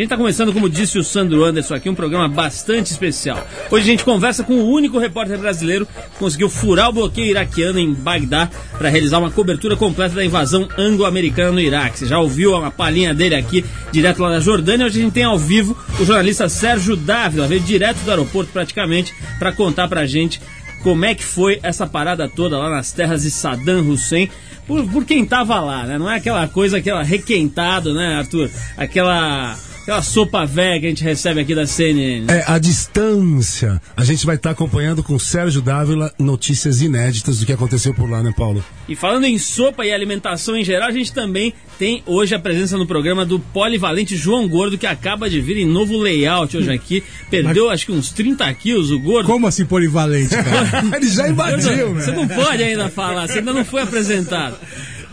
A 0.00 0.02
gente 0.02 0.06
está 0.06 0.16
começando, 0.16 0.50
como 0.50 0.66
disse 0.66 0.98
o 0.98 1.04
Sandro 1.04 1.44
Anderson 1.44 1.74
aqui, 1.74 1.90
um 1.90 1.94
programa 1.94 2.26
bastante 2.26 2.90
especial. 2.90 3.46
Hoje 3.70 3.84
a 3.84 3.90
gente 3.90 4.02
conversa 4.02 4.42
com 4.42 4.54
o 4.54 4.70
único 4.70 4.98
repórter 4.98 5.36
brasileiro 5.36 5.84
que 5.84 6.18
conseguiu 6.18 6.48
furar 6.48 6.88
o 6.88 6.92
bloqueio 6.94 7.26
iraquiano 7.26 7.78
em 7.78 7.92
Bagdá 7.92 8.48
para 8.78 8.88
realizar 8.88 9.18
uma 9.18 9.30
cobertura 9.30 9.76
completa 9.76 10.14
da 10.14 10.24
invasão 10.24 10.66
anglo-americana 10.78 11.52
no 11.52 11.60
Iraque. 11.60 11.98
Você 11.98 12.06
já 12.06 12.18
ouviu 12.18 12.56
uma 12.56 12.70
palhinha 12.70 13.12
dele 13.12 13.34
aqui, 13.34 13.62
direto 13.92 14.22
lá 14.22 14.30
da 14.30 14.40
Jordânia. 14.40 14.86
Hoje 14.86 15.00
a 15.00 15.02
gente 15.02 15.12
tem 15.12 15.24
ao 15.24 15.38
vivo 15.38 15.76
o 16.00 16.04
jornalista 16.06 16.48
Sérgio 16.48 16.96
Dávila, 16.96 17.46
veio 17.46 17.60
direto 17.60 17.98
do 17.98 18.10
aeroporto 18.10 18.50
praticamente 18.52 19.14
para 19.38 19.52
contar 19.52 19.86
para 19.86 20.00
a 20.00 20.06
gente 20.06 20.40
como 20.82 21.04
é 21.04 21.14
que 21.14 21.26
foi 21.26 21.60
essa 21.62 21.86
parada 21.86 22.26
toda 22.26 22.56
lá 22.56 22.70
nas 22.70 22.90
terras 22.90 23.20
de 23.22 23.30
Saddam 23.30 23.86
Hussein 23.86 24.30
por, 24.66 24.82
por 24.88 25.04
quem 25.04 25.26
tava 25.26 25.60
lá, 25.60 25.84
né? 25.84 25.98
Não 25.98 26.10
é 26.10 26.16
aquela 26.16 26.48
coisa, 26.48 26.78
aquela 26.78 27.02
requentado, 27.02 27.92
né, 27.92 28.14
Arthur? 28.14 28.48
Aquela 28.78 29.58
Aquela 29.90 30.02
sopa 30.02 30.46
velha 30.46 30.78
que 30.78 30.86
a 30.86 30.88
gente 30.88 31.02
recebe 31.02 31.40
aqui 31.40 31.52
da 31.52 31.66
CNN. 31.66 32.32
É, 32.32 32.44
a 32.46 32.58
distância. 32.58 33.82
A 33.96 34.04
gente 34.04 34.24
vai 34.24 34.36
estar 34.36 34.50
tá 34.50 34.52
acompanhando 34.52 35.02
com 35.02 35.18
Sérgio 35.18 35.60
Dávila 35.60 36.14
notícias 36.16 36.80
inéditas 36.80 37.40
do 37.40 37.46
que 37.46 37.52
aconteceu 37.52 37.92
por 37.92 38.08
lá, 38.08 38.22
né, 38.22 38.32
Paulo? 38.36 38.64
E 38.88 38.94
falando 38.94 39.24
em 39.24 39.36
sopa 39.36 39.84
e 39.84 39.92
alimentação 39.92 40.56
em 40.56 40.62
geral, 40.62 40.90
a 40.90 40.92
gente 40.92 41.12
também 41.12 41.52
tem 41.76 42.04
hoje 42.06 42.36
a 42.36 42.38
presença 42.38 42.78
no 42.78 42.86
programa 42.86 43.26
do 43.26 43.40
polivalente 43.40 44.16
João 44.16 44.46
Gordo, 44.46 44.78
que 44.78 44.86
acaba 44.86 45.28
de 45.28 45.40
vir 45.40 45.56
em 45.56 45.66
novo 45.66 45.98
layout 45.98 46.56
hoje 46.56 46.70
aqui. 46.70 47.02
Perdeu 47.28 47.64
Mas... 47.64 47.74
acho 47.74 47.86
que 47.86 47.92
uns 47.92 48.12
30 48.12 48.54
quilos 48.54 48.92
o 48.92 49.00
gordo. 49.00 49.26
Como 49.26 49.48
assim 49.48 49.64
polivalente, 49.64 50.36
cara? 50.36 50.86
Ele 50.96 51.08
já 51.08 51.28
invadiu, 51.28 51.94
né? 51.94 52.00
Você 52.00 52.12
não 52.12 52.28
pode 52.28 52.62
ainda 52.62 52.88
falar, 52.88 53.26
você 53.26 53.40
ainda 53.40 53.52
não 53.52 53.64
foi 53.64 53.82
apresentado. 53.82 54.56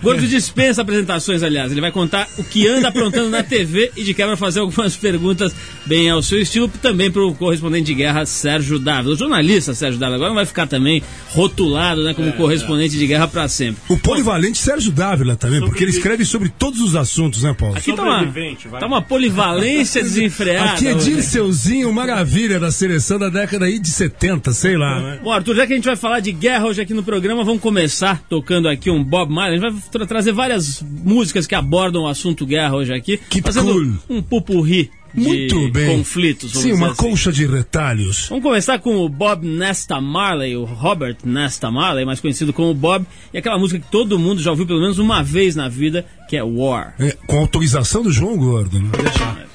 Gordo 0.01 0.27
dispensa 0.27 0.81
apresentações, 0.81 1.41
aliás. 1.41 1.71
Ele 1.71 1.81
vai 1.81 1.91
contar 1.91 2.27
o 2.37 2.43
que 2.43 2.67
anda 2.67 2.89
aprontando 2.89 3.29
na 3.29 3.43
TV 3.43 3.91
e 3.95 4.03
de 4.03 4.13
quebra 4.13 4.37
fazer 4.37 4.59
algumas 4.59 4.95
perguntas 4.97 5.53
bem 5.85 6.09
ao 6.09 6.21
seu 6.21 6.39
estilo, 6.39 6.67
também 6.81 7.09
para 7.09 7.23
o 7.23 7.33
correspondente 7.33 7.85
de 7.85 7.93
guerra 7.93 8.25
Sérgio 8.25 8.77
Dávila. 8.77 9.15
O 9.15 9.17
jornalista 9.17 9.73
Sérgio 9.73 9.99
Dávila 9.99 10.17
agora 10.17 10.29
não 10.29 10.35
vai 10.35 10.45
ficar 10.45 10.67
também 10.67 11.01
rotulado 11.29 12.03
né, 12.03 12.13
como 12.13 12.29
é, 12.29 12.31
correspondente 12.33 12.95
é. 12.95 12.99
de 12.99 13.07
guerra 13.07 13.27
para 13.27 13.47
sempre. 13.47 13.81
O 13.89 13.97
polivalente 13.97 14.57
Sérgio 14.57 14.91
Dávila 14.91 15.35
também, 15.35 15.61
porque 15.61 15.83
ele 15.83 15.91
escreve 15.91 16.25
sobre 16.25 16.49
todos 16.49 16.81
os 16.81 16.95
assuntos, 16.95 17.43
né, 17.43 17.55
Paulo? 17.57 17.77
Aqui 17.77 17.93
tá 17.93 18.03
uma, 18.03 18.79
tá 18.79 18.85
uma 18.85 19.01
polivalência 19.01 20.01
desenfreada. 20.03 20.71
Aqui 20.71 20.87
é 20.87 20.93
Dirceuzinho, 20.93 21.91
maravilha 21.91 22.59
da 22.59 22.71
seleção 22.71 23.17
da 23.17 23.29
década 23.29 23.65
aí 23.65 23.79
de 23.79 23.89
70, 23.89 24.53
sei 24.53 24.77
lá. 24.77 24.99
Né? 24.99 25.19
Bom, 25.23 25.31
Arthur, 25.31 25.55
já 25.55 25.67
que 25.67 25.73
a 25.73 25.75
gente 25.75 25.85
vai 25.85 25.95
falar 25.95 26.19
de 26.19 26.31
guerra 26.31 26.65
hoje 26.65 26.81
aqui 26.81 26.93
no 26.93 27.03
programa, 27.03 27.43
vamos 27.43 27.61
começar 27.61 28.21
tocando 28.29 28.67
aqui 28.67 28.89
um 28.89 29.03
Bob 29.03 29.31
Marley. 29.31 29.57
A 29.57 29.61
gente 29.61 29.71
vai 29.73 29.86
tra 29.89 30.05
trazer 30.05 30.31
várias 30.31 30.81
músicas 30.81 31.47
que 31.47 31.55
abordam 31.55 32.03
o 32.03 32.07
assunto 32.07 32.45
guerra 32.45 32.75
hoje 32.75 32.93
aqui. 32.93 33.19
Que 33.29 33.41
fazendo 33.41 33.71
cool. 33.73 34.17
um 34.17 34.21
pupurri 34.21 34.89
muito 35.13 35.69
bem. 35.71 35.97
conflitos. 35.97 36.51
Sim, 36.51 36.73
uma 36.73 36.91
assim. 36.91 36.95
colcha 36.95 37.31
de 37.31 37.45
retalhos. 37.45 38.27
Vamos 38.29 38.43
começar 38.43 38.79
com 38.79 38.97
o 38.97 39.09
Bob 39.09 39.45
Nesta 39.45 39.99
Marley, 39.99 40.55
o 40.55 40.63
Robert 40.63 41.17
Nesta 41.23 41.71
Marley, 41.71 42.05
mais 42.05 42.19
conhecido 42.19 42.53
como 42.53 42.73
Bob, 42.73 43.05
e 43.33 43.37
aquela 43.37 43.57
música 43.57 43.79
que 43.79 43.91
todo 43.91 44.19
mundo 44.19 44.41
já 44.41 44.51
ouviu 44.51 44.67
pelo 44.67 44.79
menos 44.79 44.99
uma 44.99 45.23
vez 45.23 45.55
na 45.55 45.67
vida, 45.67 46.05
que 46.29 46.37
é 46.37 46.43
War. 46.43 46.95
É, 46.99 47.15
com 47.25 47.37
autorização 47.39 48.03
do 48.03 48.11
João 48.11 48.37
Gordo, 48.37 48.79
né? 48.79 48.89
deixar. 48.97 49.47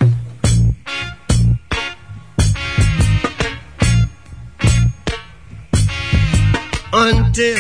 Until 6.94 7.56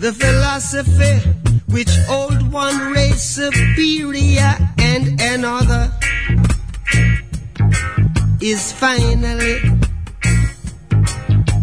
the 0.00 0.12
philosophy 0.12 1.43
which 1.74 1.90
old 2.08 2.52
one 2.52 2.92
race 2.92 3.20
superior 3.20 4.56
and 4.78 5.20
another 5.20 5.90
is 8.40 8.70
finally 8.70 9.58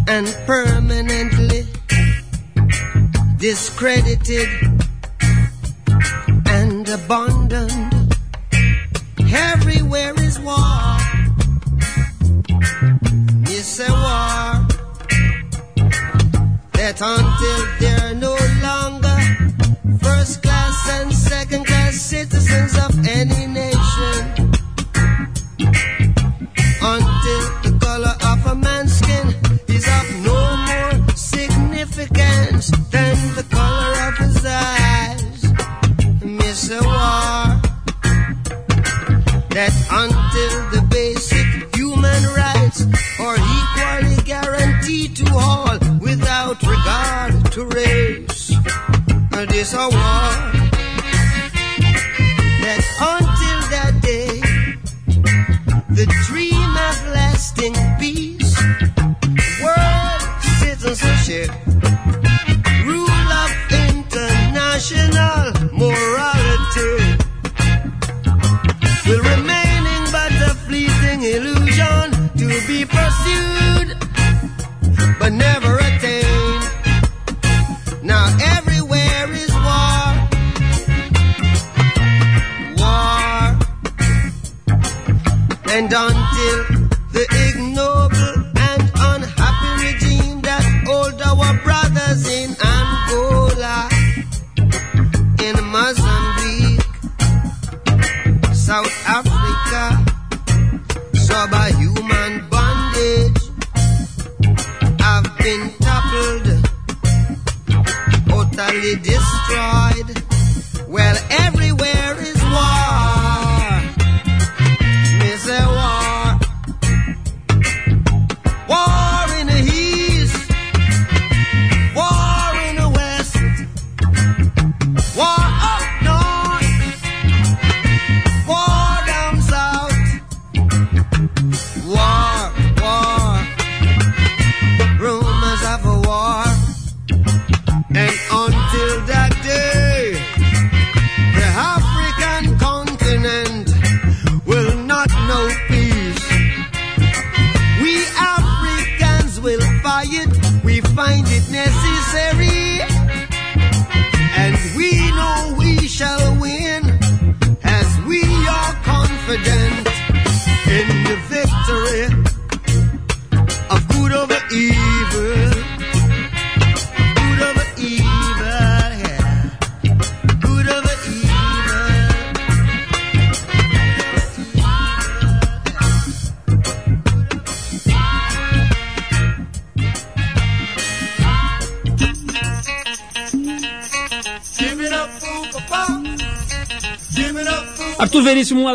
and 0.10 0.28
permanently 0.46 1.64
discredited 3.38 4.50
and 6.48 6.90
abandoned. 6.90 8.14
Everywhere 9.34 10.14
is 10.20 10.38
war. 10.42 10.98
It's 13.48 13.80
a 13.80 13.90
war 13.90 14.68
that 16.74 17.00
until 17.00 17.81
citizens 22.52 22.78
of 22.86 23.08
any 23.08 23.48
nation 23.48 24.20
until 26.84 27.44
the 27.64 27.78
color 27.82 28.16
of 28.32 28.46
a 28.48 28.56
man's 28.56 28.98
skin 28.98 29.28
is 29.68 29.88
of 29.88 30.06
no 30.26 30.40
more 30.68 31.16
significance 31.16 32.72
than 32.92 33.16
the 33.36 33.46
color 33.50 33.94
of 34.08 34.18
his 34.18 34.46
eyes. 34.46 35.54
Miss 36.24 36.72
a 36.72 36.82
war 36.84 37.62
that 39.56 39.74
until 40.02 40.56
the 40.74 40.82
basic 40.90 41.76
human 41.76 42.24
rights 42.36 42.86
are 43.20 43.38
equally 43.60 44.24
guaranteed 44.24 45.16
to 45.16 45.34
all 45.34 45.78
without 46.00 46.62
regard 46.64 47.52
to 47.52 47.66
race 47.66 48.52
this 49.48 49.74
a 49.74 49.90
war 49.90 50.41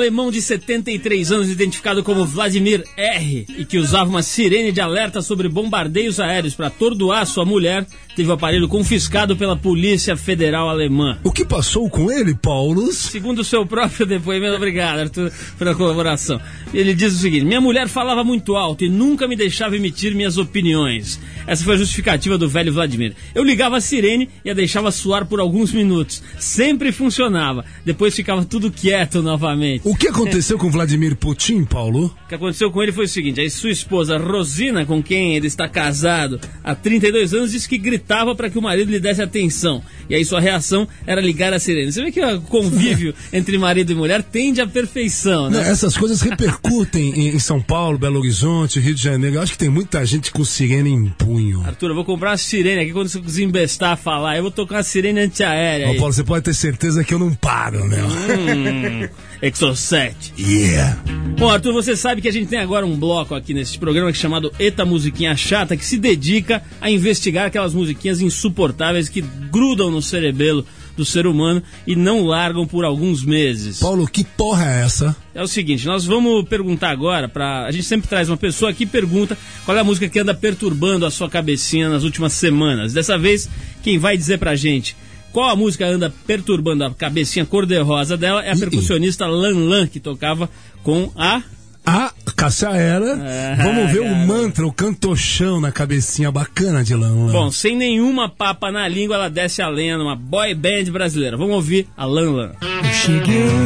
alemão 0.06 0.31
de 0.31 0.41
73 0.41 1.32
anos, 1.32 1.50
identificado 1.50 2.03
como 2.03 2.25
Vladimir 2.25 2.85
R., 2.97 3.44
e 3.58 3.64
que 3.64 3.79
usava 3.79 4.08
uma 4.08 4.23
sirene 4.23 4.70
de 4.70 4.81
alerta 4.81 5.20
sobre 5.20 5.49
bombardeios 5.49 6.20
aéreos 6.20 6.55
para 6.55 6.69
atordoar 6.69 7.26
sua 7.26 7.44
mulher, 7.44 7.85
teve 8.17 8.31
o 8.31 8.33
aparelho 8.33 8.67
confiscado 8.67 9.37
pela 9.37 9.55
Polícia 9.55 10.17
Federal 10.17 10.71
Alemã. 10.71 11.19
O 11.23 11.31
que 11.31 11.45
passou 11.45 11.89
com 11.91 12.11
ele, 12.11 12.35
Paulo? 12.35 12.91
Segundo 12.91 13.41
o 13.41 13.45
seu 13.45 13.67
próprio 13.67 14.07
depoimento, 14.07 14.57
obrigado, 14.57 15.01
Arthur, 15.01 15.31
pela 15.59 15.75
colaboração. 15.75 16.41
Ele 16.73 16.95
diz 16.95 17.13
o 17.13 17.19
seguinte: 17.19 17.45
Minha 17.45 17.61
mulher 17.61 17.89
falava 17.89 18.25
muito 18.25 18.57
alto 18.57 18.85
e 18.87 18.89
nunca 18.89 19.29
me 19.29 19.37
deixava 19.37 19.77
emitir 19.77 20.15
minhas 20.15 20.39
opiniões. 20.39 21.21
Essa 21.47 21.63
foi 21.63 21.75
a 21.75 21.79
justificativa 21.79 22.39
do 22.39 22.49
velho 22.49 22.73
Vladimir. 22.73 23.15
Eu 23.35 23.45
ligava 23.45 23.77
a 23.77 23.81
sirene 23.83 24.31
e 24.43 24.51
a 24.51 24.55
deixava 24.55 24.91
suar 24.91 25.27
por 25.27 25.39
alguns 25.39 25.71
minutos. 25.71 26.23
Sempre 26.39 26.93
funcionava. 26.93 27.67
Depois 27.85 28.17
ficava 28.17 28.45
tudo 28.47 28.71
quieto 28.71 29.23
novamente. 29.23 29.83
O 29.85 29.95
que 29.95 30.09
aconteceu 30.09 30.57
com 30.57 30.71
Vladimir 30.71 31.17
Putin, 31.17 31.65
Paulo? 31.65 32.07
O 32.25 32.29
que 32.29 32.35
aconteceu 32.35 32.71
com 32.71 32.83
ele 32.83 32.93
foi 32.93 33.05
o 33.05 33.09
seguinte: 33.09 33.43
a 33.43 33.51
sua 33.51 33.71
esposa 33.71 34.17
Rosina, 34.17 34.87
com 34.87 35.03
quem 35.03 35.37
ele 35.37 35.49
está 35.49 35.69
casado 35.69 36.41
há 36.65 36.75
32 36.75 37.35
anos, 37.35 37.53
disse 37.53 37.69
que 37.69 37.77
gritava 37.77 38.06
para 38.06 38.49
que 38.49 38.58
o 38.58 38.62
marido 38.62 38.91
lhe 38.91 39.00
desse 39.00 39.20
atenção. 39.20 39.82
E 40.08 40.14
aí 40.14 40.25
sua 40.25 40.41
reação 40.41 40.87
era 41.06 41.20
ligar 41.20 41.53
a 41.53 41.58
sirene. 41.58 41.93
Você 41.93 42.03
vê 42.03 42.12
que 42.12 42.20
o 42.25 42.41
convívio 42.43 43.14
entre 43.32 43.58
marido 43.58 43.93
e 43.93 43.94
mulher 43.94 44.23
tende 44.23 44.61
à 44.61 44.67
perfeição, 44.67 45.50
né? 45.50 45.58
Não, 45.58 45.64
essas 45.64 45.97
coisas 45.97 46.20
repercutem 46.20 47.12
em, 47.14 47.29
em 47.29 47.38
São 47.38 47.61
Paulo, 47.61 47.99
Belo 47.99 48.19
Horizonte, 48.19 48.79
Rio 48.79 48.94
de 48.94 49.03
Janeiro. 49.03 49.37
Eu 49.37 49.43
acho 49.43 49.53
que 49.53 49.58
tem 49.58 49.69
muita 49.69 50.05
gente 50.05 50.31
com 50.31 50.44
sirene 50.44 50.91
em 50.91 51.06
punho. 51.06 51.62
Arthur, 51.67 51.91
eu 51.91 51.94
vou 51.94 52.05
comprar 52.05 52.31
uma 52.31 52.37
sirene 52.37 52.82
aqui 52.82 52.93
quando 52.93 53.08
você 53.08 53.20
desembestar 53.20 53.93
a 53.93 53.97
falar. 53.97 54.37
Eu 54.37 54.43
vou 54.43 54.50
tocar 54.50 54.76
uma 54.76 54.82
sirene 54.82 55.20
antiaérea. 55.20 55.91
Ô. 55.91 55.97
Paulo, 55.97 56.12
você 56.12 56.25
pode 56.25 56.44
ter 56.44 56.55
certeza 56.55 57.03
que 57.03 57.12
eu 57.12 57.19
não 57.19 57.35
paro, 57.35 57.85
meu. 57.85 58.06
Hum, 58.06 59.08
Exocet. 59.43 60.33
Yeah. 60.38 61.03
Bom, 61.38 61.50
Arthur, 61.50 61.73
você 61.73 61.94
sabe 61.94 62.23
que 62.23 62.29
a 62.29 62.33
gente 62.33 62.49
tem 62.49 62.59
agora 62.59 62.87
um 62.87 62.97
bloco 62.97 63.35
aqui 63.35 63.53
nesse 63.53 63.79
programa 63.79 64.12
chamado 64.12 64.53
Eta 64.59 64.85
Musiquinha 64.85 65.37
Chata, 65.37 65.77
que 65.77 65.85
se 65.85 65.99
dedica 65.99 66.62
a 66.81 66.91
investigar 66.91 67.47
aquelas 67.47 67.75
musiquinhas 67.75 68.21
insuportáveis 68.21 69.09
que 69.09 69.21
grudam 69.21 69.91
no 69.91 70.00
cerebelo 70.00 70.67
do 70.97 71.05
ser 71.05 71.27
humano 71.27 71.62
e 71.87 71.94
não 71.94 72.25
largam 72.25 72.67
por 72.67 72.85
alguns 72.85 73.23
meses. 73.23 73.81
Paulo, 73.81 74.09
que 74.09 74.25
porra 74.25 74.65
é 74.65 74.85
essa? 74.85 75.15
É 75.35 75.43
o 75.43 75.47
seguinte, 75.47 75.87
nós 75.87 76.06
vamos 76.06 76.49
perguntar 76.49 76.91
agora 76.91 77.29
para 77.29 77.67
a 77.67 77.71
gente 77.71 77.85
sempre 77.85 78.09
traz 78.09 78.31
uma 78.31 78.37
pessoa 78.37 78.73
que 78.73 78.87
pergunta 78.87 79.37
qual 79.67 79.77
é 79.77 79.81
a 79.81 79.85
música 79.85 80.09
que 80.09 80.19
anda 80.19 80.35
perturbando 80.35 81.05
a 81.05 81.11
sua 81.11 81.29
cabecinha 81.29 81.91
nas 81.91 82.03
últimas 82.03 82.32
semanas. 82.32 82.94
Dessa 82.94 83.19
vez, 83.19 83.49
quem 83.82 83.99
vai 83.99 84.17
dizer 84.17 84.39
pra 84.39 84.56
gente 84.56 84.97
qual 85.37 85.50
a 85.50 85.55
música 85.55 85.87
anda 85.87 86.11
perturbando 86.27 86.83
a 86.83 86.94
cabecinha 86.94 87.44
cor-de-rosa 87.44 88.17
dela? 88.17 88.43
É 88.43 88.53
a 88.53 88.56
percussionista 88.56 89.27
Lan 89.27 89.69
Lan, 89.69 89.87
que 89.87 90.00
tocava 90.00 90.49
com 90.83 91.12
a 91.15 91.43
A 91.87 92.11
Cássia 92.37 92.69
era. 92.71 93.15
Ah, 93.15 93.62
Vamos 93.62 93.91
ver 93.93 94.00
o 94.00 94.05
garoto. 94.05 94.27
mantra, 94.27 94.67
o 94.67 94.73
cantochão 94.73 95.61
na 95.61 95.71
cabecinha 95.73 96.31
bacana 96.31 96.83
de 96.85 96.94
Lan 96.94 97.27
Lan. 97.27 97.33
Bom, 97.33 97.50
sem 97.50 97.77
nenhuma 97.77 98.29
papa 98.29 98.71
na 98.73 98.87
língua, 98.88 99.15
ela 99.17 99.31
desce 99.31 99.62
a 99.62 99.69
lenha 99.69 99.97
numa 99.97 100.15
boy 100.17 100.53
band 100.55 100.85
brasileira. 100.93 101.37
Vamos 101.37 101.55
ouvir 101.55 101.87
a 101.97 102.05
Lan 102.05 102.33
Lan. 102.33 102.50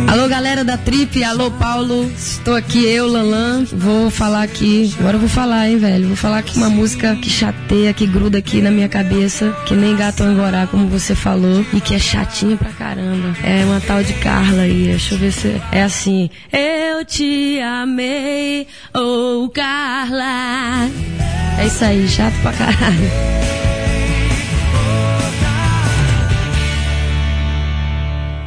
Alô, 0.09 0.29
galera 0.29 0.63
da 0.63 0.77
Trip, 0.77 1.25
alô, 1.25 1.51
Paulo. 1.53 2.11
Estou 2.17 2.55
aqui, 2.55 2.85
eu, 2.85 3.07
Lanlan. 3.07 3.65
Vou 3.73 4.11
falar 4.11 4.43
aqui. 4.43 4.95
Agora 4.99 5.17
eu 5.17 5.21
vou 5.21 5.29
falar, 5.29 5.69
hein, 5.69 5.79
velho. 5.79 6.09
Vou 6.09 6.17
falar 6.17 6.39
aqui 6.39 6.57
uma 6.59 6.69
música 6.71 7.17
que 7.17 7.31
chateia, 7.31 7.93
que 7.95 8.07
gruda 8.07 8.39
aqui 8.39 8.61
na 8.61 8.71
minha 8.71 8.89
cabeça. 8.89 9.51
Que 9.67 9.75
nem 9.75 9.97
gato 9.97 10.23
angorá, 10.23 10.67
como 10.67 10.87
você 10.89 11.15
falou. 11.15 11.65
E 11.73 11.81
que 11.81 11.95
é 11.95 11.99
chatinha 11.99 12.57
pra 12.57 12.71
caramba. 12.71 13.35
É 13.43 13.65
uma 13.65 13.81
tal 13.81 14.03
de 14.05 14.13
Carla 14.15 14.63
aí. 14.63 14.89
Deixa 14.89 15.15
eu 15.15 15.19
ver 15.19 15.33
se. 15.33 15.61
É 15.73 15.83
assim. 15.83 16.29
Eu 16.53 17.05
te 17.05 17.59
amei, 17.61 18.10
oh, 18.95 19.49
Carla. 19.51 20.89
É 21.59 21.67
isso 21.67 21.85
aí, 21.85 22.09
chato 22.09 22.35
pra 22.43 22.53
caralho. 22.53 23.11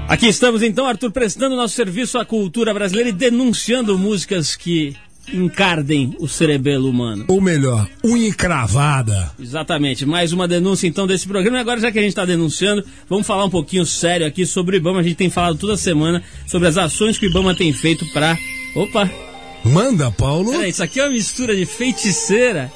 Aqui 0.08 0.28
estamos 0.28 0.62
então, 0.62 0.86
Arthur, 0.86 1.12
prestando 1.12 1.56
nosso 1.56 1.74
serviço 1.76 2.20
à 2.20 2.26
cultura 2.26 2.74
brasileira 2.74 3.10
e 3.10 3.14
denunciando 3.14 3.98
músicas 3.98 4.56
que 4.56 4.96
encardem 5.32 6.16
o 6.20 6.28
cerebelo 6.28 6.90
humano. 6.90 7.26
Ou 7.28 7.40
melhor, 7.40 7.88
unha 8.04 8.28
encravada. 8.28 9.32
Exatamente, 9.40 10.06
mais 10.06 10.34
uma 10.34 10.48
denúncia 10.48 10.88
então 10.88 11.08
desse 11.08 11.28
programa. 11.28 11.58
E 11.58 11.62
agora, 11.62 11.80
já 11.80 11.92
que 11.92 12.00
a 12.00 12.02
gente 12.02 12.12
está 12.12 12.26
denunciando, 12.26 12.84
vamos 13.10 13.26
falar 13.26 13.46
um 13.46 13.50
pouquinho 13.50 13.86
sério 13.86 14.28
aqui 14.28 14.46
sobre 14.46 14.76
o 14.76 14.78
Ibama. 14.78 15.00
A 15.00 15.04
gente 15.04 15.16
tem 15.16 15.30
falado 15.30 15.58
toda 15.58 15.78
semana 15.78 16.24
sobre 16.48 16.68
as 16.68 16.78
ações 16.78 17.18
que 17.18 17.26
o 17.26 17.30
Ibama 17.30 17.56
tem 17.56 17.72
feito 17.72 18.06
para. 18.14 18.38
Opa! 18.76 19.33
Manda, 19.64 20.12
Paulo. 20.12 20.52
Peraí, 20.52 20.70
isso 20.70 20.84
aqui 20.84 21.00
é 21.00 21.04
uma 21.04 21.12
mistura 21.12 21.56
de 21.56 21.66
feiticeira 21.66 22.72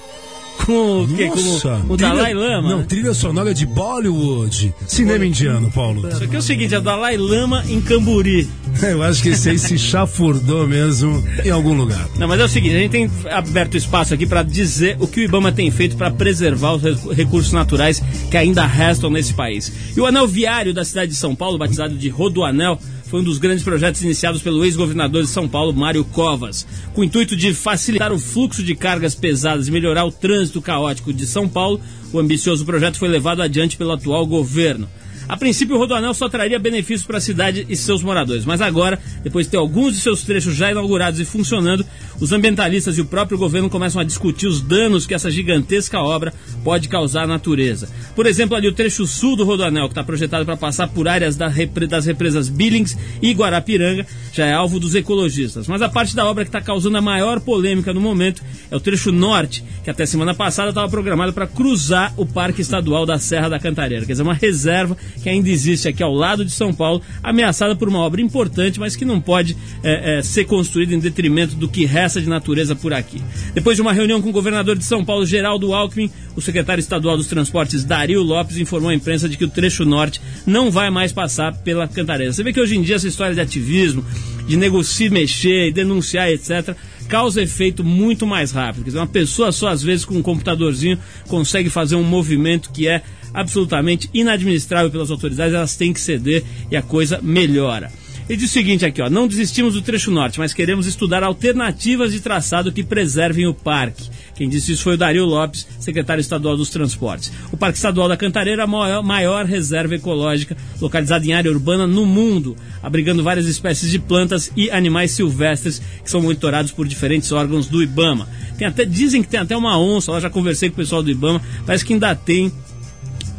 com 0.66 1.04
o 1.04 1.08
quê? 1.08 1.28
Nossa, 1.28 1.82
Com 1.88 1.94
o 1.94 1.98
trilha- 1.98 2.16
Dalai 2.16 2.34
Lama. 2.34 2.70
Não, 2.70 2.78
né? 2.80 2.86
trilha 2.90 3.14
sonora 3.14 3.54
de 3.54 3.66
Bollywood. 3.66 4.74
Cinema 4.88 5.24
indiano, 5.26 5.70
Paulo. 5.72 6.08
Isso 6.10 6.24
aqui 6.24 6.36
é 6.36 6.40
o 6.40 6.42
seguinte, 6.42 6.74
é 6.74 6.80
o 6.80 6.82
Dalai 6.82 7.16
Lama 7.16 7.64
em 7.70 7.80
Camburi. 7.80 8.50
Eu 8.82 9.04
acho 9.04 9.22
que 9.22 9.30
esse 9.30 9.50
aí 9.50 9.60
se 9.60 9.78
chafurdou 9.78 10.66
mesmo 10.68 11.24
em 11.46 11.50
algum 11.52 11.74
lugar. 11.76 12.08
Não, 12.18 12.28
mas 12.28 12.40
é 12.40 12.44
o 12.46 12.50
seguinte, 12.50 12.76
a 12.76 12.80
gente 12.80 12.92
tem 12.92 13.12
aberto 13.32 13.78
espaço 13.78 14.14
aqui 14.14 14.26
para 14.26 14.42
dizer 14.44 14.98
o 15.00 15.08
que 15.08 15.20
o 15.20 15.24
Ibama 15.24 15.52
tem 15.52 15.70
feito 15.70 15.96
para 15.96 16.10
preservar 16.10 16.74
os 16.74 16.82
re- 16.84 17.14
recursos 17.14 17.52
naturais 17.54 18.02
que 18.32 18.38
ainda 18.38 18.66
restam 18.66 19.10
nesse 19.12 19.34
país. 19.36 19.72
E 19.96 20.00
o 20.00 20.06
anel 20.08 20.28
viário 20.28 20.74
da 20.74 20.84
cidade 20.84 21.12
de 21.12 21.18
São 21.18 21.36
Paulo, 21.36 21.58
batizado 21.58 21.96
de 21.96 22.10
Rodoanel, 22.10 22.80
foi 23.08 23.22
um 23.22 23.24
dos 23.24 23.38
grandes 23.38 23.64
projetos 23.64 24.02
iniciados 24.04 24.42
pelo 24.42 24.64
ex-governador 24.66 25.24
de 25.24 25.30
São 25.30 25.48
Paulo, 25.48 25.74
Mário 25.74 26.04
Covas, 26.04 26.68
com 26.94 27.02
o 27.02 27.04
intuito 27.04 27.36
de 27.36 27.54
facilitar 27.54 28.12
o 28.12 28.20
fluxo 28.20 28.62
de 28.62 28.76
cargas 28.76 29.16
pesadas 29.16 29.68
e 29.68 29.72
melhorar 29.72 30.06
o 30.06 30.12
trânsito 30.12 30.62
caótico 30.62 31.14
de 31.14 31.26
São 31.26 31.48
Paulo. 31.48 31.80
O 32.12 32.20
ambicioso 32.20 32.66
projeto 32.66 32.98
foi 32.98 33.08
levado 33.08 33.42
adiante 33.42 33.78
pelo 33.78 33.94
atual 33.94 34.26
governo. 34.26 34.90
A 35.30 35.36
princípio, 35.36 35.76
o 35.76 35.78
Rodoanel 35.78 36.14
só 36.14 36.30
traria 36.30 36.58
benefícios 36.58 37.06
para 37.06 37.18
a 37.18 37.22
cidade 37.22 37.66
e 37.68 37.76
seus 37.76 38.02
moradores, 38.02 38.46
mas 38.46 38.62
agora, 38.62 38.98
depois 39.24 39.46
de 39.46 39.52
ter 39.52 39.58
alguns 39.58 39.94
de 39.94 40.00
seus 40.00 40.22
trechos 40.24 40.56
já 40.56 40.72
inaugurados 40.72 41.20
e 41.20 41.26
funcionando, 41.26 41.86
os 42.18 42.32
ambientalistas 42.32 42.98
e 42.98 43.02
o 43.02 43.06
próprio 43.06 43.38
governo 43.38 43.70
começam 43.70 44.00
a 44.00 44.06
discutir 44.06 44.48
os 44.48 44.62
danos 44.62 45.06
que 45.06 45.14
essa 45.14 45.30
gigantesca 45.30 46.00
obra 46.00 46.34
pode 46.64 46.88
causar 46.88 47.24
à 47.24 47.28
natureza. 47.28 47.90
Por 48.16 48.26
exemplo, 48.26 48.56
ali 48.56 48.70
o 48.70 48.74
trecho 48.74 49.06
sul 49.06 49.36
do 49.36 49.44
Rodoanel, 49.44 49.88
que 49.88 49.92
está 49.92 50.04
projetado 50.04 50.46
para 50.46 50.56
passar 50.56 50.88
por 50.88 51.10
áreas 51.10 51.36
da 51.36 51.50
repre- 51.50 51.88
das 51.88 52.06
represas 52.06 52.48
Billings 52.48 52.98
e 53.22 53.34
Guarapiranga, 53.34 54.08
já 54.34 54.46
é 54.46 54.54
alvo 54.54 54.80
dos 54.80 54.96
ecologistas. 54.96 55.68
Mas 55.68 55.82
a 55.82 55.90
parte 55.90 56.16
da 56.16 56.26
obra 56.26 56.46
que 56.46 56.50
está 56.50 56.62
causando 56.62 56.98
a 56.98 57.02
maior 57.02 57.42
polêmica 57.42 57.94
no 57.94 58.00
momento 58.00 58.42
é 58.72 58.76
o 58.76 58.80
trecho 58.80 59.12
norte, 59.12 59.62
que 59.84 59.90
até 59.90 60.06
semana 60.06 60.34
passada 60.34 60.70
estava 60.70 60.88
programado 60.88 61.34
para 61.34 61.48
cruzar 61.48 62.14
o 62.16 62.26
Parque 62.26 62.62
Estadual 62.62 63.06
da 63.06 63.20
Serra 63.20 63.50
da 63.50 63.60
Cantareira, 63.60 64.06
quer 64.06 64.14
dizer, 64.14 64.24
uma 64.24 64.34
reserva 64.34 64.96
que 65.22 65.30
ainda 65.30 65.50
existe 65.50 65.88
aqui 65.88 66.02
ao 66.02 66.14
lado 66.14 66.46
de 66.46 66.52
São 66.52 66.74
Paulo, 66.74 67.02
ameaçada 67.22 67.76
por 67.76 67.90
uma 67.90 68.00
obra 68.00 68.22
importante, 68.22 68.80
mas 68.80 68.96
que 68.96 69.06
não 69.06 69.20
pode 69.20 69.58
é, 69.84 70.18
é, 70.18 70.22
ser 70.22 70.46
construída 70.46 70.94
em 70.94 71.00
detrimento 71.00 71.56
do 71.56 71.68
que 71.68 71.86
resta 71.86 72.22
de 72.22 72.30
natureza 72.30 72.76
por 72.76 72.94
aqui. 72.94 73.22
Depois 73.54 73.76
de 73.76 73.82
uma 73.82 73.94
reunião 73.94 74.22
com 74.22 74.30
o 74.30 74.34
governador 74.34 74.78
de 74.78 74.84
São 74.84 75.04
Paulo, 75.04 75.26
Geraldo 75.26 75.74
Alckmin, 75.74 76.10
o 76.36 76.42
secretário 76.42 76.82
estadual 76.82 77.18
dos 77.18 77.28
transportes, 77.28 77.84
Dario 77.84 78.22
Lopes, 78.22 78.58
informou 78.58 78.90
à 78.90 78.94
imprensa 78.94 79.28
de 79.28 79.38
que 79.38 79.46
o 79.46 79.50
trecho 79.50 79.84
norte 79.86 80.22
não 80.46 80.70
vai 80.70 80.90
mais 80.90 81.12
passar 81.12 81.54
pela 81.64 81.88
Cantareira. 81.88 82.32
Você 82.32 82.44
vê 82.44 82.54
que 82.54 82.62
hoje 82.62 82.78
em 82.78 82.82
dia 82.82 82.96
essa 82.96 83.08
história 83.08 83.34
de 83.34 83.42
ativismo, 83.42 84.06
de 84.48 84.56
negociar, 84.56 85.12
mexer, 85.12 85.72
denunciar, 85.74 86.30
etc., 86.30 86.76
causa 87.08 87.42
efeito 87.42 87.84
muito 87.84 88.28
mais 88.28 88.52
rápido. 88.52 88.84
Quer 88.84 88.90
dizer, 88.90 89.00
uma 89.00 89.08
pessoa 89.08 89.52
só, 89.52 89.70
às 89.70 89.82
vezes, 89.82 90.06
com 90.06 90.16
um 90.16 90.22
computadorzinho, 90.22 91.00
consegue 91.28 91.70
fazer 91.70 91.96
um 91.96 92.04
movimento 92.04 92.72
que 92.72 92.88
é 92.88 93.02
absolutamente 93.34 94.10
inadministrável 94.14 94.92
pelas 94.92 95.12
autoridades, 95.12 95.54
elas 95.54 95.76
têm 95.76 95.94
que 95.94 96.00
ceder 96.00 96.44
e 96.72 96.76
a 96.76 96.82
coisa 96.82 97.20
melhora. 97.22 97.92
Ele 98.30 98.38
diz 98.38 98.50
o 98.50 98.54
seguinte 98.54 98.86
aqui, 98.86 99.02
ó, 99.02 99.10
não 99.10 99.26
desistimos 99.26 99.74
do 99.74 99.82
trecho 99.82 100.12
norte, 100.12 100.38
mas 100.38 100.54
queremos 100.54 100.86
estudar 100.86 101.24
alternativas 101.24 102.12
de 102.12 102.20
traçado 102.20 102.74
que 102.74 102.84
preservem 102.84 103.48
o 103.48 103.54
parque. 103.54 104.10
Quem 104.36 104.50
disse 104.50 104.74
isso 104.74 104.84
foi 104.84 104.96
o 104.96 104.98
Dario 104.98 105.24
Lopes, 105.24 105.66
secretário 105.80 106.20
estadual 106.20 106.58
dos 106.58 106.70
transportes. 106.70 107.32
O 107.54 107.58
Parque 107.58 107.78
Estadual 107.78 108.10
da 108.10 108.18
Cantareira 108.18 108.64
é 108.64 108.66
a 108.66 108.68
maior, 108.68 109.02
maior 109.02 109.46
reserva 109.46 109.96
ecológica 109.96 110.58
localizada 110.82 111.26
em 111.26 111.34
área 111.34 111.50
urbana 111.50 111.88
no 111.88 112.06
mundo, 112.06 112.56
abrigando 112.84 113.24
várias 113.24 113.48
espécies 113.48 113.90
de 113.90 113.98
plantas 113.98 114.52
e 114.58 114.70
animais 114.70 115.12
silvestres 115.12 115.82
que 116.04 116.12
são 116.12 116.22
monitorados 116.22 116.72
por 116.74 116.86
diferentes 116.86 117.32
órgãos 117.32 117.68
do 117.68 117.82
IBAMA. 117.82 118.28
Tem 118.58 118.68
até, 118.68 118.84
dizem 118.84 119.24
que 119.24 119.30
tem 119.30 119.40
até 119.40 119.56
uma 119.56 119.80
onça, 119.80 120.12
eu 120.12 120.20
já 120.20 120.30
conversei 120.30 120.70
com 120.70 120.74
o 120.74 120.78
pessoal 120.78 121.02
do 121.02 121.10
IBAMA, 121.10 121.42
parece 121.66 121.86
que 121.86 121.94
ainda 121.94 122.14
tem 122.14 122.52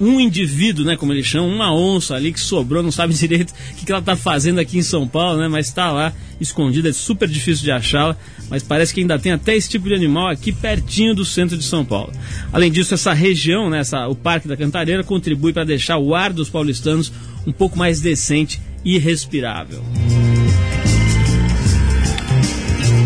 um 0.01 0.21
indivíduo, 0.21 0.85
né, 0.85 0.97
como 0.97 1.13
eles 1.13 1.27
chamam, 1.27 1.49
uma 1.49 1.75
onça 1.75 2.15
ali 2.15 2.33
que 2.33 2.41
sobrou, 2.41 2.83
não 2.83 2.93
sabe 2.93 3.15
direito 3.19 3.51
o 3.51 3.75
que, 3.77 3.85
que 3.85 3.93
ela 3.93 4.01
está 4.01 4.17
fazendo 4.17 4.59
aqui 4.59 4.79
em 4.79 4.83
São 4.83 5.07
Paulo, 5.07 5.41
né, 5.41 5.49
mas 5.49 5.67
está 5.67 5.91
lá 5.91 6.13
escondida, 6.41 6.89
é 6.89 6.93
super 6.93 7.29
difícil 7.29 7.65
de 7.65 7.73
achá-la, 7.73 8.17
mas 8.49 8.63
parece 8.63 8.95
que 8.95 9.01
ainda 9.01 9.19
tem 9.19 9.33
até 9.33 9.57
esse 9.57 9.69
tipo 9.69 9.89
de 9.89 9.95
animal 9.95 10.29
aqui 10.29 10.53
pertinho 10.53 11.15
do 11.15 11.25
centro 11.25 11.57
de 11.57 11.65
São 11.65 11.85
Paulo. 11.85 12.13
Além 12.53 12.71
disso, 12.71 12.95
essa 12.95 13.13
região, 13.13 13.69
né, 13.69 13.81
essa, 13.81 14.07
o 14.07 14.15
Parque 14.15 14.47
da 14.47 14.57
Cantareira, 14.57 15.03
contribui 15.03 15.53
para 15.53 15.65
deixar 15.65 15.99
o 15.99 16.15
ar 16.15 16.33
dos 16.33 16.49
paulistanos 16.49 17.13
um 17.47 17.53
pouco 17.53 17.77
mais 17.77 18.01
decente 18.01 18.61
e 18.85 18.99
respirável. 18.99 19.83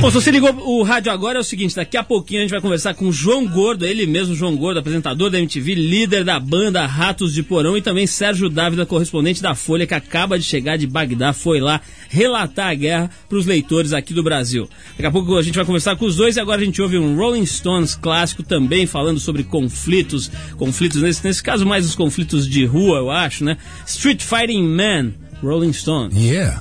Bom, 0.02 0.10
se 0.10 0.14
você 0.14 0.32
ligou 0.32 0.50
o 0.66 0.82
rádio 0.82 1.12
agora, 1.12 1.38
é 1.38 1.40
o 1.40 1.44
seguinte: 1.44 1.76
daqui 1.76 1.96
a 1.96 2.02
pouquinho 2.02 2.40
a 2.40 2.42
gente 2.42 2.50
vai 2.50 2.60
conversar 2.60 2.92
com 2.92 3.06
o 3.06 3.12
João 3.12 3.46
Gordo, 3.46 3.86
ele 3.86 4.04
mesmo, 4.04 4.34
João 4.34 4.56
Gordo, 4.56 4.80
apresentador 4.80 5.30
da 5.30 5.38
MTV, 5.38 5.76
líder 5.76 6.24
da 6.24 6.40
banda 6.40 6.84
Ratos 6.84 7.32
de 7.32 7.40
Porão, 7.40 7.76
e 7.76 7.80
também 7.80 8.04
Sérgio 8.04 8.48
Dávila, 8.48 8.84
correspondente 8.84 9.40
da 9.40 9.54
Folha, 9.54 9.86
que 9.86 9.94
acaba 9.94 10.36
de 10.36 10.44
chegar 10.44 10.76
de 10.76 10.88
Bagdá, 10.88 11.32
foi 11.32 11.60
lá 11.60 11.80
relatar 12.08 12.70
a 12.70 12.74
guerra 12.74 13.10
para 13.28 13.38
os 13.38 13.46
leitores 13.46 13.92
aqui 13.92 14.12
do 14.12 14.24
Brasil. 14.24 14.68
Daqui 14.96 15.06
a 15.06 15.10
pouco 15.12 15.36
a 15.36 15.42
gente 15.42 15.54
vai 15.54 15.64
conversar 15.64 15.94
com 15.94 16.04
os 16.04 16.16
dois 16.16 16.36
e 16.36 16.40
agora 16.40 16.60
a 16.60 16.64
gente 16.64 16.82
ouve 16.82 16.98
um 16.98 17.14
Rolling 17.14 17.46
Stones 17.46 17.94
clássico 17.94 18.42
também 18.42 18.88
falando 18.88 19.20
sobre 19.20 19.44
conflitos, 19.44 20.32
conflitos 20.56 21.00
nesse, 21.00 21.24
nesse 21.24 21.40
caso 21.40 21.64
mais 21.64 21.86
os 21.86 21.94
conflitos 21.94 22.48
de 22.48 22.64
rua, 22.64 22.98
eu 22.98 23.08
acho, 23.08 23.44
né? 23.44 23.56
Street 23.86 24.20
Fighting 24.20 24.66
Man, 24.66 25.12
Rolling 25.40 25.72
Stones. 25.72 26.16
Yeah. 26.16 26.60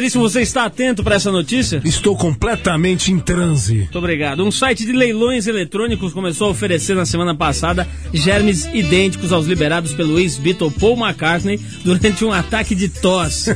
Veríssimo, 0.00 0.22
você 0.22 0.40
está 0.40 0.64
atento 0.64 1.04
para 1.04 1.16
essa 1.16 1.30
notícia? 1.30 1.82
Estou 1.84 2.16
completamente 2.16 3.12
em 3.12 3.18
transe. 3.18 3.80
Muito 3.80 3.98
obrigado. 3.98 4.42
Um 4.42 4.50
site 4.50 4.86
de 4.86 4.92
leilões 4.92 5.46
eletrônicos 5.46 6.14
começou 6.14 6.46
a 6.46 6.50
oferecer 6.52 6.96
na 6.96 7.04
semana 7.04 7.34
passada 7.34 7.86
germes 8.10 8.64
idênticos 8.72 9.30
aos 9.30 9.46
liberados 9.46 9.92
pelo 9.92 10.18
ex-Beatle 10.18 10.70
Paul 10.70 10.96
McCartney 10.96 11.60
durante 11.84 12.24
um 12.24 12.32
ataque 12.32 12.74
de 12.74 12.88
tosse. 12.88 13.50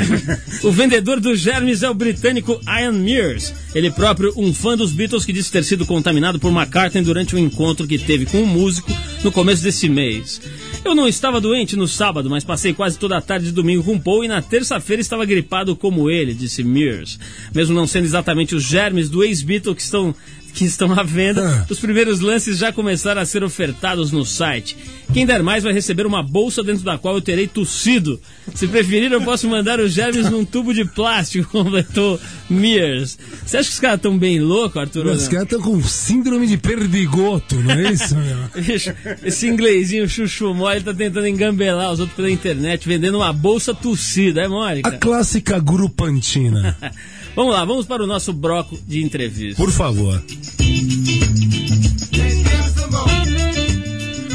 o 0.64 0.70
vendedor 0.70 1.20
dos 1.20 1.38
germes 1.38 1.82
é 1.82 1.90
o 1.90 1.92
britânico 1.92 2.58
Ian 2.66 2.92
Mears. 2.92 3.52
Ele 3.74 3.90
próprio, 3.90 4.32
um 4.38 4.54
fã 4.54 4.78
dos 4.78 4.90
Beatles 4.90 5.26
que 5.26 5.34
disse 5.34 5.52
ter 5.52 5.64
sido 5.64 5.84
contaminado 5.84 6.38
por 6.40 6.50
McCartney 6.50 7.04
durante 7.04 7.36
um 7.36 7.38
encontro 7.38 7.86
que 7.86 7.98
teve 7.98 8.24
com 8.24 8.38
um 8.38 8.46
músico 8.46 8.90
no 9.22 9.30
começo 9.30 9.62
desse 9.62 9.86
mês. 9.90 10.40
Eu 10.84 10.94
não 10.94 11.08
estava 11.08 11.40
doente 11.40 11.76
no 11.76 11.88
sábado, 11.88 12.28
mas 12.28 12.44
passei 12.44 12.74
quase 12.74 12.98
toda 12.98 13.16
a 13.16 13.20
tarde 13.20 13.46
de 13.46 13.52
domingo 13.52 13.82
com 13.82 13.98
Paul 13.98 14.22
e 14.22 14.28
na 14.28 14.42
terça-feira 14.42 15.00
estava 15.00 15.24
gripado 15.24 15.74
como 15.74 16.10
ele, 16.10 16.34
disse 16.34 16.62
Mears. 16.62 17.18
Mesmo 17.54 17.74
não 17.74 17.86
sendo 17.86 18.04
exatamente 18.04 18.54
os 18.54 18.62
germes 18.62 19.08
do 19.08 19.24
ex-Beatle 19.24 19.74
que 19.74 19.80
estão 19.80 20.14
que 20.54 20.64
estão 20.64 20.92
à 20.92 21.02
venda, 21.02 21.66
os 21.68 21.80
primeiros 21.80 22.20
lances 22.20 22.58
já 22.58 22.72
começaram 22.72 23.20
a 23.20 23.26
ser 23.26 23.42
ofertados 23.42 24.12
no 24.12 24.24
site. 24.24 24.76
Quem 25.12 25.26
der 25.26 25.42
mais 25.42 25.64
vai 25.64 25.72
receber 25.72 26.06
uma 26.06 26.22
bolsa 26.22 26.62
dentro 26.62 26.84
da 26.84 26.96
qual 26.96 27.16
eu 27.16 27.20
terei 27.20 27.48
tossido. 27.48 28.20
Se 28.54 28.68
preferir, 28.68 29.10
eu 29.10 29.20
posso 29.20 29.48
mandar 29.48 29.80
os 29.80 29.92
germes 29.92 30.30
num 30.30 30.44
tubo 30.44 30.72
de 30.72 30.84
plástico, 30.84 31.50
completou 31.64 32.20
Mears. 32.48 33.18
Você 33.44 33.56
acha 33.56 33.68
que 33.68 33.74
os 33.74 33.80
caras 33.80 33.96
estão 33.96 34.16
bem 34.16 34.40
loucos, 34.40 34.80
Arthur? 34.80 35.06
Os 35.06 35.26
caras 35.26 35.44
estão 35.44 35.60
com 35.60 35.82
síndrome 35.82 36.46
de 36.46 36.56
perdigoto, 36.56 37.56
não 37.56 37.72
é 37.72 37.92
isso, 37.92 38.14
meu? 38.16 38.38
Esse 39.24 39.48
inglesinho 39.48 40.08
chuchu 40.08 40.54
mole 40.54 40.82
tá 40.82 40.94
tentando 40.94 41.26
engambelar 41.26 41.92
os 41.92 41.98
outros 41.98 42.16
pela 42.16 42.30
internet, 42.30 42.86
vendendo 42.86 43.16
uma 43.18 43.32
bolsa 43.32 43.74
tossida, 43.74 44.42
é 44.42 44.48
mole? 44.48 44.82
A 44.84 44.92
clássica 44.92 45.58
grupantina. 45.58 46.76
Vamos 47.34 47.52
lá, 47.52 47.64
vamos 47.64 47.84
para 47.84 48.02
o 48.02 48.06
nosso 48.06 48.32
bloco 48.32 48.78
de 48.86 49.02
entrevista. 49.02 49.60
Por 49.60 49.72
favor. 49.72 50.22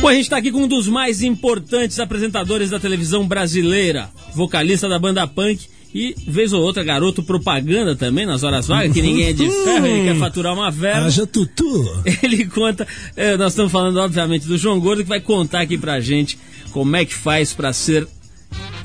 Bom, 0.01 0.07
a 0.07 0.13
gente 0.13 0.23
está 0.23 0.37
aqui 0.37 0.51
com 0.51 0.63
um 0.63 0.67
dos 0.67 0.87
mais 0.87 1.21
importantes 1.21 1.99
apresentadores 1.99 2.69
da 2.69 2.79
televisão 2.79 3.25
brasileira, 3.27 4.09
vocalista 4.33 4.87
da 4.87 4.97
banda 4.97 5.27
punk 5.27 5.67
E 5.93 6.13
vez 6.27 6.53
ou 6.53 6.61
outra, 6.61 6.83
garoto 6.83 7.23
propaganda 7.23 7.95
também 7.95 8.25
nas 8.25 8.43
horas 8.43 8.67
vagas, 8.67 8.93
que 8.93 9.01
ninguém 9.01 9.27
é 9.27 9.33
de 9.33 9.49
ferro, 9.49 9.87
ele 9.87 10.03
quer 10.03 10.15
faturar 10.17 10.53
uma 10.53 10.69
verba. 10.69 11.07
Haja 11.07 11.25
tutu. 11.25 11.85
Ele 12.21 12.45
conta, 12.45 12.87
é, 13.15 13.35
nós 13.35 13.53
estamos 13.53 13.71
falando 13.71 13.97
obviamente 13.97 14.45
do 14.45 14.57
João 14.57 14.79
Gordo, 14.79 15.03
que 15.03 15.09
vai 15.09 15.19
contar 15.19 15.61
aqui 15.61 15.77
pra 15.77 15.99
gente 15.99 16.37
como 16.71 16.95
é 16.95 17.03
que 17.03 17.13
faz 17.13 17.53
pra 17.53 17.73
ser 17.73 18.07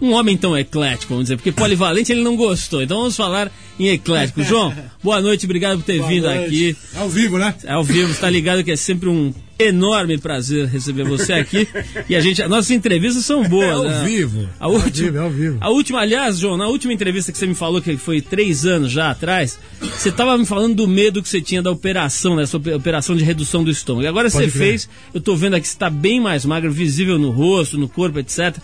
um 0.00 0.12
homem 0.12 0.36
tão 0.36 0.56
eclético, 0.56 1.10
vamos 1.14 1.24
dizer, 1.26 1.36
porque 1.36 1.52
polivalente 1.52 2.12
ele 2.12 2.22
não 2.22 2.36
gostou. 2.36 2.82
Então 2.82 2.98
vamos 2.98 3.16
falar 3.16 3.50
em 3.78 3.88
eclético. 3.88 4.42
João, 4.42 4.72
boa 5.02 5.20
noite, 5.20 5.44
obrigado 5.46 5.78
por 5.78 5.84
ter 5.84 6.02
vindo 6.02 6.28
aqui. 6.28 6.76
É 6.94 6.98
ao 6.98 7.08
vivo, 7.08 7.38
né? 7.38 7.54
É 7.64 7.72
ao 7.72 7.84
vivo, 7.84 8.10
está 8.10 8.28
ligado 8.30 8.62
que 8.64 8.70
é 8.72 8.76
sempre 8.76 9.08
um 9.08 9.32
enorme 9.56 10.18
prazer 10.18 10.66
receber 10.66 11.04
você 11.04 11.32
aqui. 11.32 11.66
E 12.08 12.14
a 12.16 12.20
gente, 12.20 12.42
nossas 12.48 12.70
entrevistas 12.72 13.24
são 13.24 13.42
boas. 13.48 13.68
É 13.68 13.72
ao 13.72 13.84
né? 13.84 14.04
vivo. 14.04 14.48
A 14.60 14.68
última, 14.68 14.90
vivo, 14.92 15.16
é 15.16 15.20
ao 15.20 15.30
vivo. 15.30 15.58
A 15.60 15.70
última, 15.70 16.00
aliás, 16.00 16.38
João, 16.38 16.56
na 16.56 16.66
última 16.66 16.92
entrevista 16.92 17.30
que 17.32 17.38
você 17.38 17.46
me 17.46 17.54
falou, 17.54 17.80
que 17.80 17.96
foi 17.96 18.20
três 18.20 18.66
anos 18.66 18.90
já 18.92 19.10
atrás, 19.10 19.58
você 19.80 20.08
estava 20.10 20.36
me 20.36 20.44
falando 20.44 20.74
do 20.74 20.88
medo 20.88 21.22
que 21.22 21.28
você 21.28 21.40
tinha 21.40 21.62
da 21.62 21.70
operação, 21.70 22.36
dessa 22.36 22.56
op- 22.56 22.68
operação 22.74 23.16
de 23.16 23.24
redução 23.24 23.62
do 23.64 23.70
estômago. 23.70 24.04
E 24.04 24.08
agora 24.08 24.28
Pode 24.30 24.44
você 24.44 24.50
crer. 24.50 24.68
fez, 24.70 24.88
eu 25.14 25.20
tô 25.20 25.34
vendo 25.36 25.54
aqui 25.54 25.62
que 25.62 25.68
você 25.68 25.74
está 25.74 25.88
bem 25.88 26.20
mais 26.20 26.44
magro, 26.44 26.70
visível 26.70 27.18
no 27.18 27.30
rosto, 27.30 27.78
no 27.78 27.88
corpo, 27.88 28.18
etc. 28.18 28.56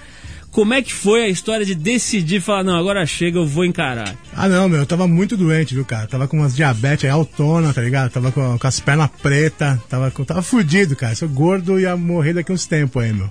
Como 0.51 0.75
é 0.75 0.83
que 0.83 0.93
foi 0.93 1.23
a 1.23 1.29
história 1.29 1.65
de 1.65 1.77
decidir 1.77 2.41
falar, 2.41 2.65
não, 2.65 2.77
agora 2.77 3.07
chega, 3.07 3.39
eu 3.39 3.47
vou 3.47 3.65
encarar? 3.65 4.17
Ah, 4.35 4.49
não, 4.49 4.69
meu, 4.69 4.81
eu 4.81 4.87
tava 4.87 5.07
muito 5.07 5.37
doente, 5.37 5.75
viu, 5.75 5.85
cara? 5.85 6.09
Tava 6.09 6.27
com 6.27 6.37
umas 6.37 6.57
diabetes 6.57 7.05
aí, 7.05 7.11
autona, 7.11 7.73
tá 7.73 7.81
ligado? 7.81 8.11
Tava 8.11 8.33
com, 8.33 8.59
com 8.59 8.67
as 8.67 8.81
pernas 8.81 9.09
pretas, 9.23 9.79
tava, 9.89 10.11
tava 10.11 10.43
fudido, 10.43 10.97
cara. 10.97 11.15
Se 11.15 11.25
eu 11.25 11.29
gordo 11.29 11.79
ia 11.79 11.97
morrer 11.97 12.33
daqui 12.33 12.51
uns 12.51 12.67
tempos 12.67 13.01
aí, 13.01 13.13
meu. 13.13 13.31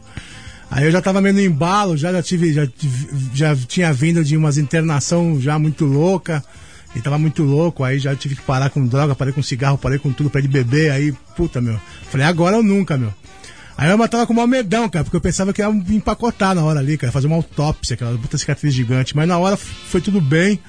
Aí 0.72 0.86
eu 0.86 0.92
já 0.92 1.02
tava 1.02 1.20
meio 1.20 1.34
no 1.34 1.42
embalo, 1.42 1.98
já, 1.98 2.12
já 2.14 2.24
tive, 2.24 2.54
já, 2.54 2.68
já 3.34 3.56
tinha 3.56 3.92
vindo 3.92 4.24
de 4.24 4.38
umas 4.38 4.58
internação 4.58 5.42
já 5.42 5.60
muito 5.60 5.84
louca. 5.84 6.44
E 6.96 7.02
tava 7.02 7.20
muito 7.20 7.44
louco, 7.44 7.84
aí 7.84 8.00
já 8.00 8.16
tive 8.16 8.36
que 8.36 8.42
parar 8.42 8.70
com 8.70 8.86
droga, 8.86 9.14
parei 9.14 9.32
com 9.32 9.44
cigarro, 9.44 9.78
parei 9.78 10.00
com 10.00 10.12
tudo 10.12 10.30
pra 10.30 10.42
de 10.42 10.48
beber, 10.48 10.92
aí, 10.92 11.14
puta, 11.36 11.62
meu. 11.62 11.80
Falei, 12.10 12.26
agora 12.26 12.58
ou 12.58 12.64
nunca, 12.64 12.98
meu. 12.98 13.14
Aí 13.80 13.90
eu 13.90 14.10
tava 14.10 14.28
com 14.28 14.34
uma 14.34 14.46
medão, 14.46 14.90
cara, 14.90 15.06
porque 15.06 15.16
eu 15.16 15.22
pensava 15.22 15.54
que 15.54 15.62
ia 15.62 15.72
me 15.72 15.96
empacotar 15.96 16.54
na 16.54 16.62
hora 16.62 16.82
ali, 16.82 16.98
cara, 16.98 17.14
fazer 17.14 17.28
uma 17.28 17.38
autópsia, 17.38 17.94
aquela 17.94 18.18
puta 18.18 18.38
cicatriz 18.38 18.74
gigante. 18.74 19.16
Mas 19.16 19.26
na 19.26 19.38
hora 19.38 19.56
foi 19.56 20.02
tudo 20.02 20.20
bem. 20.20 20.60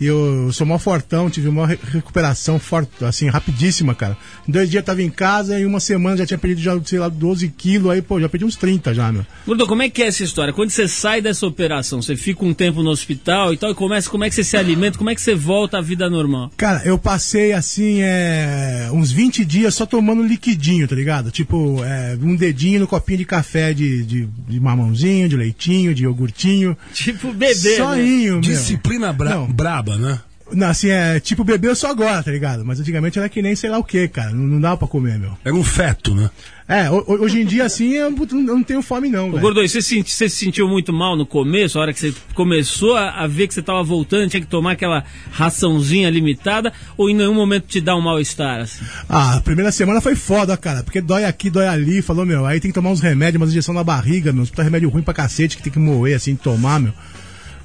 E 0.00 0.06
eu 0.06 0.50
sou 0.52 0.66
mó 0.66 0.78
fortão, 0.78 1.30
tive 1.30 1.48
uma 1.48 1.66
re- 1.66 1.78
recuperação 1.92 2.58
forte, 2.58 3.04
assim, 3.04 3.28
rapidíssima, 3.28 3.94
cara. 3.94 4.16
Em 4.46 4.52
dois 4.52 4.70
dias 4.70 4.82
eu 4.82 4.84
tava 4.86 5.02
em 5.02 5.10
casa 5.10 5.58
e 5.58 5.62
em 5.62 5.66
uma 5.66 5.80
semana 5.80 6.16
já 6.18 6.26
tinha 6.26 6.38
perdido, 6.38 6.60
já, 6.62 6.80
sei 6.84 6.98
lá, 6.98 7.08
12 7.08 7.48
quilos, 7.48 7.90
aí, 7.90 8.02
pô, 8.02 8.20
já 8.20 8.28
perdi 8.28 8.44
uns 8.44 8.56
30 8.56 8.92
já, 8.94 9.10
meu. 9.10 9.24
Gordo, 9.46 9.66
como 9.66 9.82
é 9.82 9.88
que 9.88 10.02
é 10.02 10.06
essa 10.08 10.22
história? 10.22 10.52
Quando 10.52 10.70
você 10.70 10.86
sai 10.86 11.20
dessa 11.20 11.46
operação, 11.46 12.02
você 12.02 12.14
fica 12.16 12.44
um 12.44 12.52
tempo 12.52 12.82
no 12.82 12.90
hospital 12.90 13.52
e 13.52 13.56
tal, 13.56 13.70
e 13.70 13.74
começa, 13.74 14.10
como 14.10 14.24
é 14.24 14.28
que 14.28 14.34
você 14.34 14.44
se 14.44 14.56
alimenta, 14.56 14.98
como 14.98 15.08
é 15.10 15.14
que 15.14 15.20
você 15.22 15.34
volta 15.34 15.78
à 15.78 15.80
vida 15.80 16.10
normal? 16.10 16.50
Cara, 16.56 16.82
eu 16.84 16.98
passei 16.98 17.52
assim, 17.52 18.00
é, 18.02 18.88
uns 18.92 19.10
20 19.10 19.44
dias 19.44 19.74
só 19.74 19.86
tomando 19.86 20.22
liquidinho, 20.22 20.86
tá 20.86 20.94
ligado? 20.94 21.30
Tipo, 21.30 21.82
é, 21.84 22.16
um 22.20 22.36
dedinho 22.36 22.80
no 22.80 22.86
copinho 22.86 23.18
de 23.18 23.24
café 23.24 23.72
de, 23.72 24.02
de, 24.04 24.28
de 24.48 24.60
mamãozinho, 24.60 25.28
de 25.28 25.36
leitinho, 25.36 25.94
de 25.94 26.04
iogurtinho. 26.04 26.76
Tipo 26.92 27.32
bebê, 27.32 27.70
né? 27.70 27.76
Soinho, 27.76 28.32
meu. 28.32 28.40
Disciplina 28.40 29.12
bra 29.12 29.30
Não. 29.36 29.46
braba, 29.46 29.85
né? 29.94 30.18
Não, 30.52 30.68
assim, 30.68 30.90
é 30.90 31.18
tipo 31.18 31.42
bebê 31.42 31.74
só 31.74 31.90
agora, 31.90 32.22
tá 32.22 32.30
ligado? 32.30 32.64
Mas 32.64 32.78
antigamente 32.78 33.18
era 33.18 33.28
que 33.28 33.42
nem 33.42 33.56
sei 33.56 33.68
lá 33.68 33.78
o 33.78 33.84
que, 33.84 34.06
cara. 34.06 34.30
Não, 34.30 34.46
não 34.46 34.60
dava 34.60 34.76
pra 34.76 34.86
comer, 34.86 35.18
meu. 35.18 35.36
Era 35.44 35.52
um 35.52 35.64
feto, 35.64 36.14
né? 36.14 36.30
É, 36.68 36.88
ho- 36.88 37.04
ho- 37.04 37.22
hoje 37.24 37.40
em 37.40 37.44
dia, 37.44 37.64
assim, 37.64 37.90
eu 37.94 38.10
não, 38.12 38.18
eu 38.30 38.54
não 38.56 38.62
tenho 38.62 38.80
fome, 38.80 39.08
não. 39.08 39.30
Ô, 39.32 39.38
e 39.62 39.68
você, 39.68 39.82
senti- 39.82 40.12
você 40.12 40.28
se 40.28 40.36
sentiu 40.36 40.68
muito 40.68 40.92
mal 40.92 41.16
no 41.16 41.26
começo, 41.26 41.76
a 41.78 41.82
hora 41.82 41.92
que 41.92 41.98
você 41.98 42.14
começou 42.32 42.96
a, 42.96 43.10
a 43.22 43.26
ver 43.26 43.48
que 43.48 43.54
você 43.54 43.62
tava 43.62 43.82
voltando, 43.82 44.28
tinha 44.30 44.40
que 44.40 44.46
tomar 44.46 44.72
aquela 44.72 45.02
raçãozinha 45.32 46.08
limitada, 46.10 46.72
ou 46.96 47.10
em 47.10 47.14
nenhum 47.14 47.34
momento 47.34 47.66
te 47.66 47.80
dá 47.80 47.96
um 47.96 48.00
mal-estar, 48.00 48.60
assim? 48.60 48.84
Ah, 49.08 49.34
a 49.36 49.40
primeira 49.40 49.70
semana 49.72 50.00
foi 50.00 50.14
foda, 50.14 50.56
cara. 50.56 50.82
Porque 50.84 51.00
dói 51.00 51.24
aqui, 51.24 51.50
dói 51.50 51.66
ali. 51.66 52.02
Falou, 52.02 52.24
meu, 52.24 52.46
aí 52.46 52.60
tem 52.60 52.70
que 52.70 52.74
tomar 52.74 52.90
uns 52.90 53.00
remédios, 53.00 53.40
umas 53.40 53.50
injeção 53.50 53.74
na 53.74 53.82
barriga, 53.84 54.32
meu. 54.32 54.44
Puta 54.46 54.62
remédio 54.62 54.88
ruim 54.88 55.02
pra 55.02 55.12
cacete 55.14 55.56
que 55.56 55.62
tem 55.64 55.72
que 55.72 55.78
moer, 55.78 56.16
assim, 56.16 56.34
tomar, 56.36 56.78
meu. 56.80 56.92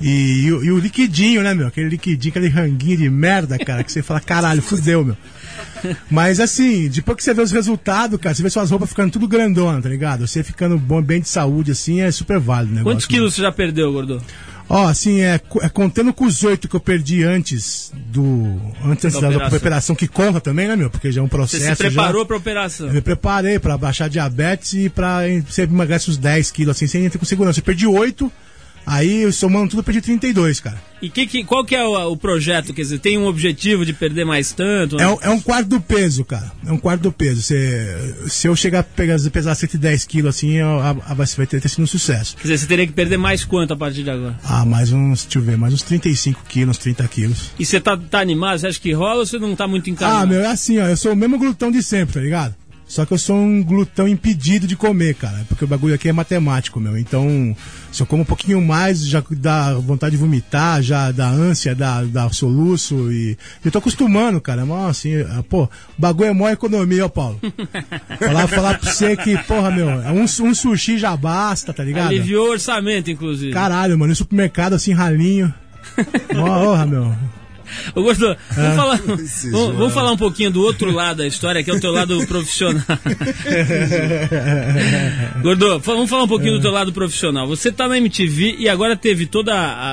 E, 0.01 0.45
e 0.45 0.51
o- 0.53 0.63
e 0.63 0.71
o 0.71 0.79
liquidinho, 0.79 1.41
né, 1.43 1.53
meu? 1.53 1.67
Aquele 1.67 1.89
liquidinho, 1.89 2.31
aquele 2.31 2.47
ranguinho 2.49 2.97
de 2.97 3.09
merda, 3.09 3.57
cara, 3.59 3.83
que 3.83 3.91
você 3.91 4.01
fala, 4.01 4.19
caralho, 4.19 4.61
fudeu, 4.61 5.05
meu. 5.05 5.17
Mas 6.09 6.39
assim, 6.39 6.87
depois 6.89 7.17
que 7.17 7.23
você 7.23 7.33
vê 7.33 7.41
os 7.41 7.51
resultados, 7.51 8.19
cara, 8.19 8.33
você 8.35 8.43
vê 8.43 8.49
suas 8.49 8.69
roupas 8.69 8.89
ficando 8.89 9.11
tudo 9.11 9.27
grandona, 9.27 9.81
tá 9.81 9.89
ligado? 9.89 10.27
Você 10.27 10.43
ficando 10.43 10.77
bom, 10.77 11.01
bem 11.01 11.21
de 11.21 11.27
saúde, 11.29 11.71
assim, 11.71 12.01
é 12.01 12.11
super 12.11 12.39
válido, 12.39 12.75
né? 12.75 12.83
Quantos 12.83 13.05
quilos 13.05 13.33
você 13.35 13.41
já 13.41 13.51
perdeu, 13.51 13.91
Gordo? 13.91 14.21
Ó, 14.69 14.87
assim, 14.87 15.19
é, 15.19 15.41
é 15.61 15.69
contando 15.69 16.13
com 16.13 16.23
os 16.25 16.43
oito 16.43 16.69
que 16.69 16.75
eu 16.75 16.79
perdi 16.79 17.23
antes 17.23 17.91
do. 17.93 18.57
Antes 18.85 19.11
Da 19.13 19.19
da, 19.19 19.27
operação. 19.29 19.57
operação. 19.57 19.95
que 19.95 20.07
conta 20.07 20.39
também, 20.39 20.65
né, 20.67 20.77
meu? 20.77 20.89
Porque 20.89 21.11
já 21.11 21.19
é 21.19 21.23
um 21.23 21.27
Você 21.27 21.31
processo. 21.35 21.65
se 21.65 21.75
preparou 21.75 22.21
já. 22.21 22.25
pra 22.27 22.37
operação? 22.37 22.87
Eu 22.87 22.93
me 22.93 23.01
preparei 23.01 23.59
pra 23.59 23.77
baixar 23.77 24.07
diabetes 24.09 24.73
e 24.73 24.87
pra 24.89 25.23
você 25.45 25.63
emagrece 25.63 26.09
uns 26.09 26.17
10 26.17 26.51
quilos, 26.51 26.77
assim, 26.77 26.87
sem 26.87 27.03
entrar 27.03 27.19
com 27.19 27.25
segurança. 27.25 27.59
Eu 27.59 27.63
perdi 27.65 27.85
8, 27.85 28.31
aí 28.85 29.31
somando 29.31 29.69
tudo 29.69 29.79
eu 29.79 29.83
perdi 29.83 30.01
32, 30.01 30.59
cara. 30.59 30.81
E 31.01 31.09
que, 31.09 31.25
que- 31.25 31.43
qual 31.43 31.65
que 31.65 31.75
é 31.75 31.83
o, 31.83 32.11
o 32.11 32.15
projeto? 32.17 32.73
Quer 32.75 32.83
dizer, 32.83 32.99
tem 32.99 33.17
um 33.17 33.25
objetivo 33.25 33.83
de 33.83 33.91
perder 33.91 34.23
mais 34.23 34.51
tanto? 34.51 34.99
É, 34.99 35.07
um- 35.07 35.17
é 35.21 35.29
um 35.31 35.39
quarto 35.41 35.67
do 35.69 35.81
peso, 35.81 36.23
cara. 36.23 36.51
É 36.63 36.71
um 36.71 36.77
quarto 36.77 37.01
do 37.01 37.11
peso. 37.11 37.41
Se 38.27 38.47
eu 38.47 38.55
chegar 38.55 38.79
a 38.79 38.83
pegar, 38.83 39.17
pesar 39.31 39.55
110 39.55 40.05
quilos, 40.05 40.35
assim, 40.35 40.51
eu, 40.57 40.79
a, 40.79 40.89
a, 40.91 41.13
vai 41.15 41.25
ter, 41.47 41.59
ter 41.59 41.69
sido 41.69 41.83
um 41.83 41.87
sucesso. 41.87 42.35
Quer 42.35 42.43
dizer, 42.43 42.57
você 42.59 42.65
teria 42.67 42.85
que 42.85 42.93
perder 42.93 43.17
mais 43.17 43.43
quanto 43.43 43.73
a 43.73 43.77
partir 43.77 44.03
de 44.03 44.11
agora? 44.11 44.37
Ah, 44.43 44.63
mais 44.63 44.91
uns, 44.91 45.23
deixa 45.23 45.39
eu 45.39 45.43
ver, 45.43 45.57
mais 45.57 45.73
uns 45.73 45.81
35 45.81 46.43
quilos, 46.47 46.77
30 46.77 47.07
quilos. 47.07 47.49
E 47.57 47.65
você 47.65 47.79
tá, 47.79 47.97
tá 47.97 48.19
animado? 48.19 48.59
Você 48.59 48.67
acha 48.67 48.79
que 48.79 48.91
rola 48.93 49.21
ou 49.21 49.25
você 49.25 49.39
não 49.39 49.55
tá 49.55 49.67
muito 49.67 49.89
encanado? 49.89 50.23
Ah, 50.23 50.25
meu, 50.27 50.41
é 50.41 50.47
assim, 50.47 50.77
ó. 50.77 50.87
Eu 50.87 50.97
sou 50.97 51.13
o 51.13 51.15
mesmo 51.15 51.39
glutão 51.39 51.71
de 51.71 51.81
sempre, 51.81 52.13
tá 52.13 52.19
ligado? 52.19 52.55
Só 52.91 53.05
que 53.05 53.13
eu 53.13 53.17
sou 53.17 53.37
um 53.37 53.63
glutão 53.63 54.05
impedido 54.05 54.67
de 54.67 54.75
comer, 54.75 55.15
cara. 55.15 55.45
Porque 55.47 55.63
o 55.63 55.67
bagulho 55.67 55.95
aqui 55.95 56.09
é 56.09 56.11
matemático, 56.11 56.77
meu. 56.77 56.97
Então, 56.97 57.55
se 57.89 58.03
eu 58.03 58.05
como 58.05 58.23
um 58.23 58.25
pouquinho 58.25 58.59
mais, 58.61 59.07
já 59.07 59.23
dá 59.31 59.75
vontade 59.75 60.11
de 60.11 60.17
vomitar, 60.17 60.81
já 60.81 61.09
dá 61.09 61.29
ânsia, 61.29 61.73
dá, 61.73 62.03
dá 62.03 62.29
soluço. 62.33 63.09
E 63.09 63.37
eu 63.63 63.71
tô 63.71 63.77
acostumando, 63.77 64.41
cara. 64.41 64.65
Mas 64.65 64.89
assim, 64.89 65.21
ah, 65.21 65.41
pô, 65.41 65.63
o 65.63 65.69
bagulho 65.97 66.31
é 66.31 66.33
maior 66.33 66.51
economia, 66.51 67.05
ó, 67.05 67.07
Paulo. 67.07 67.39
falar, 68.19 68.47
falar 68.47 68.77
pra 68.77 68.91
você 68.91 69.15
que, 69.15 69.37
porra, 69.43 69.71
meu, 69.71 69.89
é 69.89 70.11
um, 70.11 70.23
um 70.23 70.53
sushi 70.53 70.97
já 70.97 71.15
basta, 71.15 71.71
tá 71.71 71.85
ligado? 71.85 72.07
Aliviou 72.07 72.49
o 72.49 72.51
orçamento, 72.51 73.09
inclusive. 73.09 73.53
Caralho, 73.53 73.97
mano, 73.97 74.09
no 74.09 74.15
supermercado 74.17 74.73
assim, 74.73 74.91
ralinho. 74.91 75.53
Porra, 76.27 76.85
meu. 76.85 77.15
Ô, 77.95 78.09
Ah. 78.09 78.37
vamos, 78.55 78.75
falar, 78.75 78.97
vamos, 78.97 79.75
vamos 79.77 79.93
falar 79.93 80.11
um 80.11 80.17
pouquinho 80.17 80.51
do 80.51 80.61
outro 80.61 80.91
lado 80.91 81.17
da 81.17 81.27
história, 81.27 81.63
que 81.63 81.71
é 81.71 81.73
o 81.73 81.79
teu 81.79 81.91
lado 81.91 82.25
profissional. 82.27 82.83
Gordo, 85.41 85.79
fa- 85.79 85.93
vamos 85.93 86.09
falar 86.09 86.23
um 86.23 86.27
pouquinho 86.27 86.53
do 86.53 86.61
teu 86.61 86.71
lado 86.71 86.91
profissional. 86.93 87.47
Você 87.47 87.71
tá 87.71 87.87
na 87.87 87.97
MTV 87.97 88.55
e 88.59 88.69
agora 88.69 88.95
teve 88.95 89.25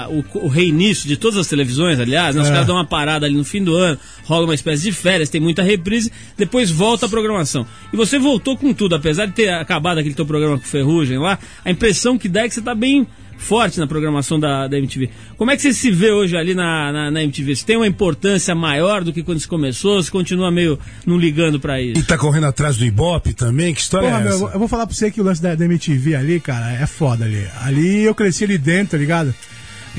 a- 0.07 0.09
o, 0.09 0.25
o 0.45 0.49
reinício 0.49 1.09
de 1.09 1.17
todas 1.17 1.39
as 1.39 1.47
televisões, 1.47 1.99
aliás, 2.01 2.35
né? 2.35 2.43
os 2.43 2.49
É. 2.49 2.51
caras 2.51 2.67
dão 2.67 2.77
uma 2.77 2.87
parada 2.87 3.27
ali 3.27 3.35
no 3.35 3.45
fim 3.45 3.63
do 3.63 3.77
ano, 3.77 3.99
rola 4.25 4.45
uma 4.45 4.55
espécie 4.55 4.83
de 4.85 4.93
férias, 4.93 5.29
tem 5.29 5.41
muita 5.41 5.63
reprise, 5.63 6.13
depois 6.37 6.71
volta 6.71 7.07
a 7.07 7.09
programação. 7.09 7.67
E 7.93 7.97
você 7.97 8.19
voltou 8.19 8.57
com 8.57 8.73
tudo, 8.73 8.95
apesar 8.95 9.27
de 9.27 9.33
ter 9.33 9.49
acabado 9.51 9.99
aquele 9.99 10.15
teu 10.15 10.27
programa 10.27 10.59
com 10.59 10.65
Ferrugem 10.65 11.19
lá, 11.19 11.39
a 11.65 11.71
impressão 11.71 12.19
que 12.19 12.29
dá 12.29 12.43
é 12.45 12.49
que 12.49 12.55
você 12.55 12.63
tá 12.63 12.75
bem 12.75 13.07
forte 13.39 13.79
na 13.79 13.87
programação 13.87 14.39
da, 14.39 14.69
da 14.69 14.77
MTV. 14.77 15.09
Como 15.37 15.51
é 15.51 15.57
que 15.57 15.63
você 15.63 15.73
se 15.73 15.91
vê 15.91 16.11
hoje 16.11 16.37
ali 16.37 16.55
na, 16.55 16.93
na, 16.93 17.11
na 17.11 17.23
MTV? 17.23 17.57
Você 17.57 17.65
tem 17.65 17.77
uma 17.77 17.87
importância 17.87 18.55
maior 18.55 19.03
do 19.03 19.13
que 19.13 19.23
quando 19.23 19.39
você 19.41 19.49
começou? 19.49 20.03
Você 20.03 20.11
continua 20.11 20.51
meio 20.51 20.79
não 21.07 21.17
ligando 21.17 21.59
pra 21.59 21.81
E 21.81 21.93
isso? 21.93 22.05
tá 22.07 22.19
correndo 22.19 22.45
atrás 22.47 22.77
do 22.77 22.85
Ibope 22.85 23.33
também? 23.33 23.73
Que 23.73 23.81
história 23.81 24.09
Porra, 24.09 24.21
é 24.21 24.25
meu, 24.25 24.29
essa? 24.33 24.37
eu 24.37 24.41
vou- 24.41 24.51
eu 24.53 24.59
vou 24.59 24.69
falar 24.69 24.87
pra 24.87 24.95
você 24.95 25.11
que 25.11 25.21
o 25.21 25.25
lance 25.25 25.41
da, 25.41 25.55
da 25.55 25.65
MTV 25.65 26.15
ali, 26.15 26.41
cara, 26.41 26.73
é 26.73 26.87
foda 26.87 27.25
ali. 27.25 27.47
Ali 27.63 28.03
eu 28.05 28.15
cresci 28.15 28.45
ali 28.45 28.59
dentro, 28.59 28.93
tá 28.93 28.99
ligado? 28.99 29.35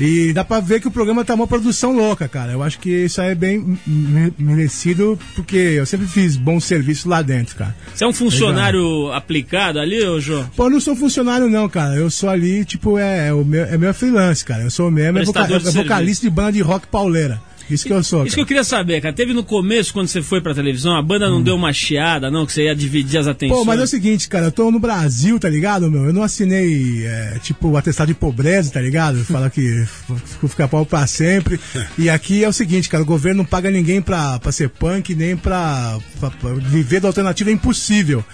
E 0.00 0.32
dá 0.32 0.44
pra 0.44 0.60
ver 0.60 0.80
que 0.80 0.88
o 0.88 0.90
programa 0.90 1.24
tá 1.24 1.34
uma 1.34 1.46
produção 1.46 1.94
louca, 1.94 2.26
cara. 2.28 2.52
Eu 2.52 2.62
acho 2.62 2.78
que 2.78 2.88
isso 3.04 3.20
aí 3.20 3.30
é 3.30 3.34
bem 3.34 3.78
me- 3.86 4.32
merecido, 4.38 5.18
porque 5.34 5.56
eu 5.56 5.84
sempre 5.86 6.06
fiz 6.06 6.36
bom 6.36 6.58
serviço 6.60 7.08
lá 7.08 7.22
dentro, 7.22 7.56
cara. 7.56 7.74
Você 7.94 8.04
é 8.04 8.06
um 8.06 8.12
funcionário 8.12 9.12
aplicado 9.12 9.78
ali, 9.78 10.02
ô 10.04 10.18
João? 10.20 10.48
Pô, 10.56 10.66
eu 10.66 10.70
não 10.70 10.80
sou 10.80 10.96
funcionário 10.96 11.48
não, 11.48 11.68
cara. 11.68 11.94
Eu 11.94 12.10
sou 12.10 12.28
ali, 12.30 12.64
tipo, 12.64 12.98
é, 12.98 13.28
é 13.28 13.32
o 13.32 13.44
meu, 13.44 13.64
é 13.64 13.76
meu 13.76 13.92
freelance, 13.92 14.44
cara. 14.44 14.62
Eu 14.62 14.70
sou 14.70 14.90
mesmo 14.90 15.18
é, 15.18 15.22
voca- 15.26 15.40
é 15.40 15.72
vocalista 15.84 16.26
de 16.26 16.30
banda 16.30 16.52
de 16.52 16.60
rock 16.62 16.86
pauleira. 16.86 17.40
Isso 17.70 17.84
que 17.86 17.92
eu 17.92 18.02
sou, 18.02 18.26
Isso 18.26 18.34
que 18.34 18.40
eu 18.40 18.44
cara. 18.44 18.48
queria 18.48 18.64
saber, 18.64 19.00
cara. 19.00 19.14
Teve 19.14 19.32
no 19.32 19.44
começo, 19.44 19.92
quando 19.92 20.08
você 20.08 20.20
foi 20.22 20.40
pra 20.40 20.54
televisão, 20.54 20.96
a 20.96 21.02
banda 21.02 21.28
não 21.28 21.42
deu 21.42 21.54
uma 21.54 21.72
chiada, 21.72 22.30
não? 22.30 22.44
Que 22.44 22.52
você 22.52 22.64
ia 22.64 22.74
dividir 22.74 23.18
as 23.18 23.26
atenções? 23.26 23.58
Hum. 23.60 23.60
Pô, 23.62 23.64
mas 23.64 23.80
é 23.80 23.84
o 23.84 23.86
seguinte, 23.86 24.28
cara, 24.28 24.46
eu 24.46 24.52
tô 24.52 24.70
no 24.70 24.78
Brasil, 24.80 25.38
tá 25.38 25.48
ligado, 25.48 25.90
meu? 25.90 26.04
Eu 26.06 26.12
não 26.12 26.22
assinei, 26.22 27.06
é, 27.06 27.38
tipo, 27.42 27.76
atestado 27.76 28.08
de 28.08 28.14
pobreza, 28.14 28.70
tá 28.72 28.80
ligado? 28.80 29.24
Fala 29.24 29.48
que 29.50 29.84
vou 30.40 30.48
ficar 30.48 30.68
pau 30.68 30.84
pra 30.84 31.06
sempre. 31.06 31.60
E 31.98 32.08
aqui 32.10 32.42
é 32.44 32.48
o 32.48 32.52
seguinte, 32.52 32.88
cara, 32.88 33.02
o 33.02 33.06
governo 33.06 33.38
não 33.38 33.44
paga 33.44 33.70
ninguém 33.70 34.00
pra, 34.02 34.38
pra 34.38 34.50
ser 34.52 34.68
punk, 34.70 35.14
nem 35.14 35.36
pra, 35.36 35.98
pra- 36.18 36.30
pra 36.30 36.54
viver 36.54 37.00
da 37.00 37.08
alternativa, 37.08 37.50
é 37.50 37.52
impossível. 37.52 38.24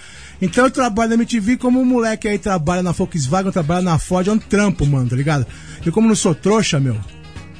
Então 0.40 0.64
eu 0.64 0.70
trabalho 0.70 1.08
na 1.08 1.14
MTV 1.14 1.56
como 1.56 1.80
um 1.80 1.84
moleque 1.84 2.28
aí 2.28 2.38
trabalha 2.38 2.82
na 2.82 2.92
Volkswagen, 2.92 3.50
trabalha 3.50 3.80
na 3.80 3.98
Ford, 3.98 4.28
é 4.28 4.32
um 4.32 4.38
trampo, 4.38 4.84
mano, 4.84 5.08
tá 5.08 5.16
ligado? 5.16 5.46
Eu 5.84 5.90
como 5.92 6.06
não 6.08 6.14
sou 6.14 6.34
trouxa, 6.34 6.78
meu, 6.78 6.94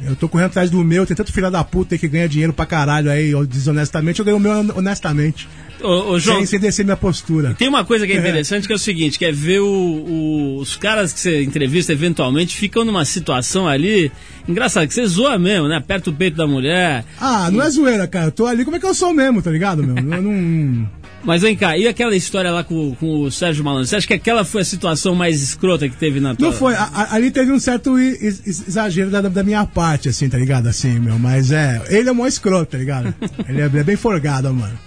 Eu 0.04 0.14
tô 0.14 0.28
correndo 0.28 0.46
atrás 0.48 0.68
do 0.70 0.82
meu, 0.84 1.06
tem 1.06 1.16
tanto 1.16 1.32
filho 1.32 1.50
da 1.50 1.64
puta 1.64 1.96
que 1.96 2.06
ganha 2.06 2.28
dinheiro 2.28 2.52
pra 2.52 2.66
caralho 2.66 3.10
aí, 3.10 3.32
desonestamente, 3.46 4.18
eu 4.20 4.24
ganho 4.24 4.36
o 4.36 4.40
meu 4.40 4.52
honestamente. 4.76 5.48
Ô, 5.82 6.12
ô, 6.12 6.18
João, 6.18 6.38
Sem, 6.38 6.46
sem 6.46 6.60
descer 6.60 6.84
minha 6.84 6.96
postura. 6.96 7.54
tem 7.54 7.68
uma 7.68 7.84
coisa 7.84 8.06
que 8.06 8.12
é 8.12 8.16
interessante 8.16 8.66
que 8.66 8.72
é 8.72 8.76
o 8.76 8.78
seguinte, 8.78 9.18
que 9.18 9.24
é 9.24 9.32
ver 9.32 9.60
o- 9.60 9.66
o- 9.66 10.56
os 10.58 10.74
caras 10.76 11.12
que 11.12 11.20
você 11.20 11.42
entrevista 11.42 11.92
eventualmente 11.92 12.56
ficam 12.56 12.84
numa 12.84 13.04
situação 13.04 13.66
ali, 13.68 14.10
engraçado, 14.48 14.86
que 14.88 14.94
você 14.94 15.06
zoa 15.06 15.38
mesmo, 15.38 15.68
né? 15.68 15.76
Aperta 15.76 16.08
o 16.10 16.12
peito 16.14 16.36
da 16.36 16.46
mulher. 16.46 17.04
Ah, 17.20 17.50
não 17.50 17.62
é 17.62 17.68
zoeira, 17.70 18.06
cara. 18.06 18.26
Eu 18.26 18.32
tô 18.32 18.46
ali 18.46 18.64
como 18.64 18.76
é 18.76 18.80
que 18.80 18.86
eu 18.86 18.94
sou 18.94 19.12
mesmo, 19.12 19.42
tá 19.42 19.50
ligado, 19.50 19.82
meu? 19.82 19.96
Eu 19.96 20.22
não. 20.22 20.90
Mas 21.26 21.42
vem 21.42 21.56
cá, 21.56 21.76
e 21.76 21.88
aquela 21.88 22.14
história 22.14 22.50
lá 22.52 22.62
com, 22.62 22.94
com 22.94 23.22
o 23.22 23.30
Sérgio 23.32 23.64
Malandro? 23.64 23.86
Você 23.88 23.96
acha 23.96 24.06
que 24.06 24.14
aquela 24.14 24.44
foi 24.44 24.62
a 24.62 24.64
situação 24.64 25.14
mais 25.14 25.42
escrota 25.42 25.88
que 25.88 25.96
teve 25.96 26.20
na 26.20 26.34
tua... 26.36 26.46
Não 26.48 26.54
foi. 26.54 26.74
A- 26.74 26.88
a- 26.94 27.14
ali 27.16 27.30
teve 27.32 27.50
um 27.50 27.58
certo 27.58 27.98
exagero 27.98 29.10
da, 29.10 29.20
da 29.22 29.42
minha 29.42 29.64
parte, 29.66 30.08
assim, 30.08 30.28
tá 30.28 30.38
ligado? 30.38 30.68
Assim, 30.68 30.98
meu. 31.00 31.18
Mas 31.18 31.50
é. 31.50 31.82
Ele 31.88 32.08
é 32.08 32.12
mó 32.12 32.26
escroto, 32.26 32.66
tá 32.72 32.78
ligado? 32.78 33.12
Ele 33.48 33.60
é, 33.60 33.64
ele 33.66 33.78
é 33.78 33.84
bem 33.84 33.96
forgado, 33.96 34.52
mano. 34.54 34.78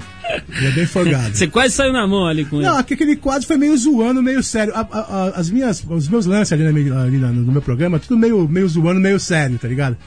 Ele 0.58 0.68
é 0.68 0.72
bem 0.72 0.86
forgado. 0.86 1.36
Você 1.36 1.48
quase 1.48 1.74
saiu 1.74 1.92
na 1.92 2.08
mão 2.08 2.26
ali 2.28 2.46
com 2.46 2.58
ele. 2.58 2.66
Não, 2.68 2.78
aquele 2.78 3.16
quadro 3.16 3.48
foi 3.48 3.58
meio 3.58 3.76
zoando, 3.78 4.22
meio 4.24 4.42
sério. 4.44 4.74
A- 4.76 4.88
a- 4.92 5.34
as 5.36 5.50
minhas, 5.50 5.84
os 5.90 6.08
meus 6.08 6.26
lances 6.26 6.54
ali, 6.54 6.64
na 6.64 7.02
ali 7.02 7.18
na- 7.18 7.32
no 7.32 7.52
meu 7.52 7.62
programa, 7.62 8.00
tudo 8.00 8.18
meio, 8.18 8.48
meio 8.48 8.68
zoando, 8.70 9.00
meio 9.02 9.20
sério, 9.20 9.58
tá 9.60 9.68
ligado? 9.68 9.98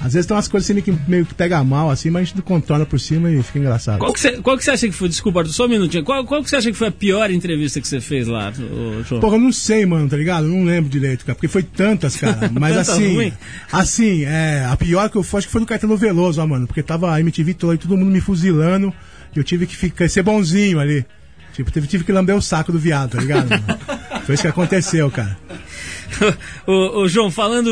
Às 0.00 0.14
vezes 0.14 0.26
tem 0.26 0.36
umas 0.36 0.48
coisas 0.48 0.68
assim 0.68 0.80
que, 0.80 0.92
meio 1.08 1.24
que 1.24 1.34
pega 1.34 1.62
mal, 1.62 1.90
assim, 1.90 2.10
mas 2.10 2.22
a 2.22 2.24
gente 2.24 2.42
contorna 2.42 2.84
por 2.84 2.98
cima 2.98 3.30
e 3.30 3.42
fica 3.42 3.58
engraçado. 3.58 3.98
Qual 3.98 4.12
que, 4.12 4.18
você, 4.18 4.32
qual 4.38 4.56
que 4.58 4.64
você 4.64 4.70
acha 4.72 4.86
que 4.88 4.92
foi, 4.92 5.08
desculpa, 5.08 5.44
só 5.44 5.66
um 5.66 5.68
minutinho, 5.68 6.02
qual, 6.02 6.24
qual 6.24 6.42
que 6.42 6.50
você 6.50 6.56
acha 6.56 6.70
que 6.70 6.76
foi 6.76 6.88
a 6.88 6.92
pior 6.92 7.30
entrevista 7.30 7.80
que 7.80 7.86
você 7.86 8.00
fez 8.00 8.26
lá, 8.26 8.50
ô, 8.50 9.02
João? 9.02 9.20
Porra, 9.20 9.36
eu 9.36 9.40
não 9.40 9.52
sei, 9.52 9.86
mano, 9.86 10.08
tá 10.08 10.16
ligado? 10.16 10.46
Eu 10.46 10.50
não 10.50 10.64
lembro 10.64 10.90
direito, 10.90 11.24
cara, 11.24 11.34
porque 11.36 11.48
foi 11.48 11.62
tantas, 11.62 12.16
cara. 12.16 12.50
Mas 12.52 12.74
Tanta 12.74 12.92
assim, 12.92 13.14
ruim. 13.14 13.32
assim, 13.70 14.24
é, 14.24 14.66
a 14.68 14.76
pior 14.76 15.08
que 15.08 15.16
eu 15.16 15.22
fui, 15.22 15.38
acho 15.38 15.46
que 15.46 15.52
foi 15.52 15.60
do 15.60 15.66
Caetano 15.66 15.96
Veloso, 15.96 16.40
ó, 16.40 16.46
mano, 16.46 16.66
porque 16.66 16.82
tava 16.82 17.12
a 17.12 17.20
MTV 17.20 17.54
toda, 17.54 17.74
e 17.74 17.78
todo 17.78 17.96
mundo 17.96 18.10
me 18.10 18.20
fuzilando, 18.20 18.92
e 19.34 19.38
eu 19.38 19.44
tive 19.44 19.66
que 19.66 19.76
ficar, 19.76 20.08
ser 20.08 20.22
bonzinho 20.22 20.80
ali. 20.80 21.04
Tipo, 21.52 21.70
tive, 21.70 21.86
tive 21.86 22.04
que 22.04 22.12
lamber 22.12 22.34
o 22.34 22.40
saco 22.40 22.72
do 22.72 22.78
viado, 22.78 23.10
tá 23.10 23.20
ligado? 23.20 23.48
mano? 23.48 23.64
Foi 24.24 24.34
isso 24.34 24.42
que 24.42 24.48
aconteceu, 24.48 25.10
cara. 25.10 25.36
ô, 26.66 27.00
ô, 27.00 27.08
João, 27.08 27.30
falando, 27.30 27.70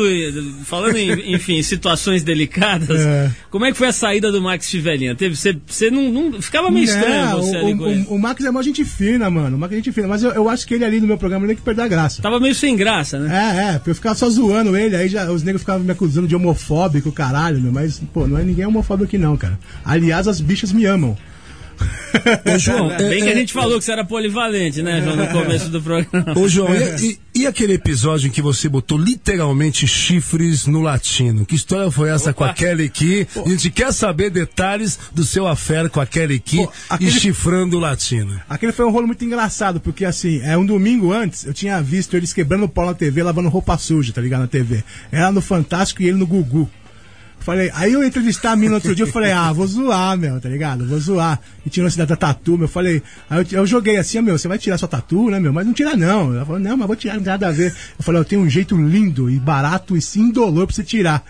falando 0.65 0.97
em, 0.97 1.11
enfim, 1.35 1.61
situações 1.61 2.23
delicadas, 2.23 2.99
É. 3.01 3.31
como 3.49 3.65
é 3.65 3.71
que 3.71 3.77
foi 3.77 3.87
a 3.87 3.91
saída 3.93 4.31
do 4.31 4.41
Max 4.41 4.67
Chivelinha? 4.69 5.15
Teve, 5.15 5.35
você, 5.35 5.55
você 5.65 5.89
não, 5.89 6.11
não- 6.11 6.41
Ficava 6.41 6.69
meio 6.71 6.85
estranho 6.85 7.37
você 7.37 7.57
o, 7.57 7.59
ali 7.59 7.77
com 7.77 7.87
ele. 7.87 8.05
o, 8.09 8.15
o 8.15 8.19
Max 8.19 8.43
é 8.43 8.51
mó 8.51 8.61
gente 8.61 8.83
fina, 8.85 9.29
mano. 9.29 9.55
O 9.55 9.59
Max 9.59 9.73
é 9.73 9.75
gente 9.77 9.91
fina. 9.91 10.07
Mas 10.07 10.23
eu, 10.23 10.31
eu 10.31 10.49
acho 10.49 10.65
que 10.67 10.73
ele 10.73 10.85
ali 10.85 10.99
no 10.99 11.07
meu 11.07 11.17
programa 11.17 11.45
ele 11.45 11.53
tem 11.53 11.57
que 11.57 11.63
perder 11.65 11.81
a 11.83 11.87
graça. 11.87 12.21
Tava 12.21 12.39
meio 12.39 12.55
sem 12.55 12.75
graça, 12.75 13.19
né? 13.19 13.31
É, 13.31 13.69
é, 13.69 13.73
porque 13.73 13.91
eu 13.91 13.95
ficava 13.95 14.15
só 14.15 14.29
zoando 14.29 14.75
ele, 14.75 14.95
aí 14.95 15.07
já, 15.09 15.29
os 15.31 15.43
negros 15.43 15.61
ficavam 15.61 15.83
me 15.83 15.91
acusando 15.91 16.27
de 16.27 16.35
homofóbico, 16.35 17.11
caralho, 17.11 17.59
meu, 17.61 17.71
mas, 17.71 18.01
pô, 18.13 18.27
não 18.27 18.37
é 18.37 18.43
ninguém 18.43 18.65
homofóbico 18.65 19.05
aqui 19.05 19.17
não, 19.17 19.35
cara. 19.37 19.59
Aliás, 19.85 20.27
as 20.27 20.39
bichas 20.41 20.71
me 20.71 20.85
amam. 20.85 21.17
Ô, 22.53 22.57
João, 22.59 22.91
é, 22.91 22.97
Bem 23.09 23.21
que 23.23 23.29
a 23.29 23.31
é, 23.31 23.35
gente 23.35 23.53
falou 23.53 23.77
que 23.79 23.85
você 23.85 23.91
era 23.91 24.03
polivalente, 24.05 24.81
né, 24.81 25.01
João, 25.01 25.15
no 25.15 25.27
começo 25.27 25.69
do 25.69 25.81
programa. 25.81 26.37
Ô, 26.37 26.47
João, 26.47 26.69
e, 26.75 27.05
e- 27.05 27.19
e 27.41 27.47
aquele 27.47 27.73
episódio 27.73 28.27
em 28.27 28.31
que 28.31 28.41
você 28.41 28.67
botou 28.67 28.97
literalmente 28.97 29.87
chifres 29.87 30.67
no 30.67 30.81
latino? 30.81 31.45
Que 31.45 31.55
história 31.55 31.89
foi 31.89 32.09
essa 32.09 32.33
com 32.33 32.43
a 32.43 32.53
Kelly 32.53 32.89
Key? 32.89 33.27
A 33.45 33.49
gente 33.49 33.69
quer 33.71 33.93
saber 33.93 34.29
detalhes 34.29 34.99
do 35.13 35.23
seu 35.23 35.47
affair 35.47 35.89
com 35.89 36.01
a 36.01 36.05
Kelly 36.05 36.39
Key 36.39 36.57
Pô, 36.57 36.71
aquele- 36.89 37.09
e 37.09 37.13
chifrando 37.13 37.77
o 37.77 37.79
latino. 37.79 38.39
Aquele 38.49 38.71
foi 38.73 38.85
um 38.85 38.91
rolo 38.91 39.07
muito 39.07 39.23
engraçado, 39.23 39.79
porque 39.79 40.03
assim, 40.05 40.41
é 40.43 40.57
um 40.57 40.65
domingo 40.65 41.11
antes, 41.13 41.45
eu 41.45 41.53
tinha 41.53 41.81
visto 41.81 42.15
eles 42.17 42.33
quebrando 42.33 42.65
o 42.65 42.69
pau 42.69 42.85
na 42.85 42.93
TV, 42.93 43.23
lavando 43.23 43.47
roupa 43.49 43.77
suja, 43.77 44.11
tá 44.13 44.21
ligado? 44.21 44.41
Na 44.41 44.47
TV. 44.47 44.83
Ela 45.11 45.31
no 45.31 45.41
Fantástico 45.41 46.01
e 46.03 46.07
ele 46.09 46.17
no 46.17 46.27
Gugu. 46.27 46.69
Falei, 47.41 47.71
aí 47.73 47.93
eu 47.93 48.03
entrevistar 48.03 48.51
a 48.51 48.55
mina 48.55 48.75
outro 48.75 48.93
dia, 48.93 49.03
eu 49.03 49.11
falei, 49.11 49.31
ah, 49.31 49.51
vou 49.51 49.65
zoar, 49.65 50.15
meu, 50.15 50.39
tá 50.39 50.47
ligado? 50.47 50.85
Vou 50.85 50.99
zoar. 50.99 51.39
E 51.65 51.69
tinha 51.71 51.83
o 51.83 51.85
lance 51.85 51.97
da 51.97 52.15
tatu, 52.15 52.51
meu, 52.51 52.65
eu 52.65 52.67
falei, 52.67 53.01
aí 53.27 53.39
eu, 53.51 53.59
eu 53.61 53.65
joguei 53.65 53.97
assim, 53.97 54.19
ah, 54.19 54.21
meu, 54.21 54.37
você 54.37 54.47
vai 54.47 54.59
tirar 54.59 54.77
sua 54.77 54.87
tatu, 54.87 55.31
né, 55.31 55.39
meu? 55.39 55.51
Mas 55.51 55.65
não 55.65 55.73
tira 55.73 55.97
não. 55.97 56.35
Ela 56.35 56.45
falou, 56.45 56.59
não, 56.59 56.77
mas 56.77 56.85
vou 56.85 56.95
tirar, 56.95 57.15
não 57.15 57.23
tem 57.23 57.31
nada 57.31 57.47
a 57.47 57.51
ver. 57.51 57.75
Eu 57.97 58.03
falei, 58.03 58.21
eu 58.21 58.25
tenho 58.25 58.41
um 58.41 58.49
jeito 58.49 58.77
lindo 58.77 59.27
e 59.27 59.39
barato 59.39 59.97
e 59.97 60.01
indolor 60.19 60.67
pra 60.67 60.75
você 60.75 60.83
tirar. 60.83 61.25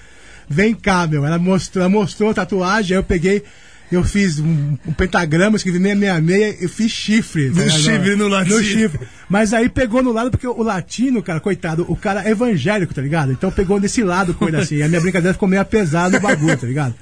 Vem 0.50 0.76
cá, 0.76 1.08
meu. 1.08 1.26
Ela 1.26 1.40
mostrou, 1.40 1.82
ela 1.82 1.90
mostrou 1.90 2.30
a 2.30 2.34
tatuagem, 2.34 2.98
aí 2.98 3.00
eu 3.00 3.06
peguei, 3.06 3.44
eu 3.92 4.04
fiz 4.04 4.40
um, 4.40 4.78
um 4.88 4.94
pentagrama, 4.94 5.58
escrevi 5.58 5.80
666, 5.80 6.62
eu 6.62 6.70
fiz 6.70 6.92
chifre. 6.92 7.50
No 7.50 7.56
ligado? 7.56 7.72
chifre, 7.72 8.16
no 8.16 8.28
latino. 8.28 8.58
No 8.58 8.64
chifre. 8.64 9.08
Mas 9.30 9.54
aí 9.54 9.68
pegou 9.68 10.02
no 10.02 10.12
lado, 10.12 10.32
porque 10.32 10.48
o 10.48 10.64
latino, 10.64 11.22
cara, 11.22 11.40
coitado, 11.40 11.86
o 11.88 11.96
cara 11.96 12.24
é 12.24 12.32
evangélico, 12.32 12.94
tá 12.94 13.02
ligado? 13.02 13.32
Então 13.32 13.52
pegou 13.52 13.80
desse 13.80 14.02
lado 14.04 14.34
com 14.34 14.48
ele 14.48 14.58
assim. 14.58 14.76
E 14.76 14.84
a 14.84 14.88
minha 14.88 15.02
brincadeira 15.02 15.34
ficou 15.34 15.48
meio 15.48 15.64
pesada 15.66 16.18
no 16.18 16.22
bagulho, 16.22 16.58
tá 16.58 16.68
ligado? 16.68 16.96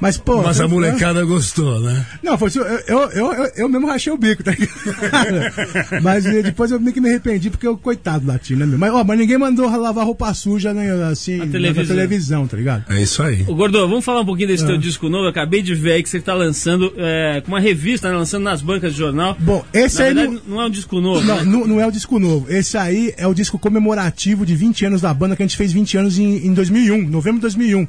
Mas, 0.00 0.16
pô. 0.16 0.42
Mas 0.42 0.60
a 0.60 0.66
molecada 0.66 1.24
gostou, 1.24 1.78
né? 1.80 2.06
Não, 2.22 2.38
foi 2.38 2.48
assim, 2.48 2.58
eu, 2.60 2.66
eu, 2.98 3.32
eu, 3.32 3.50
eu, 3.56 3.68
mesmo 3.68 3.86
rachei 3.86 4.12
o 4.12 4.16
bico, 4.16 4.42
tá 4.42 4.52
mas 6.02 6.24
eh, 6.26 6.42
depois 6.42 6.70
eu 6.70 6.80
meio 6.80 6.92
que 6.92 7.00
me 7.00 7.08
arrependi, 7.08 7.50
porque 7.50 7.66
eu, 7.66 7.76
coitado 7.76 8.24
do 8.24 8.28
latino, 8.32 8.66
né? 8.66 8.76
Mas, 8.78 8.92
ó, 8.92 9.04
mas 9.04 9.18
ninguém 9.18 9.38
mandou 9.38 9.68
lavar 9.70 10.04
roupa 10.04 10.32
suja, 10.34 10.72
né, 10.72 10.90
assim, 11.10 11.36
na 11.36 11.46
televisão. 11.46 11.86
televisão, 11.96 12.46
tá 12.46 12.56
ligado? 12.56 12.84
É 12.92 13.02
isso 13.02 13.22
aí. 13.22 13.44
Ô, 13.46 13.54
Gordo, 13.54 13.78
vamos 13.88 14.04
falar 14.04 14.20
um 14.20 14.24
pouquinho 14.26 14.48
desse 14.48 14.64
Ah. 14.64 14.68
teu 14.68 14.78
disco 14.78 15.08
novo. 15.08 15.24
Eu 15.24 15.30
acabei 15.30 15.62
de 15.62 15.74
ver 15.74 15.92
aí 15.92 16.02
que 16.02 16.08
você 16.08 16.20
tá 16.20 16.34
lançando 16.34 16.92
é, 16.96 17.40
com 17.44 17.48
uma 17.52 17.60
revista, 17.60 18.08
né, 18.10 18.16
lançando 18.16 18.42
nas 18.44 18.62
bancas 18.62 18.92
de 18.92 18.98
jornal. 18.98 19.36
Bom, 19.38 19.64
esse 19.72 19.98
Na 19.98 20.04
aí 20.04 20.14
verdade, 20.14 20.40
não- 20.46 20.56
não... 20.56 20.62
é 20.62 20.66
um 20.66 20.70
disco 20.70 21.00
novo, 21.00 21.26
Não, 21.26 21.36
né? 21.36 21.42
não, 21.44 21.66
não 21.66 21.80
é 21.80 21.86
o 21.86 21.90
disco 21.90 22.18
novo. 22.18 22.46
Esse 22.50 22.76
aí 22.78 23.12
é 23.16 23.26
o 23.26 23.34
disco 23.34 23.58
comemorativo 23.58 24.46
de 24.46 24.54
20 24.56 24.86
anos 24.86 25.00
da 25.02 25.12
banda, 25.12 25.36
que 25.36 25.42
a 25.42 25.46
gente 25.46 25.56
fez 25.56 25.72
20 25.72 25.96
anos 25.98 26.18
em, 26.18 26.46
em 26.46 26.54
2001, 26.54 27.08
novembro 27.08 27.38
de 27.38 27.42
2001. 27.42 27.86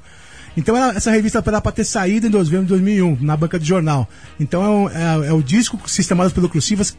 Então 0.58 0.76
ela- 0.76 0.94
essa 0.96 1.10
revista 1.12 1.42
era 1.46 1.62
para 1.62 1.72
ter 1.72 1.84
saído 1.86 2.28
em 2.28 2.30
novembro 2.30 2.64
de 2.64 2.70
2001, 2.70 3.18
na 3.22 3.38
banca 3.38 3.58
de 3.58 3.66
jornal. 3.66 4.08
Então 4.40 4.64
é 4.64 4.70
o, 4.70 5.24
é- 5.24 5.28
é 5.30 5.34
o 5.34 5.42
disco 5.42 5.80
sistemado 5.88 6.32
pelo 6.32 6.50
Crucifas, 6.50 6.96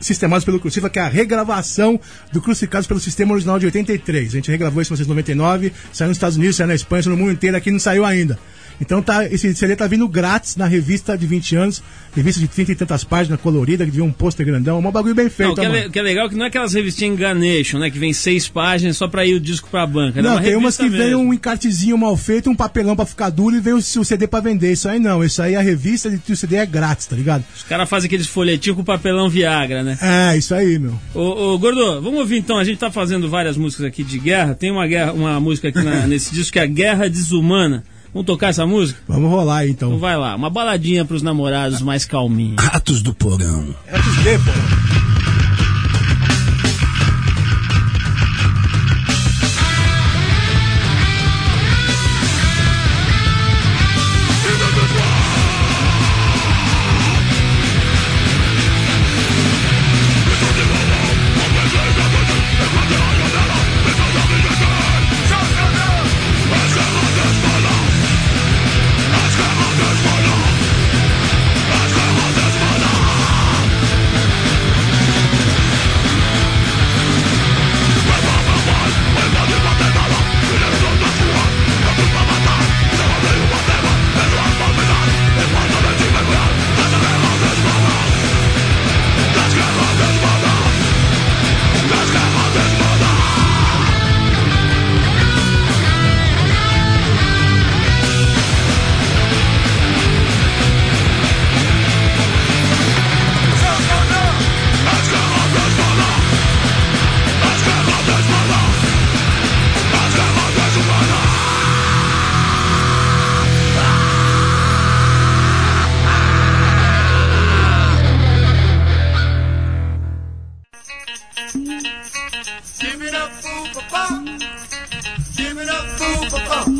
sistemado 0.00 0.44
pelo 0.44 0.58
Crucifa, 0.58 0.90
que 0.90 0.98
é 0.98 1.02
a 1.02 1.08
regravação 1.08 2.00
do 2.32 2.40
Crucificados 2.42 2.86
pelo 2.86 2.98
sistema 3.00 3.32
original 3.32 3.58
de 3.58 3.66
83. 3.66 4.28
A 4.32 4.36
gente 4.36 4.50
regravou 4.50 4.82
isso 4.82 4.92
em 4.92 4.96
1999, 4.96 5.72
saiu 5.92 6.08
nos 6.08 6.16
Estados 6.16 6.36
Unidos, 6.36 6.56
saiu 6.56 6.66
na 6.68 6.74
Espanha, 6.74 7.02
saiu 7.04 7.16
no 7.16 7.22
mundo 7.22 7.32
inteiro, 7.32 7.56
aqui 7.56 7.70
não 7.70 7.78
saiu 7.78 8.04
ainda. 8.04 8.38
Então 8.78 9.00
tá, 9.00 9.24
esse 9.24 9.54
CD 9.54 9.74
tá 9.74 9.86
vindo 9.86 10.06
grátis 10.06 10.54
na 10.56 10.66
revista 10.66 11.16
de 11.16 11.26
20 11.26 11.56
anos, 11.56 11.82
revista 12.14 12.38
de 12.42 12.46
30 12.46 12.72
e 12.72 12.74
tantas 12.74 13.04
páginas, 13.04 13.40
colorida, 13.40 13.86
que 13.86 13.90
viu 13.90 14.04
um 14.04 14.12
pôster 14.12 14.44
grandão, 14.44 14.78
um 14.80 14.90
bagulho 14.92 15.14
bem 15.14 15.30
feito, 15.30 15.56
Não, 15.62 15.70
o 15.70 15.72
que, 15.72 15.78
é, 15.78 15.88
que 15.88 15.98
é 15.98 16.02
legal 16.02 16.26
é 16.26 16.28
que 16.28 16.34
não 16.34 16.44
é 16.44 16.48
aquelas 16.48 16.74
revistinhas 16.74 17.14
Enganation, 17.14 17.78
né? 17.78 17.90
Que 17.90 17.98
vem 17.98 18.12
seis 18.12 18.48
páginas 18.48 18.98
só 18.98 19.08
pra 19.08 19.24
ir 19.24 19.32
o 19.32 19.40
disco 19.40 19.70
pra 19.70 19.86
banca. 19.86 20.20
né? 20.20 20.28
É 20.28 20.30
Não, 20.30 20.36
uma 20.36 20.42
tem 20.42 20.56
umas 20.56 20.76
que 20.76 20.90
vem 20.90 20.98
mesmo. 21.08 21.20
um 21.22 21.32
encartezinho 21.32 21.96
mal 21.96 22.14
feito, 22.18 22.50
um 22.50 22.54
papelão 22.54 22.94
pra 22.96 23.06
ficar 23.06 23.30
duro 23.30 23.54
e 23.56 23.60
vem 23.60 23.74
o, 23.74 23.80
CD 23.82 24.26
pra 24.26 24.40
vender. 24.40 24.72
Isso 24.72 24.88
aí 24.88 24.98
não, 24.98 25.22
isso 25.22 25.40
aí 25.42 25.54
a 25.54 25.60
revista 25.60 26.08
e 26.28 26.32
o 26.32 26.36
CD 26.36 26.56
é 26.56 26.66
grátis, 26.66 27.06
tá 27.06 27.14
ligado? 27.14 27.44
Os 27.54 27.62
caras 27.62 27.88
fazem 27.88 28.06
aqueles 28.08 28.26
folhetinhos 28.26 28.76
com 28.76 28.82
papelão 28.84 29.28
Viagra, 29.28 29.82
né? 29.82 29.98
É, 30.00 30.36
isso 30.36 30.54
aí, 30.54 30.78
meu. 30.78 30.98
Ô, 31.14 31.54
ô, 31.54 31.58
Gordo, 31.58 32.00
vamos 32.02 32.18
ouvir 32.20 32.38
então. 32.38 32.58
A 32.58 32.64
gente 32.64 32.78
tá 32.78 32.90
fazendo 32.90 33.28
várias 33.28 33.56
músicas 33.56 33.86
aqui 33.86 34.02
de 34.02 34.18
guerra. 34.18 34.54
Tem 34.54 34.70
uma, 34.70 34.86
guerra, 34.86 35.12
uma 35.12 35.38
música 35.38 35.68
aqui 35.68 35.82
na- 35.82 36.06
nesse 36.08 36.34
disco 36.34 36.52
que 36.54 36.58
é 36.58 36.62
a 36.62 36.66
Guerra 36.66 37.08
Desumana. 37.08 37.84
Vamos 38.12 38.26
tocar 38.26 38.48
essa 38.48 38.64
música? 38.64 38.98
Vamos 39.06 39.30
rolar 39.30 39.66
Então 39.66 39.88
então. 39.88 39.98
vai 39.98 40.16
lá, 40.16 40.34
uma 40.36 40.48
baladinha 40.48 41.04
pros 41.04 41.20
namorados 41.22 41.82
mais 41.82 42.06
calminhos. 42.06 42.56
Ratos 42.64 43.02
do 43.02 43.12
porão. 43.12 43.74
É 43.86 43.98
dos 43.98 44.16
D, 44.24 44.38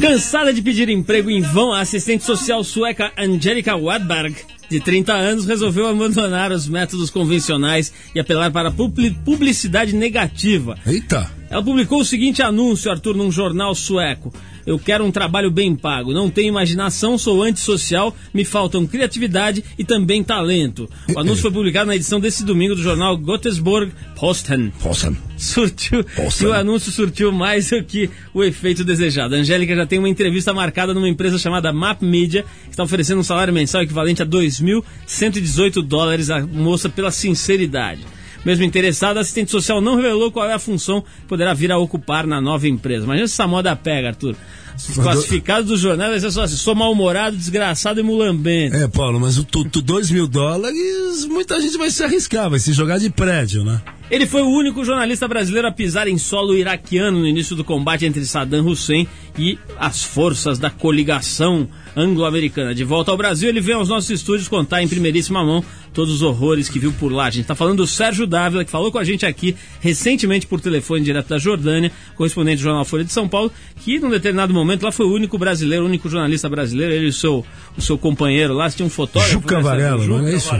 Cansada 0.06 0.54
de 0.54 0.62
pedir 0.62 0.88
emprego 0.88 1.28
em 1.28 1.40
vão, 1.40 1.72
a 1.72 1.80
assistente 1.80 2.22
social 2.22 2.62
sueca 2.62 3.10
Angelica 3.18 3.74
Wadberg, 3.74 4.36
de 4.70 4.78
30 4.78 5.12
anos, 5.12 5.46
resolveu 5.46 5.88
abandonar 5.88 6.52
os 6.52 6.68
métodos 6.68 7.10
convencionais 7.10 7.92
e 8.14 8.20
apelar 8.20 8.52
para 8.52 8.70
publicidade 8.70 9.96
negativa. 9.96 10.78
Eita. 10.86 11.28
Ela 11.50 11.60
publicou 11.60 12.02
o 12.02 12.04
seguinte 12.04 12.40
anúncio, 12.40 12.88
Arthur, 12.88 13.16
num 13.16 13.32
jornal 13.32 13.74
sueco. 13.74 14.32
Eu 14.66 14.78
quero 14.78 15.04
um 15.04 15.12
trabalho 15.12 15.50
bem 15.50 15.74
pago. 15.76 16.12
Não 16.12 16.28
tenho 16.28 16.48
imaginação, 16.48 17.16
sou 17.16 17.42
antissocial, 17.42 18.14
me 18.34 18.44
faltam 18.44 18.86
criatividade 18.86 19.62
e 19.78 19.84
também 19.84 20.24
talento. 20.24 20.90
O 21.14 21.18
anúncio 21.18 21.42
foi 21.42 21.52
publicado 21.52 21.86
na 21.86 21.94
edição 21.94 22.18
desse 22.18 22.44
domingo 22.44 22.74
do 22.74 22.82
jornal 22.82 23.16
Göteborg 23.16 23.92
Posten. 24.16 24.72
Poxa. 24.82 25.12
Surtiu, 25.36 26.02
Poxa. 26.02 26.44
e 26.44 26.46
o 26.46 26.52
anúncio 26.52 26.90
surtiu 26.90 27.30
mais 27.30 27.70
do 27.70 27.84
que 27.84 28.10
o 28.32 28.42
efeito 28.42 28.82
desejado. 28.82 29.34
A 29.34 29.38
Angélica 29.38 29.76
já 29.76 29.86
tem 29.86 29.98
uma 29.98 30.08
entrevista 30.08 30.52
marcada 30.52 30.94
numa 30.94 31.08
empresa 31.08 31.38
chamada 31.38 31.72
Map 31.72 32.02
Media, 32.02 32.44
que 32.64 32.70
está 32.70 32.82
oferecendo 32.82 33.20
um 33.20 33.24
salário 33.24 33.52
mensal 33.52 33.82
equivalente 33.82 34.22
a 34.22 34.26
2.118 34.26 35.82
dólares 35.82 36.30
à 36.30 36.40
moça 36.44 36.88
pela 36.88 37.10
sinceridade. 37.10 38.00
Mesmo 38.46 38.62
interessado, 38.62 39.16
a 39.16 39.22
assistente 39.22 39.50
social 39.50 39.80
não 39.80 39.96
revelou 39.96 40.30
qual 40.30 40.48
é 40.48 40.52
a 40.52 40.58
função 40.60 41.00
que 41.00 41.26
poderá 41.26 41.52
vir 41.52 41.72
a 41.72 41.78
ocupar 41.78 42.28
na 42.28 42.40
nova 42.40 42.68
empresa. 42.68 43.02
Imagina 43.02 43.26
se 43.26 43.34
essa 43.34 43.44
moda 43.48 43.74
pega, 43.74 44.10
Arthur. 44.10 44.36
Os 44.76 44.94
classificados 44.94 45.68
do 45.68 45.76
jornal 45.76 46.10
vai 46.10 46.20
ser 46.20 46.30
só 46.30 46.42
assim, 46.42 46.54
sou 46.54 46.72
mal-humorado, 46.72 47.36
desgraçado 47.36 47.98
e 47.98 48.04
mulambento. 48.04 48.76
É, 48.76 48.86
Paulo, 48.86 49.18
mas 49.18 49.36
o 49.36 49.42
tu, 49.42 49.64
tu 49.64 49.82
2 49.82 50.12
mil 50.12 50.28
dólares, 50.28 51.24
muita 51.24 51.60
gente 51.60 51.76
vai 51.76 51.90
se 51.90 52.04
arriscar, 52.04 52.48
vai 52.48 52.60
se 52.60 52.72
jogar 52.72 52.98
de 52.98 53.10
prédio, 53.10 53.64
né? 53.64 53.82
Ele 54.08 54.24
foi 54.24 54.40
o 54.42 54.48
único 54.48 54.84
jornalista 54.84 55.26
brasileiro 55.26 55.66
a 55.66 55.72
pisar 55.72 56.06
em 56.06 56.16
solo 56.16 56.56
iraquiano 56.56 57.18
no 57.18 57.26
início 57.26 57.56
do 57.56 57.64
combate 57.64 58.06
entre 58.06 58.24
Saddam 58.24 58.64
Hussein 58.64 59.08
e 59.36 59.58
as 59.76 60.04
forças 60.04 60.60
da 60.60 60.70
coligação 60.70 61.68
anglo-americana. 61.96 62.72
De 62.72 62.84
volta 62.84 63.10
ao 63.10 63.16
Brasil, 63.16 63.48
ele 63.48 63.60
vem 63.60 63.74
aos 63.74 63.88
nossos 63.88 64.10
estúdios 64.10 64.46
contar 64.46 64.80
em 64.80 64.86
primeiríssima 64.86 65.44
mão 65.44 65.64
todos 65.92 66.14
os 66.14 66.22
horrores 66.22 66.68
que 66.68 66.78
viu 66.78 66.92
por 66.92 67.10
lá. 67.10 67.24
A 67.24 67.30
gente 67.30 67.42
está 67.42 67.56
falando 67.56 67.78
do 67.78 67.86
Sérgio 67.86 68.28
Dávila, 68.28 68.64
que 68.64 68.70
falou 68.70 68.92
com 68.92 68.98
a 68.98 69.04
gente 69.04 69.26
aqui 69.26 69.56
recentemente 69.80 70.46
por 70.46 70.60
telefone 70.60 71.02
direto 71.02 71.28
da 71.28 71.38
Jordânia, 71.38 71.90
correspondente 72.14 72.58
do 72.58 72.62
jornal 72.62 72.84
Folha 72.84 73.02
de 73.02 73.12
São 73.12 73.26
Paulo, 73.26 73.50
que 73.80 73.98
num 73.98 74.10
determinado 74.10 74.54
momento 74.54 74.84
lá 74.84 74.92
foi 74.92 75.06
o 75.06 75.12
único 75.12 75.36
brasileiro, 75.36 75.84
o 75.84 75.88
único 75.88 76.08
jornalista 76.08 76.48
brasileiro, 76.48 76.92
ele 76.92 77.06
e 77.06 77.08
o 77.08 77.12
seu, 77.12 77.44
o 77.76 77.82
seu 77.82 77.98
companheiro 77.98 78.54
lá, 78.54 78.70
tinha 78.70 78.86
um 78.86 78.90
fotógrafo. 78.90 79.32
Juca 79.32 79.56
né? 79.56 79.62
Varela, 79.62 80.06
não 80.06 80.28
é 80.28 80.34
isso? 80.34 80.50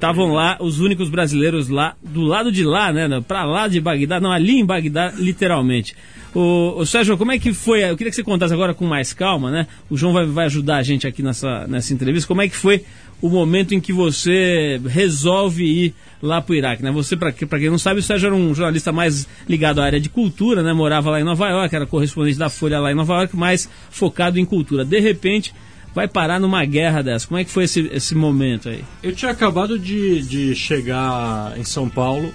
Estavam 0.00 0.32
lá 0.32 0.56
os 0.58 0.80
únicos 0.80 1.10
brasileiros 1.10 1.68
lá, 1.68 1.94
do 2.02 2.22
lado 2.22 2.50
de 2.50 2.64
lá, 2.64 2.90
né? 2.90 3.22
Pra 3.28 3.44
lá 3.44 3.68
de 3.68 3.78
Bagdá, 3.82 4.18
não, 4.18 4.32
ali 4.32 4.58
em 4.58 4.64
Bagdá, 4.64 5.12
literalmente. 5.14 5.94
O, 6.34 6.78
o 6.78 6.86
Sérgio, 6.86 7.18
como 7.18 7.32
é 7.32 7.38
que 7.38 7.52
foi? 7.52 7.84
Eu 7.84 7.98
queria 7.98 8.10
que 8.10 8.16
você 8.16 8.22
contasse 8.22 8.54
agora 8.54 8.72
com 8.72 8.86
mais 8.86 9.12
calma, 9.12 9.50
né? 9.50 9.66
O 9.90 9.98
João 9.98 10.14
vai, 10.14 10.24
vai 10.24 10.46
ajudar 10.46 10.78
a 10.78 10.82
gente 10.82 11.06
aqui 11.06 11.22
nessa, 11.22 11.66
nessa 11.66 11.92
entrevista. 11.92 12.26
Como 12.26 12.40
é 12.40 12.48
que 12.48 12.56
foi 12.56 12.82
o 13.20 13.28
momento 13.28 13.74
em 13.74 13.80
que 13.80 13.92
você 13.92 14.80
resolve 14.86 15.64
ir 15.64 15.94
lá 16.22 16.40
pro 16.40 16.54
Iraque, 16.54 16.82
né? 16.82 16.90
Você, 16.92 17.14
pra 17.14 17.30
quem 17.30 17.68
não 17.68 17.76
sabe, 17.76 18.00
o 18.00 18.02
Sérgio 18.02 18.28
era 18.28 18.34
um 18.34 18.54
jornalista 18.54 18.90
mais 18.90 19.28
ligado 19.46 19.82
à 19.82 19.84
área 19.84 20.00
de 20.00 20.08
cultura, 20.08 20.62
né? 20.62 20.72
Morava 20.72 21.10
lá 21.10 21.20
em 21.20 21.24
Nova 21.24 21.46
York, 21.46 21.76
era 21.76 21.84
correspondente 21.84 22.38
da 22.38 22.48
Folha 22.48 22.80
lá 22.80 22.90
em 22.90 22.94
Nova 22.94 23.16
York, 23.16 23.36
mais 23.36 23.68
focado 23.90 24.38
em 24.38 24.46
cultura. 24.46 24.82
De 24.82 24.98
repente, 24.98 25.52
vai 25.94 26.06
parar 26.08 26.38
numa 26.40 26.64
guerra 26.64 27.02
dessa. 27.02 27.26
Como 27.26 27.38
é 27.38 27.44
que 27.44 27.50
foi 27.50 27.64
esse, 27.64 27.88
esse 27.92 28.14
momento 28.14 28.68
aí? 28.68 28.84
Eu 29.02 29.14
tinha 29.14 29.30
acabado 29.30 29.78
de, 29.78 30.22
de 30.22 30.54
chegar 30.54 31.58
em 31.58 31.64
São 31.64 31.88
Paulo. 31.88 32.32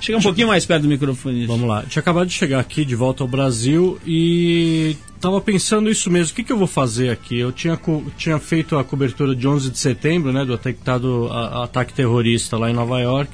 Chega 0.00 0.18
um 0.18 0.22
pouquinho 0.22 0.48
mais 0.48 0.66
perto 0.66 0.82
do 0.82 0.88
microfone. 0.88 1.46
Vamos 1.46 1.66
lá. 1.68 1.80
Eu 1.82 1.88
tinha 1.88 2.00
acabado 2.00 2.26
de 2.26 2.34
chegar 2.34 2.60
aqui 2.60 2.84
de 2.84 2.94
volta 2.94 3.24
ao 3.24 3.28
Brasil 3.28 3.98
e 4.06 4.96
tava 5.18 5.40
pensando 5.40 5.90
isso 5.90 6.10
mesmo. 6.10 6.32
O 6.32 6.36
que, 6.36 6.44
que 6.44 6.52
eu 6.52 6.58
vou 6.58 6.66
fazer 6.66 7.08
aqui? 7.10 7.38
Eu 7.38 7.50
tinha, 7.52 7.78
tinha 8.18 8.38
feito 8.38 8.76
a 8.76 8.84
cobertura 8.84 9.34
de 9.34 9.48
11 9.48 9.70
de 9.70 9.78
setembro, 9.78 10.30
né, 10.32 10.44
do 10.44 10.52
atentado, 10.52 11.28
a- 11.32 11.64
ataque 11.64 11.94
terrorista 11.94 12.58
lá 12.58 12.70
em 12.70 12.74
Nova 12.74 13.00
York. 13.00 13.32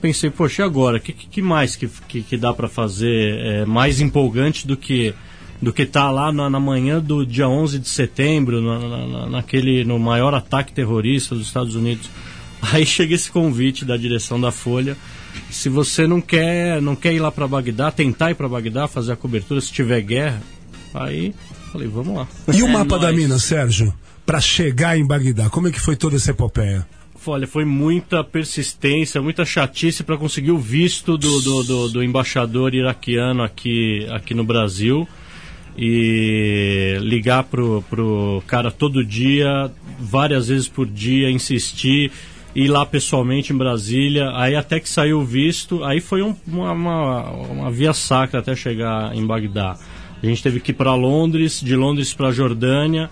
Pensei, 0.00 0.30
poxa, 0.30 0.62
e 0.62 0.64
agora? 0.64 0.96
O 0.96 1.00
que, 1.00 1.12
que, 1.12 1.28
que 1.28 1.42
mais 1.42 1.76
que, 1.76 1.86
que, 2.08 2.22
que 2.22 2.36
dá 2.36 2.52
para 2.52 2.68
fazer 2.68 3.38
é, 3.38 3.64
mais 3.64 4.00
empolgante 4.00 4.66
do 4.66 4.76
que 4.76 5.14
do 5.60 5.72
que 5.72 5.84
tá 5.84 6.10
lá 6.10 6.32
na, 6.32 6.48
na 6.48 6.58
manhã 6.60 7.00
do 7.00 7.24
dia 7.26 7.48
11 7.48 7.78
de 7.78 7.88
setembro, 7.88 8.60
na, 8.62 8.78
na- 8.78 9.06
na- 9.06 9.26
naquele 9.28 9.84
no 9.84 9.98
maior 9.98 10.34
ataque 10.34 10.72
terrorista 10.72 11.34
dos 11.34 11.46
Estados 11.46 11.74
Unidos. 11.74 12.08
Aí 12.72 12.84
chega 12.86 13.14
esse 13.14 13.30
convite 13.30 13.84
da 13.84 13.96
direção 13.96 14.40
da 14.40 14.50
Folha. 14.50 14.96
Se 15.50 15.68
você 15.68 16.06
não 16.06 16.20
quer, 16.20 16.80
não 16.82 16.94
quer 16.96 17.12
ir 17.14 17.20
lá 17.20 17.30
para 17.30 17.46
Bagdá, 17.48 17.90
tentar 17.90 18.30
ir 18.30 18.34
para 18.34 18.48
Bagdá, 18.48 18.86
fazer 18.88 19.12
a 19.12 19.16
cobertura 19.16 19.60
se 19.60 19.72
tiver 19.72 20.00
guerra, 20.02 20.42
aí 20.92 21.32
falei, 21.72 21.86
vamos 21.88 22.16
lá. 22.16 22.26
E 22.52 22.62
o 22.62 22.66
É 22.66 22.72
mapa 22.72 22.98
da 22.98 23.06
nóis. 23.12 23.16
mina, 23.16 23.38
Sérgio? 23.38 23.94
Pra 24.26 24.40
chegar 24.40 24.98
em 24.98 25.06
Bagdá, 25.06 25.48
como 25.48 25.68
é 25.68 25.70
que 25.70 25.80
foi 25.80 25.94
toda 25.96 26.16
essa 26.16 26.32
epopeia? 26.32 26.86
Olha, 27.26 27.46
foi 27.46 27.64
muita 27.64 28.24
persistência, 28.24 29.22
muita 29.22 29.44
chatice 29.44 30.02
para 30.02 30.16
conseguir 30.16 30.50
o 30.50 30.58
visto 30.58 31.16
do, 31.16 31.40
do, 31.40 31.62
do- 31.64 31.88
do 31.90 32.02
embaixador 32.02 32.74
iraquiano 32.74 33.42
aqui, 33.42 34.06
aqui 34.10 34.34
no 34.34 34.42
Brasil 34.44 35.06
e 35.82 36.98
ligar 37.00 37.44
pro, 37.44 37.82
pro 37.88 38.42
cara 38.46 38.70
todo 38.70 39.02
dia, 39.02 39.72
várias 39.98 40.48
vezes 40.48 40.68
por 40.68 40.86
dia, 40.86 41.30
insistir, 41.30 42.12
ir 42.54 42.68
lá 42.68 42.84
pessoalmente 42.84 43.50
em 43.50 43.56
Brasília, 43.56 44.30
aí 44.34 44.54
até 44.54 44.78
que 44.78 44.86
saiu 44.90 45.20
o 45.20 45.24
visto, 45.24 45.82
aí 45.82 45.98
foi 45.98 46.20
um- 46.22 46.36
uma, 46.46 46.72
uma, 46.72 47.30
uma 47.30 47.70
via 47.70 47.94
sacra 47.94 48.40
até 48.40 48.54
chegar 48.54 49.16
em 49.16 49.24
Bagdá. 49.26 49.78
A 50.22 50.26
gente 50.26 50.42
teve 50.42 50.60
que 50.60 50.70
ir 50.72 50.74
para 50.74 50.94
Londres, 50.94 51.62
de 51.64 51.74
Londres 51.74 52.12
para 52.12 52.30
Jordânia, 52.30 53.08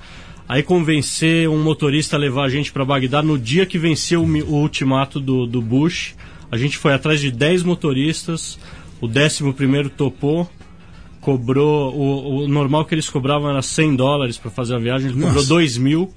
aí 0.47 0.63
convencer 0.63 1.49
um 1.49 1.63
motorista 1.63 2.17
a 2.17 2.19
levar 2.19 2.45
a 2.45 2.49
gente 2.51 2.71
para 2.71 2.85
Bagdá 2.85 3.23
no 3.23 3.39
dia 3.39 3.65
que 3.65 3.79
venceu 3.79 4.23
o, 4.23 4.53
ultimato 4.55 5.19
do, 5.19 5.47
do 5.47 5.63
Bush. 5.63 6.15
A 6.53 6.59
gente 6.59 6.77
foi 6.77 6.93
atrás 6.93 7.19
de 7.19 7.31
10 7.31 7.63
motoristas, 7.63 8.59
o 9.01 9.09
décimo 9.09 9.55
primeiro 9.55 9.89
topou, 9.89 10.51
cobrou, 11.29 11.95
o, 11.95 12.45
o 12.45 12.49
normal 12.49 12.87
que 12.87 12.95
eles 12.95 13.11
cobravam 13.11 13.51
era 13.51 13.61
100 13.61 13.97
dólares 13.97 14.39
para 14.39 14.51
fazer 14.51 14.75
a 14.75 14.79
viagem, 14.79 15.09
ele 15.11 15.21
cobrou 15.21 15.35
Nossa. 15.35 15.49
2 15.49 15.77
mil. 15.77 16.11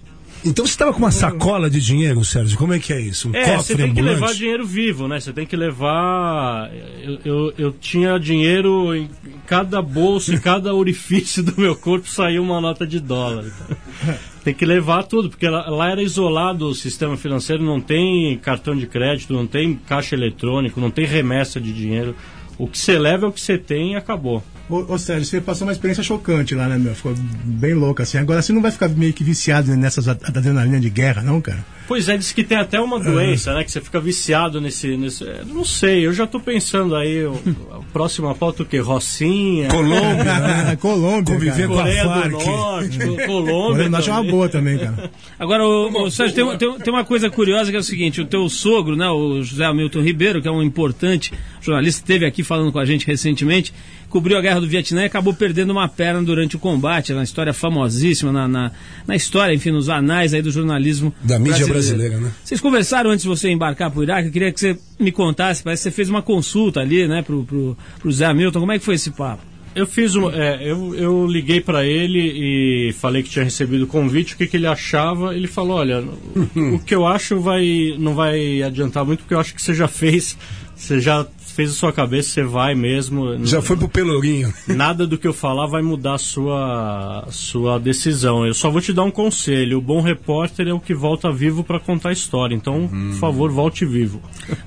Então 0.44 0.66
você 0.66 0.72
estava 0.72 0.94
com 0.94 1.00
uma 1.00 1.12
sacola 1.12 1.70
de 1.70 1.82
dinheiro, 1.82 2.24
Sérgio? 2.24 2.58
Como 2.58 2.74
é 2.74 2.80
que 2.80 2.94
é 2.94 3.02
isso? 3.02 3.28
Um 3.30 3.36
É, 3.36 3.58
você 3.58 3.76
tem 3.76 3.94
que 3.94 4.00
ambulante? 4.00 4.22
levar 4.22 4.34
dinheiro 4.34 4.66
vivo, 4.66 5.10
né? 5.10 5.20
Você 5.20 5.34
tem 5.34 5.46
que 5.46 5.56
levar. 5.58 6.72
Eu, 7.04 7.20
eu, 7.26 7.54
eu 7.58 7.72
tinha 7.74 8.18
dinheiro 8.18 8.96
em 8.96 9.10
cada 9.46 9.82
bolso, 9.82 10.34
em 10.34 10.40
cada 10.42 10.74
orifício 10.74 11.44
do 11.44 11.60
meu 11.60 11.76
corpo 11.76 12.08
saiu 12.08 12.42
uma 12.42 12.62
nota 12.62 12.88
de 12.88 13.00
dólar. 13.00 13.46
Tem 14.44 14.56
que 14.56 14.66
levar 14.66 15.04
tudo, 15.04 15.30
porque 15.30 15.48
lá, 15.48 15.70
lá 15.70 15.92
era 15.92 16.02
isolado 16.02 16.66
o 16.66 16.74
sistema 16.74 17.16
financeiro, 17.16 17.64
não 17.64 17.80
tem 17.80 18.36
cartão 18.40 18.76
de 18.76 18.88
crédito, 18.88 19.32
não 19.34 19.46
tem 19.46 19.76
caixa 19.76 20.16
eletrônico, 20.16 20.82
não 20.82 20.90
tem 20.90 21.06
remessa 21.06 21.62
de 21.62 21.72
dinheiro. 21.72 22.16
O 22.58 22.66
que 22.66 22.76
você 22.76 22.98
leva 22.98 23.28
é 23.28 23.30
o 23.30 23.32
que 23.32 23.40
você 23.40 23.56
tem 23.56 23.92
e 23.94 23.96
acabou. 23.96 24.42
Ô, 24.72 24.94
ô 24.94 24.98
Sérgio, 24.98 25.26
você 25.26 25.42
passou 25.42 25.68
uma 25.68 25.72
experiência 25.74 26.04
chocante 26.04 26.56
lá, 26.56 26.68
né, 26.68 26.78
meu? 26.78 26.96
Ficou 26.96 27.14
bem 27.44 27.74
louca, 27.74 28.04
assim. 28.04 28.18
Agora 28.18 28.42
você 28.42 28.54
não 28.54 28.62
vai 28.62 28.72
ficar 28.72 28.88
meio 28.90 29.14
que 29.14 29.24
viciado 29.24 29.76
nessas 29.76 30.08
ad- 30.08 30.20
adrenalina 30.24 30.80
de 30.80 30.90
guerra, 30.90 31.22
não, 31.22 31.42
cara? 31.42 31.64
Pois 31.88 32.08
é, 32.08 32.16
diz 32.16 32.32
que 32.32 32.42
tem 32.44 32.58
até 32.58 32.80
uma 32.80 32.98
doença, 33.00 33.54
né? 33.54 33.64
Que 33.66 33.72
você 33.72 33.82
fica 33.82 34.00
viciado 34.00 34.62
nesse. 34.62 34.96
nesse 34.96 35.26
é, 35.28 35.42
não 35.46 35.66
sei, 35.66 36.06
eu 36.06 36.14
já 36.14 36.26
tô 36.26 36.40
pensando 36.40 36.96
aí, 36.96 37.26
o, 37.26 37.34
a 37.72 37.80
próxima 37.92 38.34
pauta 38.34 38.64
o 38.64 38.66
quê? 38.66 38.80
Rocinha, 38.80 39.68
Colômbia, 39.68 40.24
né? 40.40 40.78
Colômbia, 40.80 41.34
Conviver 41.36 41.68
com 41.68 41.80
a 41.80 41.84
do 41.84 41.92
Farc. 41.92 42.32
Norte, 42.46 42.98
Colômbia 43.04 43.28
Colômbia. 43.28 43.84
do 43.86 43.90
Norte 43.90 44.10
é 44.10 44.14
uma 44.14 44.24
boa 44.24 44.48
também, 44.48 44.78
cara. 44.78 45.12
Agora, 45.38 45.66
o, 45.66 46.04
o 46.06 46.12
Sérgio, 46.12 46.34
tem, 46.36 46.44
uma- 46.46 46.58
tem, 46.58 46.74
tem 46.80 46.94
uma 46.94 47.04
coisa 47.04 47.30
curiosa 47.30 47.70
que 47.72 47.76
é 47.76 47.80
o 47.80 47.84
seguinte: 47.84 48.22
o 48.22 48.26
teu 48.26 48.48
sogro, 48.48 48.96
né, 48.96 49.08
o 49.10 49.42
José 49.44 49.66
Hamilton 49.66 50.02
Ribeiro, 50.02 50.42
que 50.42 50.48
é 50.48 50.52
um 50.52 50.64
importante 50.64 51.34
jornalista, 51.62 52.00
esteve 52.02 52.26
aqui 52.26 52.42
falando 52.42 52.72
com 52.72 52.80
a 52.80 52.86
gente 52.86 53.06
recentemente, 53.06 53.74
cobriu 54.12 54.38
a 54.38 54.42
guerra 54.42 54.60
do 54.60 54.68
Vietnã 54.68 55.04
e 55.04 55.06
acabou 55.06 55.34
perdendo 55.34 55.72
uma 55.72 55.88
perna 55.88 56.22
durante 56.22 56.56
o 56.56 56.60
combate, 56.60 57.12
é 57.12 57.16
uma 57.16 57.24
história 57.24 57.54
famosíssima 57.54 58.32
na, 58.32 58.48
na, 58.48 58.72
na 59.08 59.16
história, 59.16 59.54
enfim, 59.54 59.72
nos 59.72 59.90
anais 59.90 60.34
aí 60.34 60.42
do 60.42 60.52
jornalismo 60.52 61.14
Da 61.24 61.40
mídia 61.40 61.66
brasileira, 61.66 62.20
né? 62.20 62.32
Vocês 62.44 62.60
conversaram 62.60 63.10
antes 63.10 63.24
de 63.24 63.30
você 63.30 63.50
embarcar 63.50 63.90
para 63.90 64.00
o 64.00 64.04
Iraque, 64.04 64.28
eu 64.28 64.32
queria 64.32 64.52
que 64.52 64.60
você 64.60 64.78
me 65.00 65.12
contasse, 65.12 65.64
parece 65.64 65.84
que 65.84 65.90
você 65.90 65.96
fez 65.96 66.10
uma 66.10 66.22
consulta 66.22 66.82
ali, 66.82 67.08
né, 67.08 67.22
pro, 67.22 67.44
pro, 67.46 67.78
pro 68.00 68.12
Zé 68.12 68.26
Hamilton, 68.26 68.60
como 68.60 68.72
é 68.72 68.78
que 68.78 68.86
foi 68.86 68.96
esse 68.96 69.12
papo? 69.12 69.52
Eu 69.74 69.88
fiz 69.88 70.16
um, 70.16 70.30
é, 70.30 70.70
eu, 70.70 70.94
eu 70.96 71.26
liguei 71.26 71.62
pra 71.62 71.86
ele 71.86 72.20
e 72.20 72.94
falei 72.94 73.24
que 73.24 73.30
tinha 73.30 73.46
recebido 73.46 73.86
o 73.86 73.88
convite, 73.88 74.34
o 74.34 74.38
que, 74.38 74.46
que 74.46 74.58
ele 74.58 74.68
achava. 74.68 75.34
Ele 75.34 75.48
falou, 75.48 75.78
olha, 75.78 76.04
o 76.76 76.80
que 76.80 76.94
eu 76.94 77.08
acho 77.08 77.40
vai, 77.40 77.96
não 77.98 78.14
vai 78.14 78.62
adiantar 78.62 79.06
muito, 79.06 79.20
porque 79.20 79.34
eu 79.34 79.40
acho 79.40 79.56
que 79.56 79.62
você 79.62 79.74
já 79.74 79.88
fez, 79.88 80.38
você 80.76 81.00
já 81.00 81.26
fez 81.52 81.72
a 81.72 81.74
sua 81.74 81.94
cabeça, 81.94 82.30
você 82.30 82.44
vai 82.44 82.76
mesmo. 82.76 83.46
Já 83.46 83.62
foi 83.62 83.78
pro 83.78 83.90
Pelourinho. 83.90 84.54
Nada 84.68 85.06
do 85.06 85.18
que 85.18 85.28
eu 85.28 85.34
falar 85.34 85.68
vai 85.68 85.82
mudar 85.82 86.16
a 86.16 86.18
sua, 86.18 87.28
sua 87.30 87.80
decisão. 87.80 88.46
Eu 88.46 88.54
só 88.54 88.70
vou 88.70 88.82
te 88.82 88.94
dar 88.94 89.04
um 89.04 89.12
conselho. 89.12 89.78
O 89.78 89.82
bom 89.82 90.02
repórter 90.02 90.68
é 90.68 90.74
o 90.74 90.80
que 90.80 90.94
volta 90.94 91.32
vivo 91.32 91.64
para 91.64 91.80
contar 91.80 92.10
a 92.10 92.14
história. 92.14 92.56
Então, 92.56 92.88
por 92.88 93.20
favor, 93.20 93.52
volte 93.52 93.86
vivo. 93.86 94.22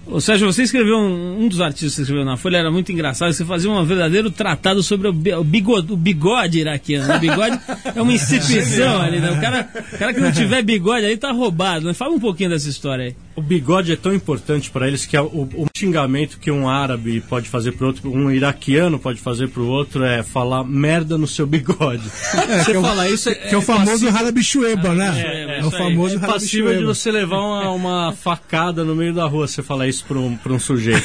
Ô 0.06 0.20
Sérgio, 0.20 0.50
você 0.50 0.62
escreveu, 0.62 0.96
um, 0.96 1.44
um 1.44 1.48
dos 1.48 1.60
artigos 1.60 1.92
que 1.92 1.96
você 1.96 2.02
escreveu 2.02 2.24
na 2.24 2.36
Folha 2.36 2.58
era 2.58 2.70
muito 2.70 2.92
engraçado, 2.92 3.32
você 3.32 3.44
fazia 3.44 3.70
um 3.70 3.84
verdadeiro 3.84 4.30
tratado 4.30 4.82
sobre 4.82 5.08
o 5.08 5.12
bigode, 5.44 5.92
o 5.92 5.96
bigode 5.96 6.58
iraquiano. 6.58 7.14
O 7.14 7.18
bigode 7.18 7.60
é 7.94 8.02
uma 8.02 8.12
instituição 8.12 9.00
ali, 9.00 9.20
né? 9.20 9.32
O 9.32 9.40
cara, 9.40 9.68
o 9.92 9.98
cara 9.98 10.14
que 10.14 10.20
não 10.20 10.32
tiver 10.32 10.62
bigode 10.62 11.06
aí 11.06 11.16
tá 11.16 11.32
roubado, 11.32 11.86
né? 11.86 11.94
Fala 11.94 12.14
um 12.14 12.20
pouquinho 12.20 12.50
dessa 12.50 12.68
história 12.68 13.06
aí. 13.06 13.16
O 13.36 13.42
bigode 13.42 13.92
é 13.92 13.96
tão 13.96 14.14
importante 14.14 14.70
para 14.70 14.86
eles 14.86 15.04
que 15.04 15.16
é 15.16 15.20
o, 15.20 15.48
o 15.54 15.66
xingamento 15.76 16.38
que 16.38 16.50
um 16.50 16.68
árabe 16.82 17.20
pode 17.20 17.48
fazer 17.48 17.72
pro 17.72 17.88
outro, 17.88 18.10
um 18.10 18.30
iraquiano 18.30 18.98
pode 18.98 19.20
fazer 19.20 19.48
pro 19.48 19.66
outro 19.66 20.04
é 20.04 20.22
falar 20.22 20.64
merda 20.64 21.16
no 21.16 21.26
seu 21.26 21.46
bigode. 21.46 22.04
Você 22.64 22.80
fala 22.80 23.08
isso 23.08 23.28
é, 23.28 23.34
Que 23.34 23.54
é 23.54 23.58
o 23.58 23.62
famoso 23.62 24.08
Harabichueba, 24.08 24.94
né? 24.94 25.22
é, 25.24 25.60
É, 25.60 25.64
o 25.66 25.70
famoso 25.70 26.16
é 26.16 26.18
passível 26.18 26.76
de 26.76 26.84
você 26.84 27.10
levar 27.10 27.38
uma, 27.38 27.70
uma 27.70 28.12
facada 28.12 28.84
no 28.84 28.94
meio 28.94 29.14
da 29.14 29.26
rua, 29.26 29.46
você 29.46 29.62
falar 29.62 29.88
isso 29.88 30.04
para 30.06 30.18
um, 30.18 30.36
pra 30.36 30.52
um 30.52 30.58
sujeito. 30.58 31.04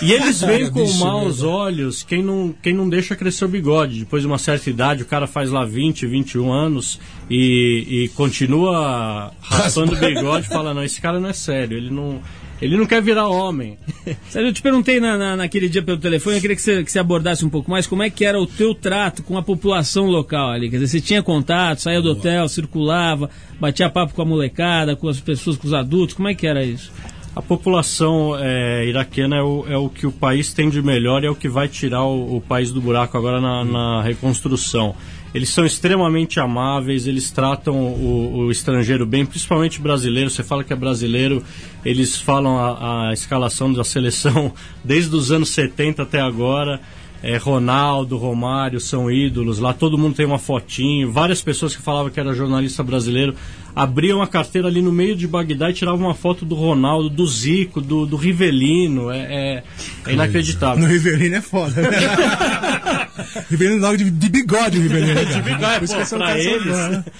E 0.00 0.12
eles 0.12 0.40
veem 0.40 0.70
com 0.70 0.86
maus 0.94 1.42
olhos 1.42 2.02
quem 2.02 2.22
não, 2.22 2.54
quem 2.62 2.72
não 2.72 2.88
deixa 2.88 3.16
crescer 3.16 3.44
o 3.44 3.48
bigode. 3.48 4.00
Depois 4.00 4.22
de 4.22 4.26
uma 4.26 4.38
certa 4.38 4.70
idade, 4.70 5.02
o 5.02 5.06
cara 5.06 5.26
faz 5.26 5.50
lá 5.50 5.64
20, 5.64 6.06
21 6.06 6.52
anos 6.52 7.00
e, 7.28 8.04
e 8.04 8.08
continua 8.10 9.32
raspando 9.40 9.94
o 9.94 9.96
bigode 9.96 10.46
e 10.46 10.48
fala, 10.48 10.72
não, 10.72 10.82
esse 10.82 11.00
cara 11.00 11.18
não 11.18 11.28
é 11.28 11.32
sério, 11.32 11.76
ele 11.76 11.90
não, 11.90 12.20
ele 12.60 12.76
não 12.76 12.86
quer 12.86 13.00
virar 13.02 13.28
homem. 13.28 13.78
Sérgio, 14.28 14.48
eu 14.50 14.52
te 14.52 14.62
perguntei 14.62 15.00
na, 15.00 15.16
na- 15.16 15.36
naquele 15.36 15.68
dia 15.68 15.82
pelo 15.82 15.98
telefone, 15.98 16.36
eu 16.36 16.40
queria 16.40 16.56
que 16.56 16.62
você, 16.62 16.82
que 16.84 16.90
você 16.90 16.98
abordasse 16.98 17.44
um 17.44 17.48
pouco 17.50 17.70
mais 17.70 17.86
como 17.86 18.02
é 18.02 18.10
que 18.10 18.24
era 18.24 18.40
o 18.40 18.46
teu 18.46 18.74
trato 18.74 19.22
com 19.22 19.36
a 19.38 19.42
população 19.42 20.06
local 20.06 20.50
ali. 20.50 20.68
Quer 20.70 20.76
dizer, 20.78 20.88
você 20.88 21.00
tinha 21.00 21.22
contato, 21.22 21.80
saía 21.82 22.02
do 22.02 22.10
hotel, 22.10 22.48
circulava, 22.48 23.30
batia 23.60 23.88
papo 23.88 24.14
com 24.14 24.22
a 24.22 24.24
molecada, 24.24 24.96
com 24.96 25.08
as 25.08 25.20
pessoas, 25.20 25.56
com 25.56 25.66
os 25.66 25.72
adultos, 25.74 26.14
como 26.14 26.28
é 26.28 26.34
que 26.34 26.46
era 26.46 26.64
isso? 26.64 26.90
A 27.36 27.42
população 27.42 28.34
é, 28.36 28.84
iraquiana 28.88 29.36
é 29.36 29.42
o, 29.42 29.64
é 29.68 29.76
o 29.76 29.88
que 29.88 30.06
o 30.06 30.10
país 30.10 30.52
tem 30.52 30.68
de 30.68 30.82
melhor 30.82 31.22
e 31.22 31.26
é 31.26 31.30
o 31.30 31.36
que 31.36 31.48
vai 31.48 31.68
tirar 31.68 32.02
o, 32.04 32.36
o 32.38 32.40
país 32.40 32.72
do 32.72 32.80
buraco 32.80 33.16
agora 33.16 33.40
na, 33.40 33.64
na 33.64 34.02
reconstrução. 34.02 34.96
Eles 35.34 35.50
são 35.50 35.64
extremamente 35.64 36.40
amáveis, 36.40 37.06
eles 37.06 37.30
tratam 37.30 37.76
o, 37.76 38.36
o 38.36 38.50
estrangeiro 38.50 39.04
bem, 39.04 39.26
principalmente 39.26 39.80
brasileiro. 39.80 40.30
Você 40.30 40.42
fala 40.42 40.64
que 40.64 40.72
é 40.72 40.76
brasileiro, 40.76 41.44
eles 41.84 42.16
falam 42.16 42.58
a, 42.58 43.10
a 43.10 43.12
escalação 43.12 43.72
da 43.72 43.84
seleção 43.84 44.52
desde 44.82 45.14
os 45.14 45.30
anos 45.30 45.50
70 45.50 46.02
até 46.02 46.20
agora. 46.20 46.80
É, 47.20 47.36
Ronaldo, 47.36 48.16
Romário 48.16 48.80
são 48.80 49.10
ídolos. 49.10 49.58
Lá 49.58 49.74
todo 49.74 49.98
mundo 49.98 50.14
tem 50.14 50.24
uma 50.24 50.38
fotinho. 50.38 51.10
Várias 51.10 51.42
pessoas 51.42 51.74
que 51.74 51.82
falavam 51.82 52.10
que 52.10 52.20
era 52.20 52.32
jornalista 52.32 52.82
brasileiro 52.82 53.34
abriam 53.78 54.20
a 54.20 54.26
carteira 54.26 54.68
ali 54.68 54.82
no 54.82 54.90
meio 54.92 55.14
de 55.16 55.26
Bagdá 55.26 55.70
e 55.70 55.72
tiravam 55.74 56.06
uma 56.06 56.14
foto 56.14 56.44
do 56.44 56.54
Ronaldo, 56.54 57.08
do 57.08 57.26
Zico, 57.26 57.80
do, 57.80 58.04
do 58.06 58.16
Rivelino. 58.16 59.10
É, 59.10 59.18
é- 59.18 59.62
é 60.06 60.12
inacreditável. 60.12 60.82
No 60.82 60.86
Rivelino 60.92 61.36
é 61.36 61.40
foda. 61.40 61.80
né? 61.82 61.88
Rivelino 63.50 63.80
logo 63.80 63.96
de, 63.96 64.10
de 64.10 64.28
bigode, 64.28 64.78
o 64.78 64.82
Rivelino. 64.82 65.20
Bigai, 65.42 65.78
Por 65.78 65.84
isso 65.84 65.96
pô, 66.10 66.16
pra 66.16 66.38
eles. 66.38 66.66
né? 66.66 67.04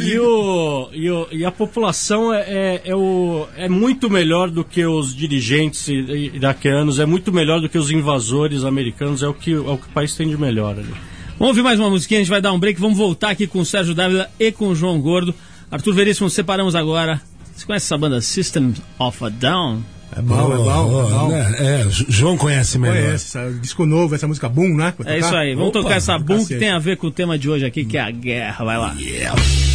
E, 0.00 0.18
o, 0.18 0.88
e, 0.92 1.10
o- 1.10 1.28
e 1.30 1.44
a 1.44 1.50
população 1.50 2.32
é, 2.32 2.40
é, 2.42 2.82
é 2.86 2.94
o, 2.96 3.46
é 3.56 3.68
muito 3.68 4.08
melhor 4.10 4.50
do 4.50 4.64
que 4.64 4.84
os 4.84 5.14
dirigentes 5.14 5.86
iraquianos, 5.88 6.98
é 6.98 7.06
muito 7.06 7.32
melhor 7.32 7.60
do 7.60 7.68
que 7.68 7.78
os 7.78 7.90
invasores 7.90 8.64
americanos, 8.64 9.22
é 9.22 9.28
o 9.28 9.34
que, 9.34 9.52
é 9.52 9.56
o, 9.58 9.76
que 9.78 9.86
o 9.86 9.90
país 9.92 10.14
tem 10.14 10.28
de 10.28 10.36
melhor 10.36 10.78
ali. 10.78 10.88
Vamos 11.38 11.48
ouvir 11.48 11.62
mais 11.62 11.78
uma 11.80 11.90
musiquinha, 11.90 12.20
a 12.20 12.22
gente 12.22 12.30
vai 12.30 12.40
dar 12.40 12.52
um 12.52 12.58
break, 12.58 12.80
vamos 12.80 12.96
voltar 12.96 13.30
aqui 13.30 13.46
com 13.46 13.58
o 13.60 13.64
Sérgio 13.66 13.94
Dávila 13.94 14.28
e 14.38 14.50
com 14.52 14.68
o 14.68 14.74
João 14.74 15.00
Gordo. 15.00 15.34
Arthur 15.70 15.94
Veríssimo, 15.94 16.30
separamos 16.30 16.74
agora. 16.74 17.20
Você 17.54 17.66
conhece 17.66 17.86
essa 17.86 17.98
banda 17.98 18.20
System 18.20 18.74
of 18.98 19.24
a 19.24 19.28
Down? 19.28 19.82
É 20.16 20.22
bom, 20.22 20.34
é 20.52 20.56
bom, 20.56 21.06
é 21.06 21.10
bom. 21.10 21.28
né? 21.28 21.54
É, 21.58 21.86
João 21.90 22.36
conhece 22.36 22.78
melhor. 22.78 23.02
Conhece, 23.02 23.38
disco 23.60 23.84
novo, 23.84 24.14
essa 24.14 24.28
música 24.28 24.48
Boom, 24.48 24.76
né? 24.76 24.94
Vai 24.98 25.14
É 25.16 25.16
tocar? 25.16 25.18
isso 25.18 25.36
aí, 25.36 25.54
vamos 25.54 25.70
Opa, 25.70 25.82
tocar 25.82 25.94
essa 25.96 26.16
boom 26.18 26.44
que 26.46 26.54
tem 26.56 26.70
a 26.70 26.78
ver 26.78 26.96
com 26.96 27.08
o 27.08 27.10
tema 27.10 27.36
de 27.38 27.48
hoje 27.50 27.64
aqui, 27.64 27.84
que 27.84 27.96
é 27.96 28.00
a 28.00 28.10
guerra. 28.10 28.64
Vai 28.64 28.78
lá. 28.78 28.94
I've 28.96 29.73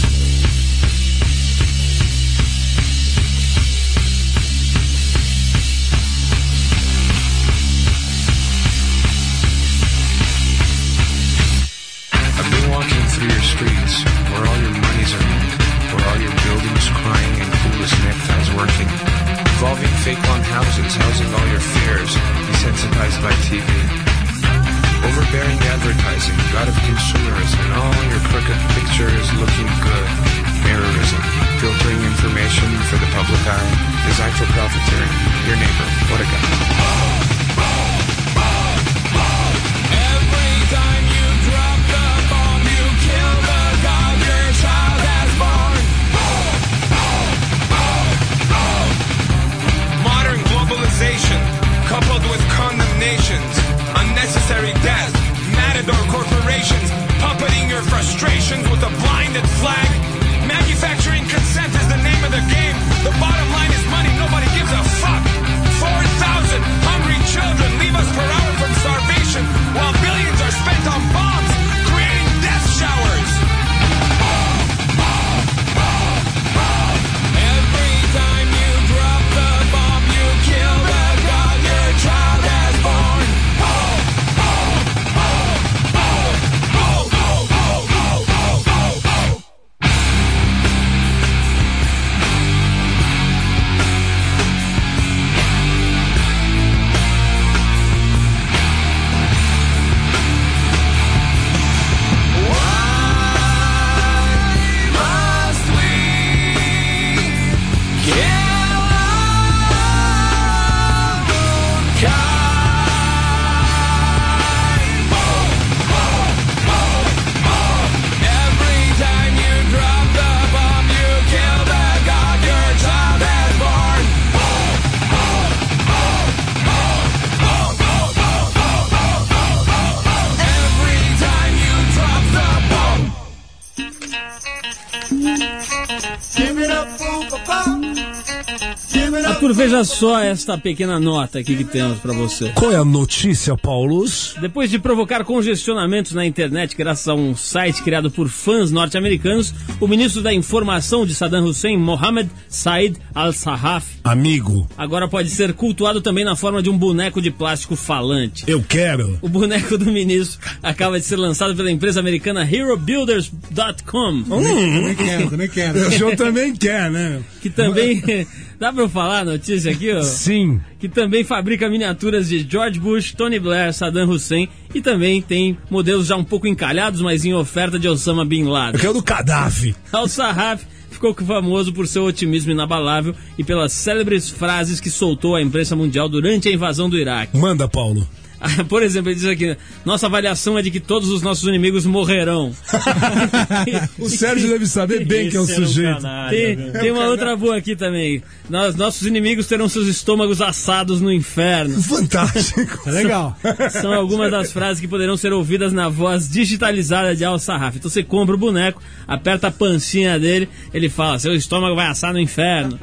veja 139.69 139.83
só 139.83 140.19
esta 140.19 140.57
pequena 140.57 140.99
nota 140.99 141.37
aqui 141.37 141.55
que 141.55 141.63
temos 141.63 141.99
para 141.99 142.11
você. 142.11 142.49
Qual 142.55 142.71
é 142.71 142.75
a 142.75 142.83
notícia, 142.83 143.55
Paulus? 143.55 144.33
Depois 144.41 144.71
de 144.71 144.79
provocar 144.79 145.23
congestionamentos 145.23 146.11
na 146.13 146.25
internet 146.25 146.75
graças 146.75 147.07
a 147.07 147.13
um 147.13 147.35
site 147.35 147.83
criado 147.83 148.09
por 148.09 148.29
fãs 148.29 148.71
norte-americanos, 148.71 149.53
o 149.79 149.87
ministro 149.87 150.23
da 150.23 150.33
Informação 150.33 151.05
de 151.05 151.13
Saddam 151.13 151.45
Hussein, 151.45 151.77
Mohammed 151.77 152.31
Said 152.47 152.97
al-Sahaf, 153.13 153.85
Amigo, 154.03 154.67
agora 154.75 155.07
pode 155.07 155.29
ser 155.29 155.53
cultuado 155.53 156.01
também 156.01 156.25
na 156.25 156.35
forma 156.35 156.63
de 156.63 156.69
um 156.71 156.77
boneco 156.77 157.21
de 157.21 157.29
plástico 157.29 157.75
falante. 157.75 158.45
eu 158.47 158.63
quero. 158.67 159.19
O 159.21 159.29
boneco 159.29 159.77
do 159.77 159.91
ministro 159.91 160.39
acaba 160.63 160.99
de 160.99 161.05
ser 161.05 161.17
lançado 161.17 161.55
pela 161.55 161.69
empresa 161.69 161.99
americana 161.99 162.43
HeroBuilders.com, 162.43 164.23
Também 164.23 164.95
quero, 164.95 165.29
também 165.29 165.47
quero. 165.47 165.87
O 165.87 165.91
senhor 165.91 166.15
também 166.15 166.55
quer, 166.55 166.89
né? 166.89 167.21
que 167.39 167.51
também. 167.51 168.01
Dá 168.59 168.73
pra 168.73 168.83
eu 168.83 168.89
falar 168.89 169.19
a 169.19 169.25
notícia 169.25 169.71
aqui, 169.71 169.89
ó? 169.93 170.01
Sim. 170.01 170.59
que 170.77 170.89
também 170.89 171.23
fabrica 171.23 171.69
miniaturas 171.69 172.27
de 172.27 172.45
George 172.49 172.77
Bush, 172.77 173.13
Tony 173.13 173.39
Blair, 173.39 173.73
Saddam 173.73 174.09
Hussein 174.09 174.49
e 174.75 174.81
também 174.81 175.21
tem 175.21 175.57
modelos 175.69 176.07
já 176.07 176.17
um 176.17 176.23
pouco 176.25 176.45
encalhados, 176.45 177.01
mas 177.01 177.23
em 177.23 177.33
oferta 177.33 177.79
de 177.79 177.87
Osama 177.87 178.25
Bin 178.25 178.43
Laden. 178.43 178.79
quero 178.79 178.93
do 178.93 179.01
Gaddafi. 179.01 179.73
Al-Sarraf 179.93 180.63
ficou 180.91 181.13
famoso 181.13 181.71
por 181.71 181.87
seu 181.87 182.03
otimismo 182.03 182.51
inabalável 182.51 183.15
e 183.37 183.43
pelas 183.45 183.71
célebres 183.71 184.29
frases 184.29 184.81
que 184.81 184.89
soltou 184.89 185.35
à 185.37 185.41
imprensa 185.41 185.73
mundial 185.75 186.09
durante 186.09 186.49
a 186.49 186.51
invasão 186.51 186.89
do 186.89 186.97
Iraque. 186.97 187.37
Manda, 187.37 187.67
Paulo. 187.67 188.05
Por 188.69 188.81
exemplo, 188.83 189.09
ele 189.09 189.15
diz 189.19 189.25
aqui: 189.25 189.57
nossa 189.85 190.05
avaliação 190.07 190.57
é 190.57 190.61
de 190.61 190.71
que 190.71 190.79
todos 190.79 191.09
os 191.09 191.21
nossos 191.21 191.47
inimigos 191.47 191.85
morrerão. 191.85 192.53
O 193.99 194.09
Sérgio 194.09 194.49
deve 194.49 194.65
saber 194.65 195.05
bem 195.05 195.29
que 195.29 195.35
é 195.37 195.39
o 195.39 195.43
um 195.43 195.47
sujeito. 195.47 195.95
canalha, 196.01 196.29
Tem, 196.29 196.71
tem 196.71 196.91
uma 196.91 197.05
outra 197.07 197.35
boa 197.35 197.57
aqui 197.57 197.75
também. 197.75 198.21
Nós, 198.49 198.75
nossos 198.75 199.05
inimigos 199.05 199.45
terão 199.47 199.67
seus 199.67 199.87
estômagos 199.87 200.41
assados 200.41 201.01
no 201.01 201.11
inferno. 201.11 201.81
Fantástico. 201.83 202.89
É 202.89 202.91
legal. 202.91 203.37
São 203.71 203.93
algumas 203.93 204.31
das 204.31 204.51
frases 204.51 204.79
que 204.79 204.87
poderão 204.87 205.17
ser 205.17 205.33
ouvidas 205.33 205.73
na 205.73 205.89
voz 205.89 206.29
digitalizada 206.29 207.15
de 207.15 207.23
Al-Sarraf. 207.25 207.77
Então 207.77 207.89
você 207.89 208.03
compra 208.03 208.35
o 208.35 208.37
boneco, 208.37 208.81
aperta 209.07 209.47
a 209.47 209.51
pancinha 209.51 210.17
dele, 210.19 210.47
ele 210.73 210.89
fala: 210.89 211.19
seu 211.19 211.33
estômago 211.35 211.75
vai 211.75 211.87
assar 211.87 212.13
no 212.13 212.19
inferno. 212.19 212.79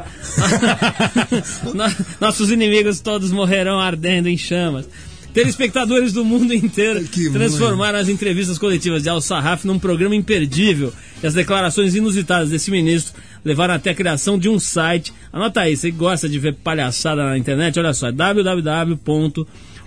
No- 1.75 2.07
Nossos 2.21 2.51
inimigos 2.51 3.01
todos 3.01 3.31
morrerão 3.33 3.79
ardendo 3.81 4.29
em 4.29 4.37
chamas. 4.37 4.89
Telespectadores 5.37 6.15
do 6.15 6.25
mundo 6.25 6.55
inteiro 6.55 7.05
Que 7.05 7.29
transformaram 7.29 7.99
as 7.99 8.09
entrevistas 8.09 8.57
coletivas 8.57 9.03
de 9.03 9.11
Al-Sarraf 9.11 9.67
num 9.67 9.79
programa 9.79 10.17
imperdível. 10.17 10.95
E 11.23 11.27
as 11.27 11.35
declarações 11.35 11.95
inusitadas 11.95 12.49
desse 12.49 12.71
ministro 12.71 13.13
levaram 13.45 13.75
até 13.75 13.91
a 13.91 13.95
criação 13.95 14.39
de 14.39 14.49
um 14.49 14.59
site. 14.59 15.13
Anota 15.31 15.61
aí, 15.61 15.77
você 15.77 15.91
gosta 15.91 16.27
de 16.27 16.39
ver 16.39 16.55
palhaçada 16.55 17.23
na 17.23 17.37
internet? 17.37 17.79
Olha 17.79 17.93
só, 17.93 18.11
www 18.11 19.47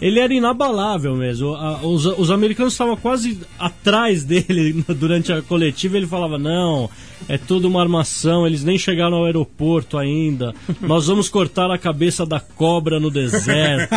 Ele 0.00 0.18
era 0.18 0.34
inabalável 0.34 1.14
mesmo. 1.14 1.54
A- 1.54 1.80
os, 1.86 2.04
os 2.06 2.30
americanos 2.30 2.74
estavam 2.74 2.96
quase 2.96 3.38
atrás 3.58 4.24
dele 4.26 4.84
durante 4.98 5.32
a 5.32 5.40
coletiva. 5.42 5.96
Ele 5.96 6.08
falava: 6.08 6.36
Não, 6.38 6.90
é 7.28 7.38
tudo 7.38 7.68
uma 7.68 7.80
armação. 7.80 8.46
Eles 8.46 8.64
nem 8.64 8.78
chegaram 8.78 9.16
ao 9.18 9.24
aeroporto 9.24 9.98
ainda. 9.98 10.54
Nós 10.80 11.06
vamos 11.06 11.28
cortar 11.28 11.70
a 11.70 11.78
cabeça 11.78 12.24
da 12.26 12.40
cobra 12.40 12.98
no 13.00 13.10
deserto. 13.10 13.94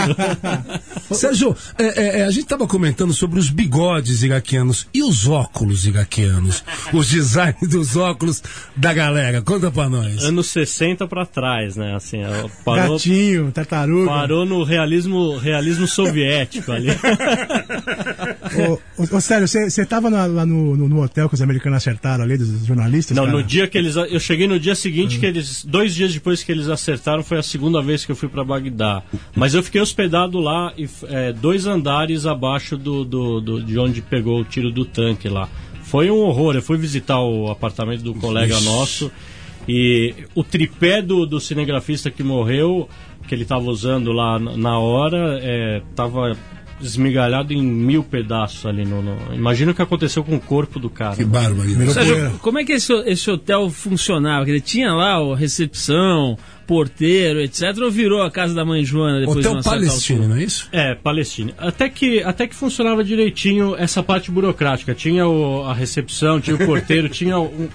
Sérgio, 1.11 1.55
é, 1.77 1.85
é, 1.85 2.19
é, 2.21 2.23
a 2.25 2.31
gente 2.31 2.43
estava 2.43 2.67
comentando 2.67 3.13
sobre 3.13 3.39
os 3.39 3.49
bigodes 3.49 4.23
iraquianos 4.23 4.87
e 4.93 5.03
os 5.03 5.27
óculos 5.27 5.85
iraquianos. 5.85 6.63
os 6.93 7.09
designs 7.09 7.69
dos 7.69 7.95
óculos 7.95 8.41
da 8.75 8.93
galera. 8.93 9.41
Conta 9.41 9.69
pra 9.71 9.87
nós. 9.89 10.23
Anos 10.23 10.47
60 10.47 11.07
pra 11.07 11.25
trás, 11.25 11.75
né? 11.75 11.95
Assim, 11.95 12.21
parou, 12.63 12.93
Gatinho, 12.97 13.51
tartaruga. 13.51 14.09
parou 14.09 14.45
no 14.45 14.63
realismo, 14.63 15.37
realismo 15.37 15.87
soviético 15.87 16.71
ali. 16.71 16.89
Ô, 18.97 19.03
ô, 19.03 19.17
ô, 19.17 19.21
sério, 19.21 19.47
você 19.47 19.85
tava 19.85 20.09
na- 20.09 20.25
lá 20.25 20.45
no, 20.45 20.75
no, 20.77 20.87
no 20.87 21.01
hotel 21.03 21.27
que 21.27 21.35
os 21.35 21.41
americanos 21.41 21.77
acertaram 21.77 22.23
ali, 22.23 22.37
dos 22.37 22.65
jornalistas? 22.65 23.14
Não, 23.15 23.25
cara? 23.25 23.37
no 23.37 23.43
dia 23.43 23.67
que 23.67 23.77
eles. 23.77 23.95
Eu 23.95 24.19
cheguei 24.19 24.47
no 24.47 24.59
dia 24.59 24.75
seguinte 24.75 25.19
que 25.19 25.25
eles. 25.25 25.63
Dois 25.65 25.95
dias 25.95 26.13
depois 26.13 26.43
que 26.43 26.51
eles 26.51 26.67
acertaram, 26.69 27.23
foi 27.23 27.37
a 27.39 27.43
segunda 27.43 27.81
vez 27.81 28.05
que 28.05 28.11
eu 28.11 28.15
fui 28.15 28.27
pra 28.29 28.43
Bagdá. 28.43 29.01
Mas 29.35 29.53
eu 29.53 29.63
fiquei 29.63 29.79
hospedado 29.81 30.39
lá, 30.39 30.73
e, 30.77 30.87
é, 31.07 31.31
dois 31.33 31.65
andares 31.65 32.25
abaixo 32.25 32.77
do, 32.77 33.03
do, 33.05 33.41
do- 33.41 33.61
de 33.63 33.79
onde 33.79 34.01
pegou 34.01 34.41
o 34.41 34.43
tiro 34.45 34.69
do 34.71 34.85
tanque 34.85 35.27
lá. 35.29 35.47
Foi 35.83 36.09
um 36.11 36.17
horror. 36.19 36.55
Eu 36.55 36.61
fui 36.61 36.77
visitar 36.77 37.19
o 37.21 37.49
apartamento 37.49 38.01
do 38.03 38.13
colega 38.15 38.55
Ixi. 38.55 38.65
nosso 38.65 39.11
e 39.67 40.13
o 40.35 40.43
tripé 40.43 41.01
do, 41.01 41.25
do 41.25 41.39
cinegrafista 41.39 42.11
que 42.11 42.21
morreu, 42.23 42.87
que 43.27 43.33
ele 43.33 43.43
estava 43.43 43.65
usando 43.65 44.11
lá 44.11 44.37
na- 44.37 44.55
na 44.57 44.79
hora, 44.79 45.39
estava 45.89 46.37
esmigalhado 46.85 47.53
em 47.53 47.61
mil 47.61 48.03
pedaços 48.03 48.65
ali 48.65 48.85
no, 48.85 49.01
no- 49.01 49.33
Imagina 49.33 49.71
o 49.71 49.75
que 49.75 49.81
aconteceu 49.81 50.23
com 50.23 50.35
o 50.35 50.39
corpo 50.39 50.79
do 50.79 50.89
cara. 50.89 51.15
Que 51.15 51.25
barbaridade. 51.25 51.91
Sérgio, 51.93 52.31
como 52.41 52.59
é 52.59 52.63
que 52.63 52.73
esse, 52.73 52.93
esse 53.05 53.29
hotel 53.29 53.69
funcionava? 53.69 54.45
Dizer, 54.45 54.61
tinha 54.61 54.93
lá 54.93 55.19
o 55.21 55.33
recepção, 55.33 56.37
porteiro, 56.67 57.39
etc. 57.41 57.77
Ou 57.81 57.91
virou 57.91 58.21
a 58.21 58.31
casa 58.31 58.53
da 58.53 58.63
mãe 58.65 58.83
Joana 58.83 59.19
depois 59.19 59.37
de 59.39 59.47
Hotel 59.47 59.51
uma 59.53 59.63
certa 59.63 59.77
Palestina, 59.77 60.27
não 60.27 60.35
é 60.35 60.43
isso? 60.43 60.67
É, 60.71 60.95
Palestina. 60.95 61.53
Até 61.57 61.89
que, 61.89 62.21
até 62.23 62.47
que 62.47 62.55
funcionava 62.55 63.03
direitinho 63.03 63.75
essa 63.77 64.01
parte 64.03 64.31
burocrática. 64.31 64.93
Tinha 64.93 65.27
o- 65.27 65.63
a 65.65 65.73
recepção, 65.73 66.39
tinha 66.39 66.55
o 66.55 66.65
porteiro, 66.65 67.07
tinha 67.09 67.39
um, 67.39 67.67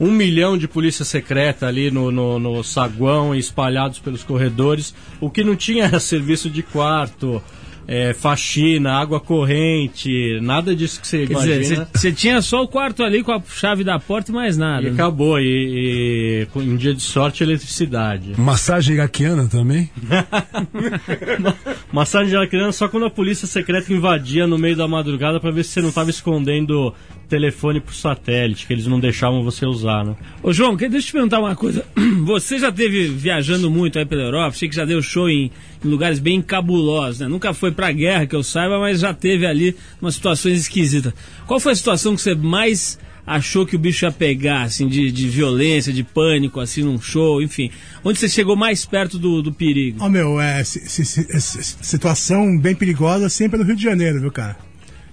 um 0.00 0.10
milhão 0.10 0.56
de 0.56 0.66
polícia 0.66 1.04
secreta 1.04 1.66
ali 1.66 1.90
no, 1.90 2.10
no, 2.10 2.38
no 2.38 2.64
saguão, 2.64 3.34
espalhados 3.34 3.98
pelos 3.98 4.22
corredores. 4.24 4.94
O 5.20 5.28
que 5.30 5.44
não 5.44 5.54
tinha 5.54 5.84
era 5.84 6.00
serviço 6.00 6.48
de 6.48 6.62
quarto, 6.62 7.42
é, 7.90 8.14
faxina, 8.14 8.92
água 8.92 9.18
corrente, 9.18 10.38
nada 10.40 10.76
disso 10.76 11.00
que 11.00 11.08
você 11.08 11.26
Quer 11.26 11.32
imagina. 11.32 11.88
você 11.92 12.12
tinha 12.12 12.40
só 12.40 12.62
o 12.62 12.68
quarto 12.68 13.02
ali 13.02 13.20
com 13.20 13.32
a 13.32 13.42
chave 13.48 13.82
da 13.82 13.98
porta 13.98 14.30
e 14.30 14.34
mais 14.34 14.56
nada. 14.56 14.82
E 14.82 14.90
né? 14.90 14.92
acabou, 14.92 15.40
e, 15.40 16.46
e 16.54 16.60
em 16.60 16.76
dia 16.76 16.94
de 16.94 17.02
sorte, 17.02 17.42
eletricidade. 17.42 18.40
Massagem 18.40 18.94
iraquiana 18.94 19.48
também? 19.48 19.90
Massagem 21.92 22.46
criança 22.46 22.78
só 22.78 22.88
quando 22.88 23.06
a 23.06 23.10
polícia 23.10 23.48
secreta 23.48 23.92
invadia 23.92 24.46
no 24.46 24.56
meio 24.56 24.76
da 24.76 24.86
madrugada 24.86 25.40
pra 25.40 25.50
ver 25.50 25.64
se 25.64 25.72
você 25.72 25.82
não 25.82 25.90
tava 25.90 26.10
escondendo 26.10 26.94
telefone 27.30 27.80
pro 27.80 27.94
satélite, 27.94 28.66
que 28.66 28.72
eles 28.72 28.86
não 28.86 28.98
deixavam 29.00 29.42
você 29.42 29.64
usar, 29.64 30.04
né? 30.04 30.14
Ô 30.42 30.52
João, 30.52 30.76
deixa 30.76 30.96
eu 30.96 31.00
te 31.02 31.12
perguntar 31.12 31.38
uma 31.40 31.54
coisa. 31.56 31.84
Você 32.26 32.58
já 32.58 32.70
teve 32.72 33.06
viajando 33.08 33.70
muito 33.70 33.98
aí 33.98 34.04
pela 34.04 34.22
Europa, 34.22 34.56
sei 34.56 34.68
que 34.68 34.74
já 34.76 34.84
deu 34.84 35.00
show 35.00 35.28
em, 35.30 35.50
em 35.84 35.88
lugares 35.88 36.18
bem 36.18 36.42
cabulosos, 36.42 37.20
né? 37.20 37.28
Nunca 37.28 37.54
foi 37.54 37.70
pra 37.72 37.90
guerra, 37.92 38.26
que 38.26 38.34
eu 38.36 38.42
saiba, 38.42 38.78
mas 38.78 39.00
já 39.00 39.14
teve 39.14 39.46
ali 39.46 39.74
umas 40.02 40.14
situações 40.16 40.60
esquisitas. 40.60 41.12
Qual 41.46 41.58
foi 41.60 41.72
a 41.72 41.76
situação 41.76 42.14
que 42.14 42.20
você 42.20 42.34
mais 42.34 42.98
achou 43.26 43.64
que 43.64 43.76
o 43.76 43.78
bicho 43.78 44.04
ia 44.04 44.10
pegar, 44.10 44.62
assim, 44.62 44.88
de, 44.88 45.12
de 45.12 45.28
violência, 45.28 45.92
de 45.92 46.02
pânico, 46.02 46.58
assim, 46.58 46.82
num 46.82 47.00
show, 47.00 47.40
enfim? 47.40 47.70
Onde 48.04 48.18
você 48.18 48.28
chegou 48.28 48.56
mais 48.56 48.84
perto 48.84 49.18
do, 49.18 49.40
do 49.40 49.52
perigo? 49.52 49.98
Ó, 50.00 50.08
meu, 50.08 50.40
é, 50.40 50.64
si- 50.64 50.80
si- 50.88 51.04
si- 51.04 51.40
si- 51.40 51.76
situação 51.80 52.58
bem 52.58 52.74
perigosa 52.74 53.28
sempre 53.28 53.58
no 53.58 53.64
Rio 53.64 53.76
de 53.76 53.82
Janeiro, 53.84 54.20
viu, 54.20 54.32
cara? 54.32 54.56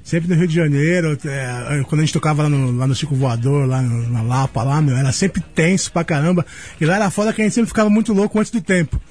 Sempre 0.08 0.30
no 0.30 0.36
Rio 0.36 0.48
de 0.48 0.56
Janeiro, 0.56 1.18
é, 1.26 1.84
quando 1.84 2.00
a 2.00 2.06
gente 2.06 2.14
tocava 2.14 2.44
lá 2.44 2.48
no, 2.50 2.72
lá 2.72 2.88
no 2.88 2.96
Chico 2.96 3.14
Voador, 3.14 3.68
lá 3.68 3.82
no- 3.82 4.10
na 4.10 4.22
Lapa, 4.22 4.64
lá, 4.64 4.82
meu, 4.82 4.96
era 4.96 5.12
sempre 5.12 5.44
tenso 5.54 5.92
pra 5.92 6.02
caramba. 6.02 6.46
E 6.80 6.86
lá 6.86 6.96
era 6.96 7.10
foda 7.10 7.34
que 7.34 7.42
a 7.42 7.44
gente 7.44 7.54
sempre 7.54 7.68
ficava 7.68 7.90
muito 7.90 8.14
louco 8.14 8.40
antes 8.40 8.50
do 8.50 8.62
tempo. 8.62 9.02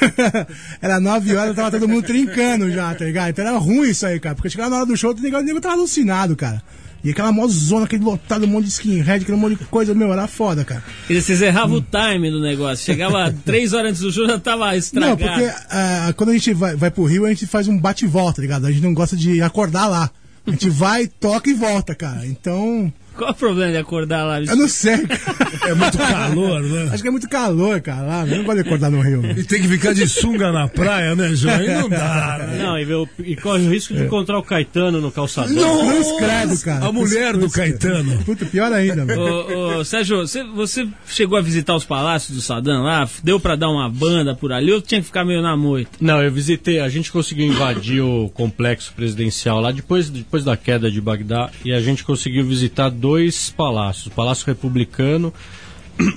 era 0.80 1.00
nove 1.00 1.34
horas, 1.34 1.56
tava 1.56 1.72
todo 1.72 1.88
mundo 1.88 2.04
trincando 2.06 2.70
já, 2.70 2.94
tá 2.94 3.04
ligado? 3.04 3.30
Então 3.30 3.44
era 3.44 3.58
ruim 3.58 3.90
isso 3.90 4.06
aí, 4.06 4.20
cara. 4.20 4.36
Porque 4.36 4.48
chegava 4.48 4.70
na 4.70 4.76
hora 4.76 4.86
do 4.86 4.96
show, 4.96 5.10
o 5.12 5.20
nego 5.20 5.38
o 5.38 5.42
nego 5.42 5.60
tava 5.60 5.74
alucinado, 5.74 6.36
cara. 6.36 6.62
E 7.02 7.10
aquela 7.10 7.32
mó 7.32 7.44
zona, 7.48 7.86
aquele 7.86 8.04
lotado, 8.04 8.44
um 8.44 8.48
monte 8.48 8.66
de 8.66 8.70
skinhead, 8.70 9.22
aquele 9.24 9.36
monte 9.36 9.56
de 9.58 9.64
coisa, 9.64 9.92
meu, 9.92 10.12
era 10.12 10.28
foda, 10.28 10.64
cara. 10.64 10.84
Dizer, 11.08 11.20
vocês 11.22 11.42
erravam 11.42 11.78
o 11.78 11.82
time 11.82 12.30
do 12.30 12.40
negócio. 12.40 12.84
Chegava 12.86 13.34
três 13.44 13.72
horas 13.72 13.90
antes 13.90 14.02
do 14.02 14.12
show, 14.12 14.24
já 14.24 14.38
tava 14.38 14.76
estragado. 14.76 15.20
Não, 15.20 15.28
porque 15.34 15.52
ah, 15.68 16.12
quando 16.16 16.30
a 16.30 16.32
gente 16.34 16.52
vai, 16.54 16.76
vai 16.76 16.92
pro 16.92 17.02
Rio, 17.04 17.24
a 17.24 17.28
gente 17.28 17.44
faz 17.44 17.66
um 17.66 17.76
bate 17.76 18.04
e 18.04 18.08
volta, 18.08 18.40
ligado? 18.40 18.66
A 18.66 18.70
gente 18.70 18.82
não 18.84 18.94
gosta 18.94 19.16
de 19.16 19.42
acordar 19.42 19.86
lá. 19.88 20.08
A 20.48 20.50
gente 20.52 20.70
vai, 20.70 21.06
toca 21.06 21.50
e 21.50 21.54
volta, 21.54 21.94
cara. 21.94 22.26
Então, 22.26 22.90
Qual 23.18 23.30
o 23.30 23.34
problema 23.34 23.72
de 23.72 23.76
acordar 23.78 24.24
lá? 24.24 24.40
eu 24.40 24.56
não 24.56 24.68
sei, 24.68 24.98
cara. 25.06 25.48
É 25.70 25.74
muito 25.74 25.98
calor, 25.98 26.62
né? 26.62 26.88
Acho 26.92 27.02
que 27.02 27.08
é 27.08 27.10
muito 27.10 27.28
calor, 27.28 27.80
cara. 27.80 28.02
Lá, 28.02 28.26
eu 28.26 28.36
não 28.38 28.44
gosto 28.44 28.62
de 28.62 28.66
acordar 28.68 28.90
no 28.90 29.00
Rio. 29.00 29.22
E 29.36 29.44
tem 29.44 29.60
que 29.60 29.68
ficar 29.68 29.92
de 29.92 30.08
sunga 30.08 30.52
na 30.52 30.68
praia, 30.68 31.14
né, 31.16 31.34
João? 31.34 31.54
Aí 31.56 31.66
não 31.68 31.88
dá, 31.88 32.46
né? 32.48 32.62
Não, 32.62 32.78
e, 32.78 32.94
o- 32.94 33.08
e 33.24 33.36
corre 33.36 33.66
o 33.66 33.70
risco 33.70 33.92
de 33.94 34.04
encontrar 34.04 34.38
o 34.38 34.42
Caetano 34.42 35.00
no 35.00 35.10
calçadão. 35.10 35.52
Não 35.54 36.00
escreve, 36.00 36.56
cara. 36.58 36.86
A 36.86 36.92
mulher 36.92 37.36
do. 37.36 37.50
Caetano. 37.50 38.18
Puta, 38.24 38.46
pior 38.46 38.72
ainda, 38.72 39.04
velho. 39.04 39.20
Ô, 39.20 39.78
ô, 39.80 39.84
Sérgio, 39.84 40.18
você, 40.18 40.44
você 40.44 40.86
chegou 41.08 41.36
a 41.36 41.42
visitar 41.42 41.74
os 41.74 41.84
palácios 41.84 42.36
do 42.36 42.40
Saddam 42.42 42.82
lá? 42.84 43.08
Deu 43.24 43.40
pra 43.40 43.56
dar 43.56 43.68
uma 43.68 43.88
banda 43.90 44.34
por 44.34 44.52
ali 44.52 44.70
ou 44.72 44.80
tinha 44.80 45.00
que 45.00 45.06
ficar 45.06 45.24
meio 45.24 45.42
na 45.42 45.56
moita? 45.56 45.90
Não, 46.00 46.22
eu 46.22 46.30
visitei, 46.30 46.78
a 46.78 46.88
gente 46.88 47.10
conseguiu 47.10 47.46
invadir 47.46 48.00
o 48.00 48.28
complexo 48.32 48.92
presidencial 48.94 49.60
lá 49.60 49.72
depois, 49.72 50.08
depois 50.08 50.44
da 50.44 50.56
queda 50.56 50.90
de 50.90 51.00
Bagdá 51.00 51.50
e 51.64 51.72
a 51.72 51.80
gente 51.80 52.04
conseguiu 52.04 52.44
visitar 52.44 52.90
dois 52.90 53.07
palácios, 53.56 54.06
o 54.06 54.10
Palácio 54.10 54.46
Republicano 54.46 55.32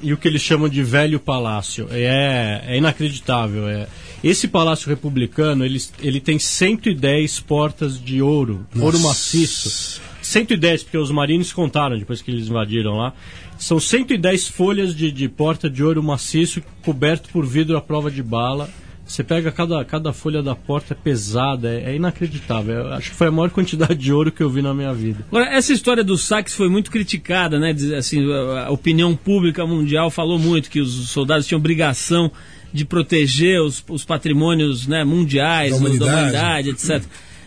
e 0.01 0.13
o 0.13 0.17
que 0.17 0.27
eles 0.27 0.41
chamam 0.41 0.69
de 0.69 0.83
Velho 0.83 1.19
Palácio. 1.19 1.87
É, 1.91 2.63
é 2.67 2.77
inacreditável. 2.77 3.67
É. 3.67 3.87
Esse 4.23 4.47
Palácio 4.47 4.87
Republicano, 4.89 5.65
ele, 5.65 5.81
ele 5.99 6.19
tem 6.19 6.37
110 6.37 7.39
portas 7.41 7.99
de 7.99 8.21
ouro, 8.21 8.65
ouro 8.79 8.99
maciço. 8.99 10.01
110, 10.21 10.83
porque 10.83 10.97
os 10.97 11.09
marines 11.09 11.51
contaram 11.51 11.97
depois 11.97 12.21
que 12.21 12.29
eles 12.29 12.47
invadiram 12.47 12.97
lá. 12.97 13.13
São 13.57 13.79
110 13.79 14.47
folhas 14.47 14.95
de, 14.95 15.11
de 15.11 15.27
porta 15.27 15.69
de 15.69 15.83
ouro 15.83 16.01
maciço 16.03 16.61
coberto 16.83 17.29
por 17.29 17.45
vidro 17.45 17.75
à 17.75 17.81
prova 17.81 18.11
de 18.11 18.21
bala. 18.21 18.69
Você 19.11 19.23
pega 19.23 19.51
cada, 19.51 19.83
cada 19.83 20.13
folha 20.13 20.41
da 20.41 20.55
porta, 20.55 20.93
é 20.93 20.95
pesada, 20.95 21.69
é, 21.69 21.91
é 21.91 21.95
inacreditável. 21.95 22.75
Eu 22.75 22.93
acho 22.93 23.09
que 23.11 23.15
foi 23.17 23.27
a 23.27 23.31
maior 23.31 23.49
quantidade 23.49 23.95
de 23.95 24.13
ouro 24.13 24.31
que 24.31 24.41
eu 24.41 24.49
vi 24.49 24.61
na 24.61 24.73
minha 24.73 24.93
vida. 24.93 25.25
Agora, 25.27 25.53
essa 25.53 25.73
história 25.73 26.03
dos 26.03 26.23
saques 26.23 26.55
foi 26.55 26.69
muito 26.69 26.89
criticada, 26.89 27.59
né? 27.59 27.73
Diz- 27.73 27.91
Assim, 27.91 28.19
a 28.65 28.71
opinião 28.71 29.15
pública 29.15 29.65
mundial 29.67 30.09
falou 30.09 30.39
muito 30.39 30.69
que 30.69 30.79
os 30.79 31.09
soldados 31.09 31.45
tinham 31.45 31.59
obrigação 31.59 32.31
de 32.73 32.85
proteger 32.85 33.59
os, 33.61 33.83
os 33.89 34.05
patrimônios 34.05 34.87
né, 34.87 35.03
mundiais, 35.03 35.71
Da 35.71 35.77
da 35.77 35.81
humanidade. 35.83 36.11
humanidade, 36.19 36.69
etc. 36.69 37.03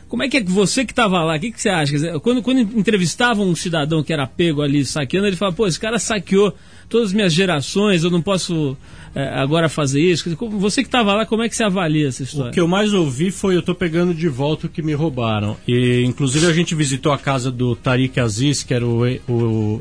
Como 0.07 0.23
é 0.23 0.29
que 0.29 0.37
é 0.37 0.43
que 0.45 0.51
você 0.51 0.85
que 0.85 0.93
estava 0.93 1.25
lá, 1.25 1.35
o 1.35 1.41
que, 1.41 1.51
que 1.51 1.61
você 1.61 1.71
acha? 1.71 1.91
Quer 1.93 1.97
dizer, 1.97 2.21
quando, 2.21 2.43
quando 2.43 2.61
entrevistavam 2.61 3.49
um 3.49 3.55
cidadão 3.57 4.03
que 4.03 4.13
era 4.13 4.27
pego 4.27 4.61
ali 4.61 4.85
saqueando, 4.85 5.27
ele 5.27 5.35
fala, 5.35 5.53
pô, 5.53 5.67
esse 5.67 5.81
cara 5.81 5.99
saqueou 5.99 6.55
todas 6.89 7.09
as 7.09 7.13
minhas 7.15 7.33
gerações, 7.33 8.05
eu 8.05 8.11
não 8.11 8.21
posso 8.23 8.77
eh, 9.15 9.29
agora 9.35 9.69
fazer 9.69 10.01
isso. 10.01 10.25
Você 10.59 10.83
que 10.83 10.89
estava 10.89 11.15
lá, 11.15 11.27
como 11.27 11.43
é 11.43 11.49
que 11.49 11.57
você 11.57 11.65
avalia 11.65 12.09
essa 12.09 12.23
história? 12.23 12.51
O 12.51 12.53
que 12.55 12.61
eu 12.61 12.69
mais 12.69 12.93
ouvi 12.93 13.31
foi 13.31 13.57
eu 13.57 13.63
tô 13.63 13.75
pegando 13.75 14.13
de 14.15 14.29
volta 14.29 14.67
o 14.67 14.71
que 14.71 14.83
me 14.83 14.93
roubaram. 14.95 15.57
E 15.67 16.03
inclusive 16.05 16.47
a 16.47 16.53
gente 16.53 16.75
visitou 16.75 17.13
a 17.13 17.19
casa 17.19 17.51
do 17.51 17.75
Tariq 17.77 18.19
Aziz, 18.21 18.63
que 18.63 18.73
era 18.75 18.87
o, 18.87 19.07
e- 19.07 19.21
o 19.29 19.81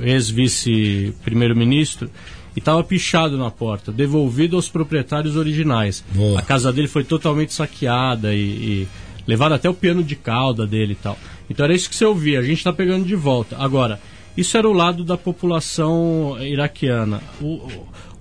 ex-vice-primeiro-ministro, 0.83 2.09
e 2.55 2.59
estava 2.59 2.83
pichado 2.83 3.37
na 3.37 3.49
porta, 3.49 3.91
devolvido 3.91 4.55
aos 4.55 4.69
proprietários 4.69 5.35
originais. 5.35 6.03
Boa. 6.13 6.39
A 6.39 6.41
casa 6.41 6.71
dele 6.71 6.87
foi 6.87 7.03
totalmente 7.03 7.53
saqueada 7.53 8.33
e, 8.33 8.39
e 8.39 8.87
levaram 9.27 9.55
até 9.55 9.69
o 9.69 9.73
piano 9.73 10.03
de 10.03 10.15
cauda 10.15 10.65
dele 10.67 10.93
e 10.93 10.95
tal. 10.95 11.17
Então 11.49 11.63
era 11.65 11.73
isso 11.73 11.89
que 11.89 11.95
você 11.95 12.05
ouvia, 12.05 12.39
a 12.39 12.43
gente 12.43 12.59
está 12.59 12.71
pegando 12.71 13.05
de 13.05 13.15
volta. 13.15 13.55
Agora, 13.59 13.99
isso 14.35 14.57
era 14.57 14.67
o 14.67 14.73
lado 14.73 15.03
da 15.03 15.17
população 15.17 16.35
iraquiana. 16.41 17.21
O, 17.41 17.67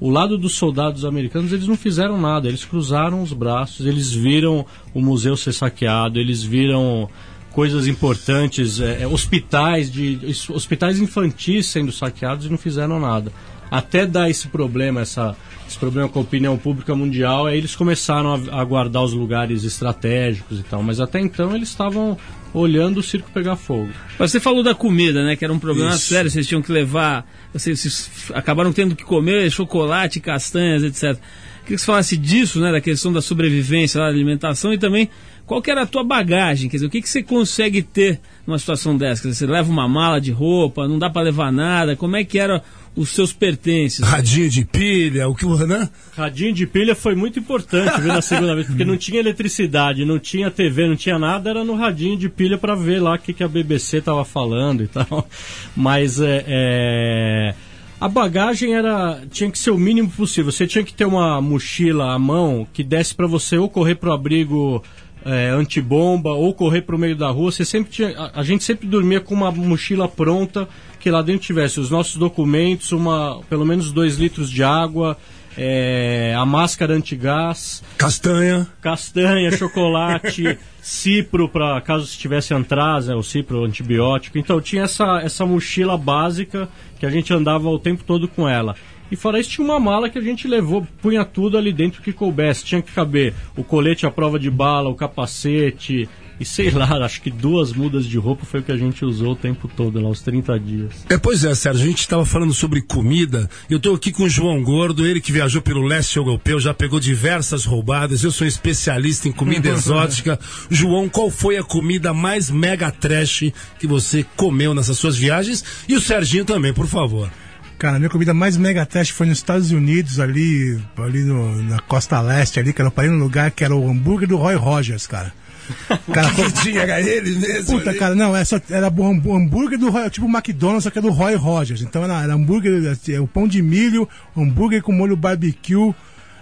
o- 0.01 0.11
lado 0.11 0.37
dos 0.37 0.55
soldados 0.57 1.05
americanos, 1.05 1.53
eles 1.53 1.67
não 1.69 1.77
fizeram 1.77 2.21
nada, 2.21 2.49
eles 2.49 2.65
cruzaram 2.65 3.23
os 3.23 3.33
braços, 3.33 3.87
eles 3.87 4.13
viram 4.13 4.67
o 4.93 5.01
museu 5.01 5.37
ser 5.37 5.53
saqueado, 5.53 6.19
eles 6.19 6.43
viram 6.43 7.09
coisas 7.53 7.87
importantes, 7.87 8.81
é, 8.81 9.03
é, 9.03 9.07
hospitais 9.07 9.93
de 9.93 10.19
hospitais 10.51 10.99
infantis 10.99 11.67
sendo 11.67 11.93
saqueados 11.93 12.47
e 12.47 12.49
não 12.51 12.59
fizeram 12.59 12.99
nada. 12.99 13.31
Até 13.73 14.05
dar 14.05 14.29
esse 14.29 14.49
problema, 14.49 15.01
essa, 15.01 15.35
esse 15.67 15.79
problema 15.79 16.07
com 16.07 16.19
a 16.19 16.23
opinião 16.23 16.59
pública 16.59 16.95
mundial, 16.95 17.47
aí 17.47 17.57
eles 17.57 17.75
começaram 17.75 18.35
a, 18.35 18.61
a 18.61 18.65
guardar 18.65 19.03
os 19.03 19.15
lugares 19.15 19.65
estratégicos 19.65 20.61
e 20.61 20.63
tal. 20.63 20.83
Mas 20.83 21.01
até 21.01 21.19
então 21.19 21.57
eles 21.57 21.71
estavam 21.71 22.19
olhando 22.53 22.99
o 22.99 23.03
circo 23.03 23.31
pegar 23.33 23.57
fogo. 23.57 23.89
Você 24.19 24.39
falou 24.39 24.63
da 24.63 24.75
comida, 24.75 25.25
né? 25.25 25.37
Que 25.37 25.45
era 25.47 25.55
um 25.55 25.59
problema 25.59 25.93
Isso. 25.93 26.13
sério, 26.13 26.31
vocês 26.31 26.47
tinham 26.47 26.61
que 26.61 26.71
levar. 26.71 27.27
Vocês, 27.51 27.81
vocês 27.81 28.11
acabaram 28.35 28.75
tendo 28.75 28.95
que 28.95 29.05
comer 29.05 29.51
chocolate, 29.51 30.21
castanhas, 30.21 30.83
etc. 30.83 31.19
Queria 31.63 31.77
que 31.77 31.79
você 31.79 31.87
falasse 31.87 32.17
disso, 32.19 32.61
né? 32.61 32.71
Da 32.71 32.81
questão 32.81 33.11
da 33.11 33.23
sobrevivência, 33.23 33.99
da 33.99 34.07
alimentação 34.07 34.71
e 34.71 34.79
também 34.79 35.09
qual 35.47 35.63
era 35.67 35.83
a 35.83 35.87
tua 35.87 36.05
bagagem, 36.05 36.69
quer 36.69 36.77
dizer, 36.77 36.87
o 36.87 36.91
que, 36.91 37.03
que 37.03 37.09
você 37.09 37.23
consegue 37.23 37.83
ter 37.83 38.21
numa 38.47 38.59
situação 38.59 38.97
dessa? 38.97 39.29
Dizer, 39.29 39.47
você 39.47 39.53
leva 39.53 39.71
uma 39.71 39.89
mala 39.89 40.21
de 40.21 40.31
roupa, 40.31 40.87
não 40.87 40.99
dá 40.99 41.11
para 41.11 41.23
levar 41.23 41.53
nada, 41.53 41.97
como 41.97 42.17
é 42.17 42.25
que 42.25 42.39
eram 42.39 42.61
os 42.95 43.11
seus 43.11 43.33
pertences? 43.33 44.01
Radinho 44.01 44.51
de 44.51 44.65
pilha, 44.65 45.29
o 45.29 45.35
que 45.35 45.47
o 45.47 45.57
né? 45.67 45.89
Radinho 46.15 46.53
de 46.53 46.67
pilha 46.67 46.95
foi 46.95 47.15
muito 47.15 47.39
importante, 47.39 48.01
viu, 48.01 48.13
na 48.13 48.23
segunda 48.23 48.55
vez, 48.55 48.67
porque 48.67 48.85
não 48.85 48.97
tinha 48.97 49.21
eletricidade, 49.21 50.05
não 50.05 50.19
tinha 50.19 50.51
TV, 50.51 50.87
não 50.87 50.97
tinha 50.97 51.19
nada, 51.19 51.51
era 51.51 51.65
no 51.65 51.75
radinho 51.75 52.17
de 52.17 52.29
pilha 52.29 52.59
para 52.59 52.75
ver 52.75 53.01
lá 53.01 53.15
o 53.15 53.19
que, 53.19 53.33
que 53.33 53.43
a 53.43 53.49
BBC 53.49 54.01
tava 54.01 54.25
falando 54.25 54.83
e 54.83 54.89
tal. 54.89 55.27
Mas 55.75 56.21
é, 56.21 56.45
é, 56.47 57.55
a 58.01 58.09
bagagem 58.09 58.75
era 58.75 59.23
tinha 59.31 59.51
que 59.51 59.59
ser 59.59 59.71
o 59.71 59.79
mínimo 59.79 60.11
possível. 60.11 60.53
Você 60.53 60.67
tinha 60.67 60.85
que 60.85 60.93
ter 60.93 61.05
uma 61.05 61.41
mochila 61.41 62.13
à 62.13 62.19
mão 62.19 62.67
que 62.73 62.83
desse 62.83 63.15
para 63.15 63.27
você 63.27 63.57
ou 63.57 63.69
correr 63.69 63.95
pro 63.95 64.13
abrigo 64.13 64.83
é, 65.25 65.51
antibomba 65.51 66.31
ou 66.31 66.53
correr 66.53 66.83
para 66.83 66.97
o 66.97 66.99
meio 66.99 67.17
da 67.17 67.31
rua. 67.31 67.53
Você 67.53 67.65
sempre 67.65 67.93
tinha, 67.93 68.11
a, 68.19 68.41
a 68.41 68.43
gente 68.43 68.65
sempre 68.65 68.87
dormia 68.87 69.21
com 69.21 69.35
uma 69.35 69.51
mochila 69.51 70.09
pronta 70.09 70.69
que 71.03 71.11
lá 71.11 71.21
dentro 71.21 71.43
tivesse 71.43 71.81
os 71.81 71.91
nossos 71.91 72.17
documentos, 72.17 72.93
uma 72.93 73.41
pelo 73.51 73.67
menos 73.67 73.91
dois 73.91 74.17
litros 74.17 74.49
de 74.49 74.63
água, 74.63 75.19
é, 75.59 76.33
a 76.39 76.47
máscara 76.47 76.95
antigás, 76.95 77.83
Castanha. 77.99 78.69
castanha, 78.81 79.51
chocolate, 79.59 80.57
cipro 80.81 81.49
para 81.49 81.81
caso 81.81 82.07
se 82.07 82.17
tivesse 82.17 82.55
antrasa, 82.55 83.17
o 83.17 83.23
cipro 83.23 83.65
antibiótico. 83.65 84.39
Então 84.39 84.61
tinha 84.61 84.85
essa, 84.85 85.21
essa 85.21 85.45
mochila 85.45 85.99
básica 85.99 86.69
que 87.01 87.05
a 87.05 87.11
gente 87.11 87.35
andava 87.35 87.69
o 87.69 87.81
tempo 87.81 88.05
todo 88.05 88.29
com 88.29 88.49
ela. 88.49 88.77
E 89.11 89.17
fora 89.17 89.41
isso 89.41 89.51
tinha 89.51 89.65
uma 89.65 89.81
mala 89.81 90.09
que 90.09 90.19
a 90.19 90.23
gente 90.23 90.47
levou, 90.47 90.87
punha 91.03 91.25
tudo 91.25 91.59
ali 91.59 91.73
dentro 91.73 92.01
que 92.01 92.13
coubesse. 92.13 92.65
Tinha 92.65 92.81
que 92.81 92.93
caber 92.93 93.35
o 93.57 93.65
colete 93.65 94.07
à 94.07 94.11
prova 94.11 94.39
de 94.39 94.51
bala, 94.51 94.89
o 94.89 94.95
capacete 94.95 96.09
e 96.43 96.45
sei 96.45 96.71
lá, 96.71 96.87
acho 97.05 97.21
que 97.23 97.31
duas 97.31 97.73
mudas 97.73 98.05
de 98.07 98.19
roupa 98.19 98.45
foi 98.45 98.61
o 98.61 98.63
que 98.63 98.73
a 98.73 98.77
gente 98.77 99.05
usou 99.05 99.33
o 99.33 99.37
tempo 99.37 99.69
todo 99.69 100.01
lá, 100.01 100.09
os 100.11 100.21
30 100.21 100.59
dias. 100.61 100.93
É, 101.09 101.17
pois 101.17 101.45
é, 101.45 101.55
Sérgio, 101.55 101.85
a 101.85 101.89
gente 101.89 102.01
estava 102.01 102.25
falando 102.27 102.53
sobre 102.53 102.83
comida. 102.83 103.49
Eu 103.71 103.79
estou 103.79 103.95
aqui 103.95 104.13
com 104.13 104.25
o 104.25 104.29
João 104.29 104.63
Gordo, 104.63 105.07
ele 105.07 105.21
que 105.21 105.33
viajou 105.33 105.63
pelo 105.63 105.83
leste 105.87 106.17
europeu, 106.17 106.61
já 106.61 106.75
pegou 106.75 107.01
diversas 107.01 107.65
roubadas. 107.65 108.23
Eu 108.23 108.31
sou 108.31 108.47
especialista 108.47 109.29
em 109.29 109.33
comida 109.33 109.69
exótica. 109.73 110.39
João, 110.71 111.09
qual 111.09 111.31
foi 111.31 111.57
a 111.57 111.63
comida 111.63 112.13
mais 112.13 112.51
mega 112.51 112.91
trash 112.91 113.53
que 113.79 113.87
você 113.87 114.25
comeu 114.37 114.75
nessas 114.75 114.99
suas 114.99 115.17
viagens? 115.17 115.65
E 115.89 115.95
o 115.97 116.01
Serginho 116.01 116.45
também, 116.45 116.73
por 116.75 116.87
favor. 116.87 117.31
Cara, 117.79 117.97
a 117.97 117.99
minha 117.99 118.11
comida 118.11 118.33
mais 118.33 118.57
mega 118.57 118.87
teste 118.87 119.13
foi 119.13 119.27
nos 119.27 119.39
Estados 119.39 119.73
Unidos, 119.73 120.21
ali, 120.21 120.81
ali 120.97 121.25
no- 121.25 121.63
na 121.65 121.81
costa 121.81 122.21
leste, 122.21 122.61
ali, 122.61 122.73
cara. 122.73 122.87
Eu 122.89 122.93
parei 122.93 123.11
num 123.11 123.19
lugar 123.19 123.51
que 123.51 123.65
era 123.65 123.75
o 123.75 123.91
hambúrguer 123.91 124.29
do 124.29 124.37
Roy 124.37 124.55
Rogers, 124.55 125.07
cara. 125.07 125.33
Cara, 126.13 126.31
Que 126.31 126.53
tinha 126.53 126.83
era 126.83 127.01
ele 127.01 127.37
mesmo. 127.37 127.79
Puta, 127.79 127.91
ali? 127.91 127.99
cara, 127.99 128.15
não, 128.15 128.35
essa 128.37 128.63
era 128.71 128.89
o 128.89 129.35
hambúrguer 129.35 129.79
do 129.79 129.91
tipo 130.11 130.27
McDonald's, 130.29 130.85
só 130.85 130.91
que 130.91 130.99
é 130.99 131.03
do 131.03 131.11
Roy 131.11 131.35
Rogers. 131.35 131.83
Então 131.83 132.05
era, 132.05 132.23
era 132.23 132.35
hambúrguer, 132.35 132.97
é, 133.09 133.21
o 133.21 133.27
pão 133.27 133.47
de 133.47 133.63
milho, 133.63 134.09
hambúrguer 134.37 134.83
com 134.83 134.93
molho 134.93 135.17
barbecue, 135.17 135.95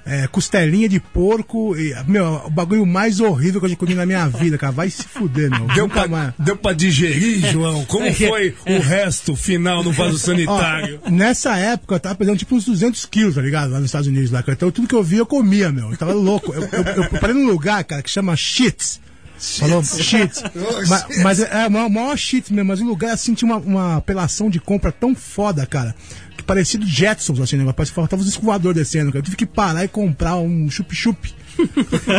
é, 0.05 0.27
costelinha 0.27 0.89
de 0.89 0.99
porco. 0.99 1.77
E, 1.77 1.95
meu, 2.07 2.43
o 2.47 2.51
bagulho 2.51 2.85
mais 2.87 3.21
horrível 3.21 3.61
que 3.61 3.67
eu 3.67 3.71
já 3.71 3.77
comi 3.77 3.95
na 3.95 4.07
minha 4.07 4.27
vida, 4.29 4.57
cara. 4.59 4.73
Vai 4.73 4.91
se 4.91 5.05
fuder, 5.05 5.51
meu. 5.51 5.67
Deu 5.75 5.89
pra, 5.89 6.09
mais. 6.09 6.33
deu 6.39 6.57
pra 6.57 6.73
digerir, 6.73 7.47
João? 7.53 7.85
Como 7.85 8.07
É 8.07 8.13
foi 8.13 8.55
o 8.67 8.81
resto 8.81 9.37
final 9.37 9.85
no 9.85 9.93
vaso 9.93 10.19
sanitário? 10.19 11.01
Ó, 11.05 11.11
nessa 11.11 11.57
época 11.57 11.95
eu 11.97 12.01
tava 12.01 12.15
pesando 12.15 12.39
tipo 12.39 12.55
uns 12.57 12.65
200 12.65 13.05
quilos, 13.07 13.35
tá 13.35 13.43
ligado? 13.43 13.71
Lá 13.71 13.79
nos 13.79 13.87
Estados 13.87 14.09
Unidos, 14.09 14.31
lá. 14.31 14.43
Então 14.49 14.71
tudo 14.71 14.89
que 14.89 14.95
eu 14.95 15.03
via 15.03 15.19
eu 15.19 15.27
comia, 15.27 15.71
meu. 15.71 15.91
Eu 15.91 15.97
tava 15.97 16.13
louco. 16.13 16.53
Eu, 16.55 16.63
eu, 16.63 17.05
eu 17.05 17.21
parei 17.21 17.35
num 17.35 17.47
lugar, 17.47 17.85
cara, 17.85 18.03
que 18.03 18.11
chama 18.11 18.35
Shits. 18.35 19.01
Falou 19.41 19.83
shit. 19.83 20.31
Oh, 20.55 20.89
mas, 20.89 21.07
mas 21.23 21.41
é 21.41 21.67
o 21.67 21.91
maior, 21.91 22.17
shit 22.17 22.53
mesmo. 22.53 22.69
Mas 22.69 22.81
o 22.81 22.85
lugar 22.85 23.13
assim 23.13 23.33
tinha 23.33 23.51
uma, 23.51 23.57
uma 23.59 23.97
apelação 23.97 24.51
de 24.51 24.61
compra 24.61 24.93
tão 24.93 25.15
foda, 25.15 25.65
cara. 25.65 25.95
Que 26.37 26.43
parecia 26.43 26.79
do 26.79 26.87
Jetsons, 26.87 27.41
assim, 27.41 27.57
né? 27.57 27.73
Parece 27.73 27.93
que 27.93 27.97
faltava 27.97 28.21
os 28.21 28.29
escovadores 28.29 28.77
descendo, 28.77 29.11
cara. 29.11 29.21
Eu 29.21 29.25
tive 29.25 29.37
que 29.37 29.47
parar 29.47 29.85
e 29.85 29.89
comprar 29.89 30.37
um 30.37 30.71
chup-chup. 30.71 31.35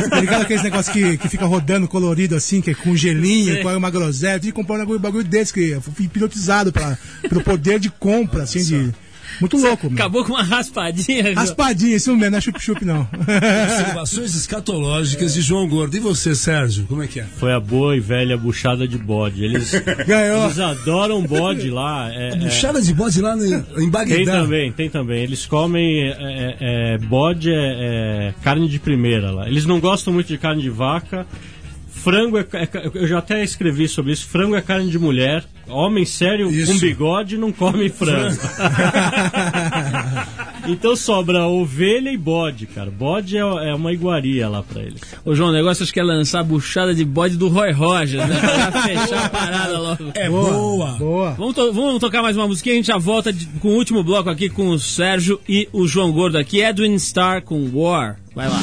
tá 0.10 0.20
ligado 0.20 0.42
aqueles 0.42 0.64
negócios 0.64 0.94
que, 0.94 1.18
que 1.18 1.30
fica 1.30 1.46
rodando 1.46 1.88
colorido 1.88 2.36
assim, 2.36 2.62
que 2.62 2.72
é 2.72 2.74
com 2.74 2.96
gelinho, 2.96 3.62
com 3.62 3.76
uma 3.76 3.92
groselha. 3.92 4.40
Tem 4.40 4.50
que 4.50 4.56
comprar 4.56 4.76
um 4.76 4.80
bagulho, 4.80 5.00
bagulho 5.00 5.24
desse, 5.24 5.54
que 5.54 5.70
eu 5.70 5.82
fui 5.82 6.06
hipnotizado 6.06 6.72
pra, 6.72 6.98
pelo 7.22 7.44
poder 7.44 7.80
de 7.80 7.90
compra, 7.90 8.44
assim, 8.44 8.64
de. 8.64 8.92
Muito 9.40 9.58
louco, 9.58 9.88
meu. 9.90 9.96
Acabou 9.96 10.24
com 10.26 10.34
uma 10.34 10.44
raspadinha. 10.44 11.34
Raspadinha, 11.34 11.96
isso 11.96 12.16
mesmo, 12.16 12.32
não 12.32 12.38
é 12.38 12.42
chup-chup, 12.42 12.84
não. 12.86 13.08
Observações 13.12 14.36
escatológicas 14.36 15.34
de 15.34 15.42
João 15.42 15.68
Gordo. 15.68 15.96
E 15.96 16.00
você, 16.00 16.36
Sérgio? 16.36 16.86
Como 16.86 17.02
é 17.04 17.08
que 17.08 17.20
é? 17.20 17.24
Foi 17.24 17.52
a 17.54 17.60
boa 17.60 17.96
e 17.96 18.00
velha 18.00 18.38
buchada 18.38 18.88
de 18.88 18.98
bode. 18.98 19.44
Eles, 19.44 19.74
eles 19.74 20.60
adoram 20.60 21.24
bode 21.24 21.70
lá. 21.70 22.12
É, 22.14 22.30
é, 22.30 22.36
Buchada 22.36 22.82
de 22.82 22.94
bode 22.94 23.22
lá 23.22 23.36
no, 23.36 23.46
em 23.46 23.62
tem 23.62 23.90
Bagdá. 23.90 24.32
também, 24.42 24.72
tem 24.72 24.90
também. 24.90 25.24
Eles 25.24 25.46
comem 25.46 26.04
é, 26.04 26.12
é, 26.12 26.58
é, 26.60 26.98
bode, 26.98 27.50
é, 27.52 27.56
é 27.56 28.34
carne 28.44 28.68
de 28.68 28.80
primeira 28.80 29.32
lá. 29.32 29.48
Eles 29.48 29.66
não 29.66 29.80
gostam 29.80 30.14
muito 30.14 30.28
de 30.28 30.38
carne 30.38 30.62
de 30.62 30.70
vaca. 30.70 31.26
Frango 31.90 32.38
é, 32.40 32.46
é- 32.54 32.92
eu 32.96 33.08
já 33.08 33.20
até 33.20 33.44
escrevi 33.44 33.88
sobre 33.88 34.12
isso. 34.14 34.28
Frango 34.28 34.56
é 34.56 34.62
carne 34.62 34.90
de 34.90 34.98
mulher. 34.98 35.44
Homem 35.72 36.06
sério 36.06 36.50
Isso. 36.52 36.74
com 36.74 36.80
bigode 36.80 37.38
não 37.38 37.52
come 37.52 37.90
frango. 37.90 38.38
então 40.68 40.96
sobra 40.96 41.48
ovelha 41.48 42.10
e 42.12 42.18
bode, 42.18 42.66
cara. 42.68 42.92
Bode 42.92 43.38
é, 43.38 43.40
é 43.40 43.74
uma 43.74 43.92
iguaria 43.94 44.48
lá 44.50 44.62
pra 44.64 44.82
eles. 44.82 45.02
Ô, 45.26 45.34
João, 45.34 45.50
o 45.50 45.54
negócio 45.54 45.84
acho 45.84 45.94
que 45.94 46.00
é 46.00 46.04
lançar 46.04 46.42
a 46.42 46.44
buchada 46.44 46.94
de 46.94 47.04
bode 47.06 47.38
do 47.38 47.48
Roy 47.48 47.72
Rogers, 47.72 48.28
né? 48.28 48.40
Pra 48.72 48.82
fechar 48.84 49.26
a 49.26 49.30
parada 49.30 49.80
logo. 49.80 50.12
É 50.14 50.30
boa. 50.30 50.92
Boa. 50.94 51.32
Vamos, 51.32 51.56
to- 51.56 51.74
vamos 51.74 52.00
tocar 52.00 52.22
mais 52.22 52.36
uma 52.38 52.48
musiquinha, 52.48 52.76
a 52.76 52.78
gente 52.78 52.88
já 52.88 52.98
volta 52.98 53.32
de- 53.34 53.46
com 53.60 53.70
o 53.70 53.76
último 53.76 54.04
bloco 54.04 54.30
aqui 54.30 54.50
com 54.50 54.70
o 54.70 54.80
Sérgio 54.80 55.40
e 55.48 55.68
o 55.74 55.88
João 55.88 56.12
Gordo 56.12 56.38
aqui. 56.38 56.60
Edwin 56.62 56.94
Starr 56.96 57.42
com 57.44 57.70
War. 57.74 58.18
Vai 58.36 58.48
lá. 58.50 58.62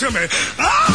To 0.00 0.10
me. 0.12 0.26
Oh, 0.58 0.89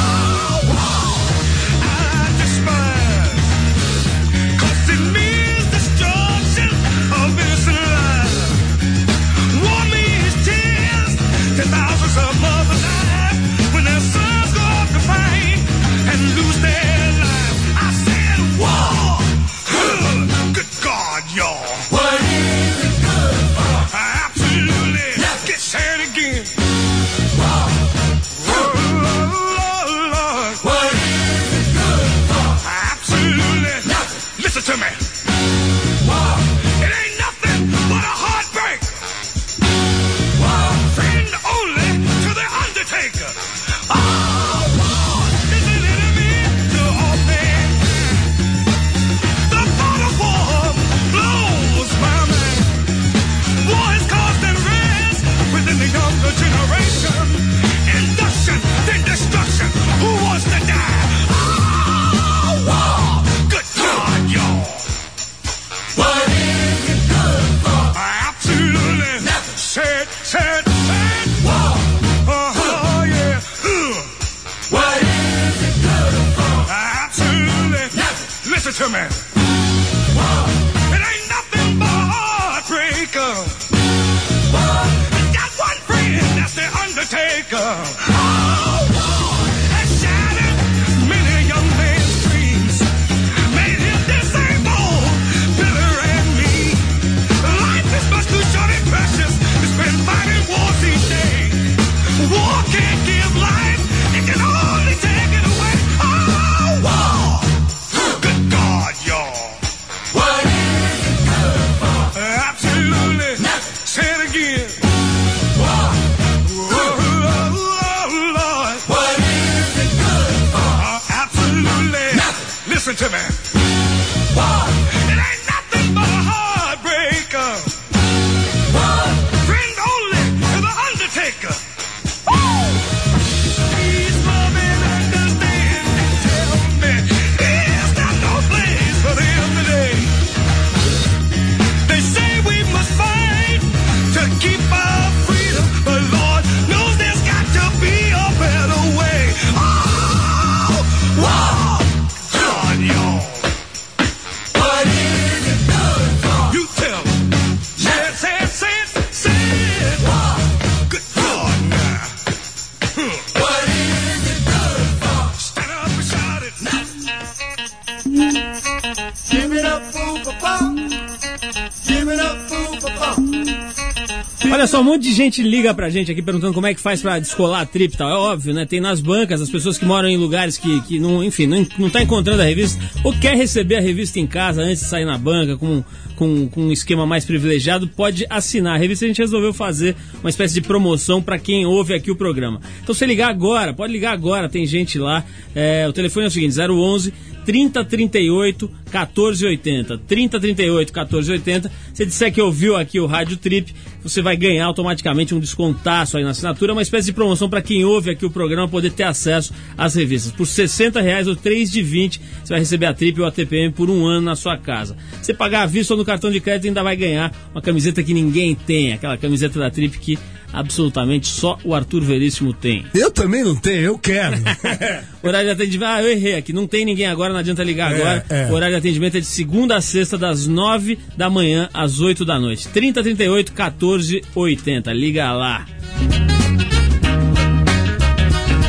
Só, 174.76 174.82
um 174.82 174.84
monte 174.84 175.04
de 175.04 175.14
gente 175.14 175.42
liga 175.42 175.74
pra 175.74 175.90
gente 175.90 176.12
aqui 176.12 176.22
perguntando 176.22 176.54
como 176.54 176.68
é 176.68 176.74
que 176.74 176.82
faz 176.82 177.02
pra 177.02 177.18
descolar 177.18 177.62
a 177.62 177.66
trip 177.66 177.94
e 177.94 177.98
tal. 177.98 178.10
É 178.10 178.14
óbvio, 178.14 178.54
né? 178.54 178.66
Tem 178.66 178.82
nas 178.82 179.00
bancas, 179.00 179.40
as 179.40 179.50
pessoas 179.50 179.78
que 179.78 179.86
moram 179.86 180.10
em 180.10 180.18
lugares 180.18 180.58
que, 180.58 180.82
que 180.82 181.00
não, 181.00 181.24
enfim, 181.24 181.48
não, 181.48 181.66
não 181.80 181.90
tá 181.90 182.02
encontrando 182.04 182.42
a 182.42 182.46
revista 182.46 182.84
ou 183.02 183.14
quer 183.14 183.38
receber 183.38 183.78
a 183.78 183.80
revista 183.80 184.20
em 184.20 184.28
casa 184.28 184.62
antes 184.62 184.84
de 184.84 184.90
sair 184.90 185.06
na 185.06 185.18
banca 185.18 185.56
com, 185.56 185.82
com, 186.18 186.50
com 186.50 186.62
um 186.64 186.72
esquema 186.74 187.06
mais 187.06 187.24
privilegiado, 187.24 187.88
pode 187.88 188.26
assinar. 188.30 188.76
A 188.76 188.78
revista 188.78 189.06
a 189.06 189.08
gente 189.08 189.20
resolveu 189.20 189.54
fazer 189.54 189.96
uma 190.20 190.30
espécie 190.30 190.56
de 190.56 190.62
promoção 190.62 191.24
pra 191.24 191.40
quem 191.40 191.66
ouve 191.66 191.94
aqui 191.94 192.12
o 192.12 192.16
programa. 192.18 192.60
Então 192.84 192.94
se 192.94 193.06
ligar 193.06 193.30
agora, 193.30 193.74
pode 193.74 193.94
ligar 193.94 194.12
agora, 194.12 194.50
tem 194.50 194.66
gente 194.66 195.00
lá. 195.00 195.24
É, 195.56 195.88
o 195.88 195.94
telefone 195.94 196.26
é 196.26 196.28
o 196.28 196.32
seguinte, 196.32 196.54
011 196.60 197.14
3038 197.46 198.70
1480. 198.86 199.98
3038 200.08 200.88
1480. 200.94 201.72
Se 201.94 202.06
disser 202.06 202.32
que 202.34 202.42
ouviu 202.42 202.76
aqui 202.76 203.00
o 203.00 203.06
Rádio 203.06 203.38
Trip, 203.38 203.74
você 204.02 204.22
vai 204.22 204.38
ganhar 204.38 204.66
automaticamente 204.66 205.34
um 205.34 205.40
descontaço 205.40 206.18
aí 206.18 206.24
na 206.24 206.30
assinatura, 206.32 206.74
uma 206.74 206.82
espécie 206.82 207.08
de 207.08 207.14
promoção 207.14 207.50
para 207.50 207.62
quem 207.62 207.84
ouve 207.84 208.12
aqui 208.12 208.26
o 208.26 208.30
programa 208.30 208.68
poder 208.68 208.92
ter 208.92 209.04
acesso 209.04 209.54
às 209.78 209.96
revistas. 209.96 210.32
Por 210.32 210.46
60 210.46 211.02
reais 211.02 211.28
ou 211.28 211.36
3 211.36 211.72
de 211.72 211.82
20, 211.82 212.22
você 212.44 212.50
vai 212.54 212.60
receber 212.60 212.86
a 212.86 212.94
Trip 212.94 213.20
ou 213.20 213.28
a 213.28 213.32
TPM 213.32 213.72
por 213.74 213.90
um 213.90 214.06
ano 214.06 214.22
na 214.26 214.36
sua 214.36 214.58
casa. 214.58 214.96
Se 215.22 215.34
pagar 215.34 215.64
à 215.64 215.66
vista 215.66 215.94
ou 215.94 215.98
no 215.98 216.06
cartão 216.06 216.32
de 216.32 216.40
crédito, 216.40 216.68
ainda 216.68 216.84
vai 216.84 216.96
ganhar 216.96 217.34
uma 217.54 217.62
camiseta 217.62 218.04
que 218.04 218.14
ninguém 218.14 218.54
tem, 218.56 218.94
aquela 218.94 219.18
camiseta 219.18 219.60
da 219.60 219.70
Trip 219.72 219.98
que 219.98 220.18
absolutamente 220.54 221.28
só 221.28 221.58
o 221.66 221.74
Arthur 221.74 222.02
Veríssimo 222.02 222.54
tem. 222.54 222.86
Eu 222.94 223.12
também 223.12 223.44
não 223.44 223.56
tenho, 223.56 223.82
eu 223.82 223.98
quero. 223.98 224.38
Horário 225.22 225.48
de 225.48 225.54
atendimento, 225.54 225.90
ah, 225.90 226.02
eu 226.02 226.10
errei 226.12 226.36
aqui, 226.36 226.54
não 226.54 226.66
tem 226.68 226.86
ninguém 226.86 227.08
agora, 227.08 227.34
não 227.34 227.40
adianta 227.40 227.64
ligar 227.64 227.92
É, 227.92 227.96
agora. 227.96 228.26
é. 228.30 228.52
Horário 228.52 228.74
de 228.76 228.78
atendimento 228.86 229.18
é 229.18 229.20
de 229.20 229.26
segunda 229.26 229.76
a 229.78 229.82
sexta, 229.82 230.16
das 230.16 230.46
9 230.46 231.00
da 231.18 231.28
manhã 231.28 231.68
às 231.74 232.00
8 232.00 232.24
da 232.24 232.40
noite. 232.40 232.68
3038 232.68 233.52
1480, 233.52 234.94
liga 234.94 235.34
lá. 235.34 235.66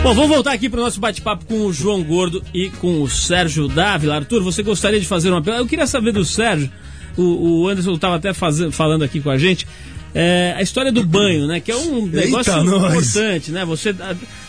Bom, 0.03 0.15
vamos 0.15 0.31
voltar 0.31 0.53
aqui 0.53 0.71
para 0.71 0.81
o 0.81 0.85
nosso 0.85 0.99
bate-papo 1.01 1.45
com 1.45 1.67
o 1.67 1.73
João 1.73 2.03
Gordo 2.03 2.43
e 2.55 2.71
com 2.71 3.03
o 3.03 3.11
Sérgio 3.11 3.69
Dávila. 3.69 4.17
Arthur, 4.17 4.43
você 4.43 4.63
gostaria 4.63 4.99
de 4.99 5.07
fazer 5.07 5.31
uma 5.31 5.43
pergunta? 5.43 5.65
Eu 5.65 5.69
queria 5.69 5.87
saber 5.87 6.13
do 6.13 6.25
Sérgio, 6.25 6.71
o, 7.17 7.63
o 7.63 7.69
Anderson 7.69 7.95
estava 7.95 8.17
até 8.17 8.33
falando 8.33 9.03
aqui 9.03 9.21
com 9.21 9.29
a 9.29 9.37
gente, 9.37 9.67
é, 10.15 10.55
a 10.57 10.63
história 10.63 10.91
do 10.91 11.05
banho, 11.05 11.47
né? 11.47 11.61
Que 11.61 11.71
é 11.71 11.77
um 11.77 12.07
negócio 12.07 12.63
nós. 12.63 12.95
importante, 12.95 13.51
né? 13.51 13.67
Você, 13.67 13.95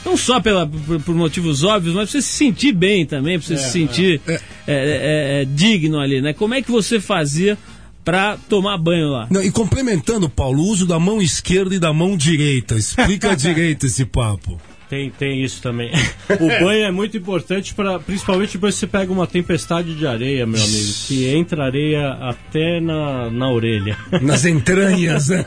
não 0.06 0.16
só 0.16 0.40
pela, 0.40 0.66
por, 0.66 1.02
por 1.02 1.14
motivos 1.16 1.64
óbvios, 1.64 1.94
mas 1.94 2.10
pra 2.10 2.22
você 2.22 2.26
se 2.26 2.38
sentir 2.38 2.72
bem 2.72 3.06
também, 3.06 3.38
pra 3.38 3.46
você 3.46 3.58
se 3.58 3.72
sentir 3.72 4.22
é, 4.28 4.40
é, 4.68 5.42
é, 5.42 5.46
digno 5.46 6.00
ali, 6.00 6.22
né? 6.22 6.34
Como 6.34 6.54
é 6.54 6.62
que 6.62 6.70
você 6.70 7.00
fazia 7.00 7.58
pra 8.04 8.38
tomar 8.50 8.78
banho 8.78 9.10
lá? 9.10 9.28
Não, 9.30 9.42
e 9.42 9.52
complementando, 9.52 10.30
Paulo, 10.30 10.62
o 10.62 10.68
uso 10.68 10.86
da 10.86 11.00
mão 11.00 11.22
esquerda 11.22 11.74
e 11.74 11.80
da 11.80 11.94
mão 11.94 12.18
direita. 12.18 12.76
Explica 12.76 13.36
direito 13.38 13.86
esse 13.86 14.06
papo. 14.06 14.60
Tem, 14.90 15.10
tem 15.10 15.44
isso 15.44 15.62
também. 15.62 15.92
O 16.40 16.48
banho 16.48 16.86
é 16.86 16.92
muito 16.92 17.18
importante, 17.18 17.74
pra, 17.74 18.00
principalmente 18.00 18.54
depois 18.54 18.76
que 18.76 18.82
você 18.82 18.88
pega 18.88 19.12
uma 19.12 19.28
tempestade 19.28 19.96
de 19.96 20.06
areia, 20.06 20.46
meu 20.46 20.62
amigo, 20.62 20.94
que 21.08 21.28
entra 21.28 21.66
areia 21.66 22.12
até 22.14 22.80
na, 22.80 23.30
na 23.30 23.50
orelha. 23.50 23.98
Nas 24.22 24.46
entranhas, 24.46 25.30
né? 25.30 25.46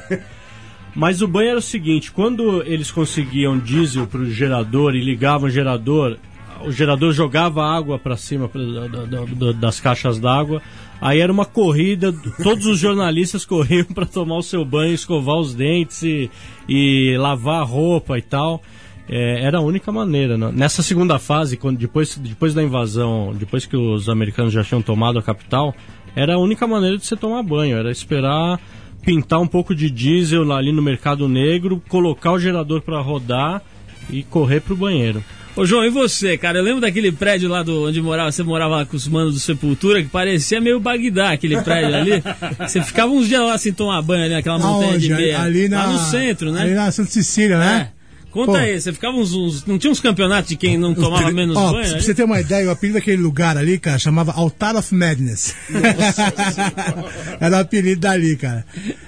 Mas 0.95 1.23
o 1.23 1.29
banho 1.29 1.51
era 1.51 1.59
o 1.59 1.63
seguinte: 1.63 2.11
quando 2.11 2.63
eles 2.67 2.91
conseguiam 2.91 3.59
diesel 3.59 4.07
para 4.07 4.21
o 4.21 4.31
gerador 4.31 4.95
e 4.95 5.01
ligavam 5.01 5.49
o 5.49 5.51
gerador, 5.51 6.19
o 6.65 6.73
gerador 6.73 7.13
jogava 7.13 7.65
água 7.65 7.99
para 7.99 8.17
cima 8.17 8.49
pra- 8.49 8.61
da- 8.63 9.05
da- 9.05 9.25
da- 9.25 9.53
das 9.53 9.81
caixas 9.81 10.19
d'água. 10.19 10.61
Aí 11.01 11.19
era 11.21 11.33
uma 11.33 11.47
corrida, 11.47 12.13
todos 12.43 12.67
os 12.67 12.79
jornalistas 12.79 13.45
corriam 13.47 13.85
para 13.87 14.05
tomar 14.07 14.37
o 14.37 14.43
seu 14.43 14.65
banho, 14.65 14.93
escovar 14.93 15.37
os 15.37 15.55
dentes 15.55 16.03
e, 16.03 16.31
e 16.69 17.17
lavar 17.19 17.61
a 17.63 17.65
roupa 17.65 18.19
e 18.19 18.23
tal. 18.23 18.63
É, 19.09 19.43
era 19.45 19.59
a 19.59 19.61
única 19.61 19.91
maneira. 19.91 20.37
né? 20.39 20.53
Nessa 20.55 20.83
segunda 20.83 21.19
fase, 21.19 21.57
quando 21.57 21.79
depois, 21.79 22.17
depois 22.17 22.55
da 22.55 22.63
invasão, 22.63 23.35
depois 23.37 23.67
que 23.67 23.77
os 23.77 24.09
americanos 24.09 24.53
já 24.53 24.63
tinham 24.63 24.83
tomado 24.83 25.19
a 25.19 25.23
capital, 25.23 25.75
era 26.15 26.35
a 26.35 26.39
única 26.39 26.67
maneira 26.67 26.97
de 26.97 27.05
você 27.07 27.17
tomar 27.17 27.43
banho. 27.43 27.77
Era 27.77 27.91
esperar 27.91 28.61
pintar 29.03 29.41
um 29.41 29.47
pouco 29.47 29.75
de 29.75 29.91
diesel 29.91 30.53
ali 30.53 30.71
no 30.73 30.83
mercado 30.83 31.27
negro, 31.29 31.83
colocar 31.89 32.33
o 32.33 32.39
gerador 32.39 32.83
para 32.83 33.01
rodar 33.01 33.63
e 34.11 34.23
correr 34.23 34.61
pro 34.61 34.77
banheiro. 34.77 35.25
Ô 35.57 35.67
João, 35.67 35.85
e 35.85 35.91
você, 35.91 36.39
cara? 36.39 36.59
Eu 36.59 36.63
lembro 36.63 36.81
daquele 36.81 37.11
prédio 37.11 37.49
lá 37.49 37.63
do, 37.63 37.89
onde 37.89 38.01
morava, 38.01 38.31
você 38.31 38.43
morava 38.43 38.77
lá 38.77 38.87
com 38.87 38.97
os 38.97 39.09
manos 39.09 39.35
do 39.35 39.41
Sepultura, 39.41 40.03
que 40.03 40.09
parecia 40.09 40.61
meio 40.61 40.79
Bagdá, 40.79 41.33
aquele 41.33 41.61
prédio 41.61 41.95
ali. 41.95 42.23
Você 42.61 42.81
ficava 42.83 43.13
uns 43.13 43.27
dias 43.29 43.43
lá 43.43 43.59
sem 43.59 43.73
tomar 43.73 44.01
banho 44.01 44.25
ali 44.25 44.35
naquela 44.35 44.59
montanha 44.59 44.99
de 44.99 45.13
Aonde? 45.13 45.23
meia. 45.23 45.41
Ali 45.43 45.69
na, 45.69 45.87
Lá 45.87 45.93
no 45.93 45.99
centro, 45.99 46.53
né? 46.53 46.63
Ali 46.63 46.75
na 46.75 46.91
Santa 46.93 47.11
Cecília, 47.11 47.59
né? 47.59 47.91
É. 47.97 48.00
Conta 48.31 48.53
Pô. 48.53 48.59
aí, 48.59 48.81
você 48.81 48.93
ficava 48.93 49.17
uns, 49.17 49.33
uns- 49.35 49.65
Não 49.67 49.77
tinha 49.79 49.91
uns 49.91 49.99
campeonatos 50.01 50.49
de 50.51 50.57
quem 50.57 50.79
não 50.79 50.95
tomava 50.95 51.33
menos 51.33 51.57
Ó, 51.57 51.73
banho? 51.73 51.85
pra 51.89 51.97
aí? 51.97 52.03
você 52.03 52.15
ter 52.15 52.23
uma 52.23 52.41
ideia, 52.41 52.69
o 52.69 52.71
apelido 52.71 52.99
daquele 52.99 53.21
lugar 53.21 53.57
ali, 53.59 53.77
cara, 53.79 53.99
chamava 53.99 54.31
Altar 54.33 54.77
of 54.77 54.95
Madness. 54.95 55.55
Era 57.41 57.57
o 57.57 57.61
apelido 57.61 58.01
dali, 58.01 58.37
cara. 58.37 58.65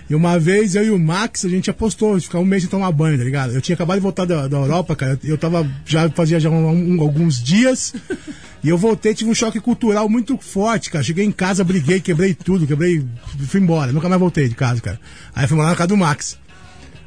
E 0.08 0.14
uma 0.14 0.38
vez 0.38 0.74
eu 0.74 0.84
e 0.84 0.90
o 0.90 0.98
Max, 0.98 1.44
a 1.44 1.48
gente 1.48 1.70
apostou 1.70 2.18
de 2.18 2.24
ficar 2.24 2.38
um 2.38 2.44
mês 2.44 2.62
sem 2.62 2.70
tomar 2.70 2.90
banho, 2.92 3.18
tá 3.18 3.24
ligado? 3.24 3.52
Eu 3.52 3.60
tinha 3.60 3.74
acabado 3.74 3.96
de 3.96 4.02
voltar 4.02 4.24
da, 4.24 4.48
da 4.48 4.56
Europa, 4.56 4.94
cara. 4.96 5.18
Eu, 5.22 5.30
eu 5.30 5.38
tava, 5.38 5.68
já 5.86 6.08
fazia 6.10 6.38
já 6.40 6.50
um- 6.50 6.96
um- 6.96 7.00
alguns 7.00 7.42
dias. 7.42 7.94
E 8.64 8.68
eu 8.68 8.78
voltei, 8.78 9.12
tive 9.14 9.28
um 9.30 9.34
choque 9.34 9.58
cultural 9.60 10.08
muito 10.08 10.38
forte, 10.38 10.90
cara. 10.90 11.02
Cheguei 11.02 11.24
em 11.24 11.32
casa, 11.32 11.64
briguei, 11.64 12.00
quebrei 12.00 12.32
tudo, 12.34 12.66
quebrei. 12.66 13.04
Fui 13.48 13.60
embora, 13.60 13.90
nunca 13.92 14.08
mais 14.08 14.20
voltei 14.20 14.48
de 14.48 14.54
casa, 14.54 14.80
cara. 14.80 15.00
Aí 15.34 15.46
fui 15.48 15.56
morar 15.56 15.70
na 15.70 15.76
casa 15.76 15.88
do 15.88 15.96
Max. 15.96 16.38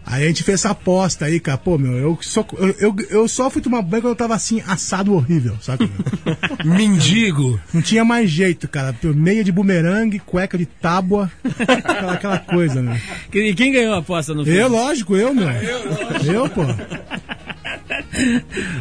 Aí 0.05 0.23
a 0.23 0.27
gente 0.27 0.43
fez 0.43 0.59
essa 0.59 0.69
aposta 0.69 1.25
aí, 1.25 1.39
cara. 1.39 1.57
Pô, 1.57 1.79
meu, 1.79 1.93
eu 1.93 2.17
só, 2.21 2.45
eu, 2.57 2.75
eu, 2.79 2.95
eu 3.09 3.27
só 3.27 3.49
fui 3.49 3.59
tomar 3.61 3.81
banho 3.81 4.03
quando 4.03 4.11
eu 4.11 4.15
tava 4.15 4.35
assim, 4.35 4.61
assado 4.67 5.13
horrível, 5.13 5.57
sabe? 5.59 5.89
Mendigo. 6.63 7.59
Não 7.73 7.81
tinha 7.81 8.05
mais 8.05 8.29
jeito, 8.29 8.67
cara. 8.67 8.95
Meia 9.03 9.43
de 9.43 9.51
bumerangue, 9.51 10.19
cueca 10.19 10.57
de 10.57 10.67
tábua, 10.67 11.31
aquela, 11.67 12.13
aquela 12.13 12.37
coisa, 12.37 12.83
né? 12.83 13.01
E 13.33 13.55
quem 13.55 13.71
ganhou 13.71 13.95
a 13.95 13.97
aposta 13.97 14.33
no 14.35 14.45
fim? 14.45 14.51
Eu, 14.51 14.69
lógico, 14.69 15.15
eu, 15.15 15.33
meu. 15.33 15.49
Eu, 15.49 16.49
pô. 16.49 16.61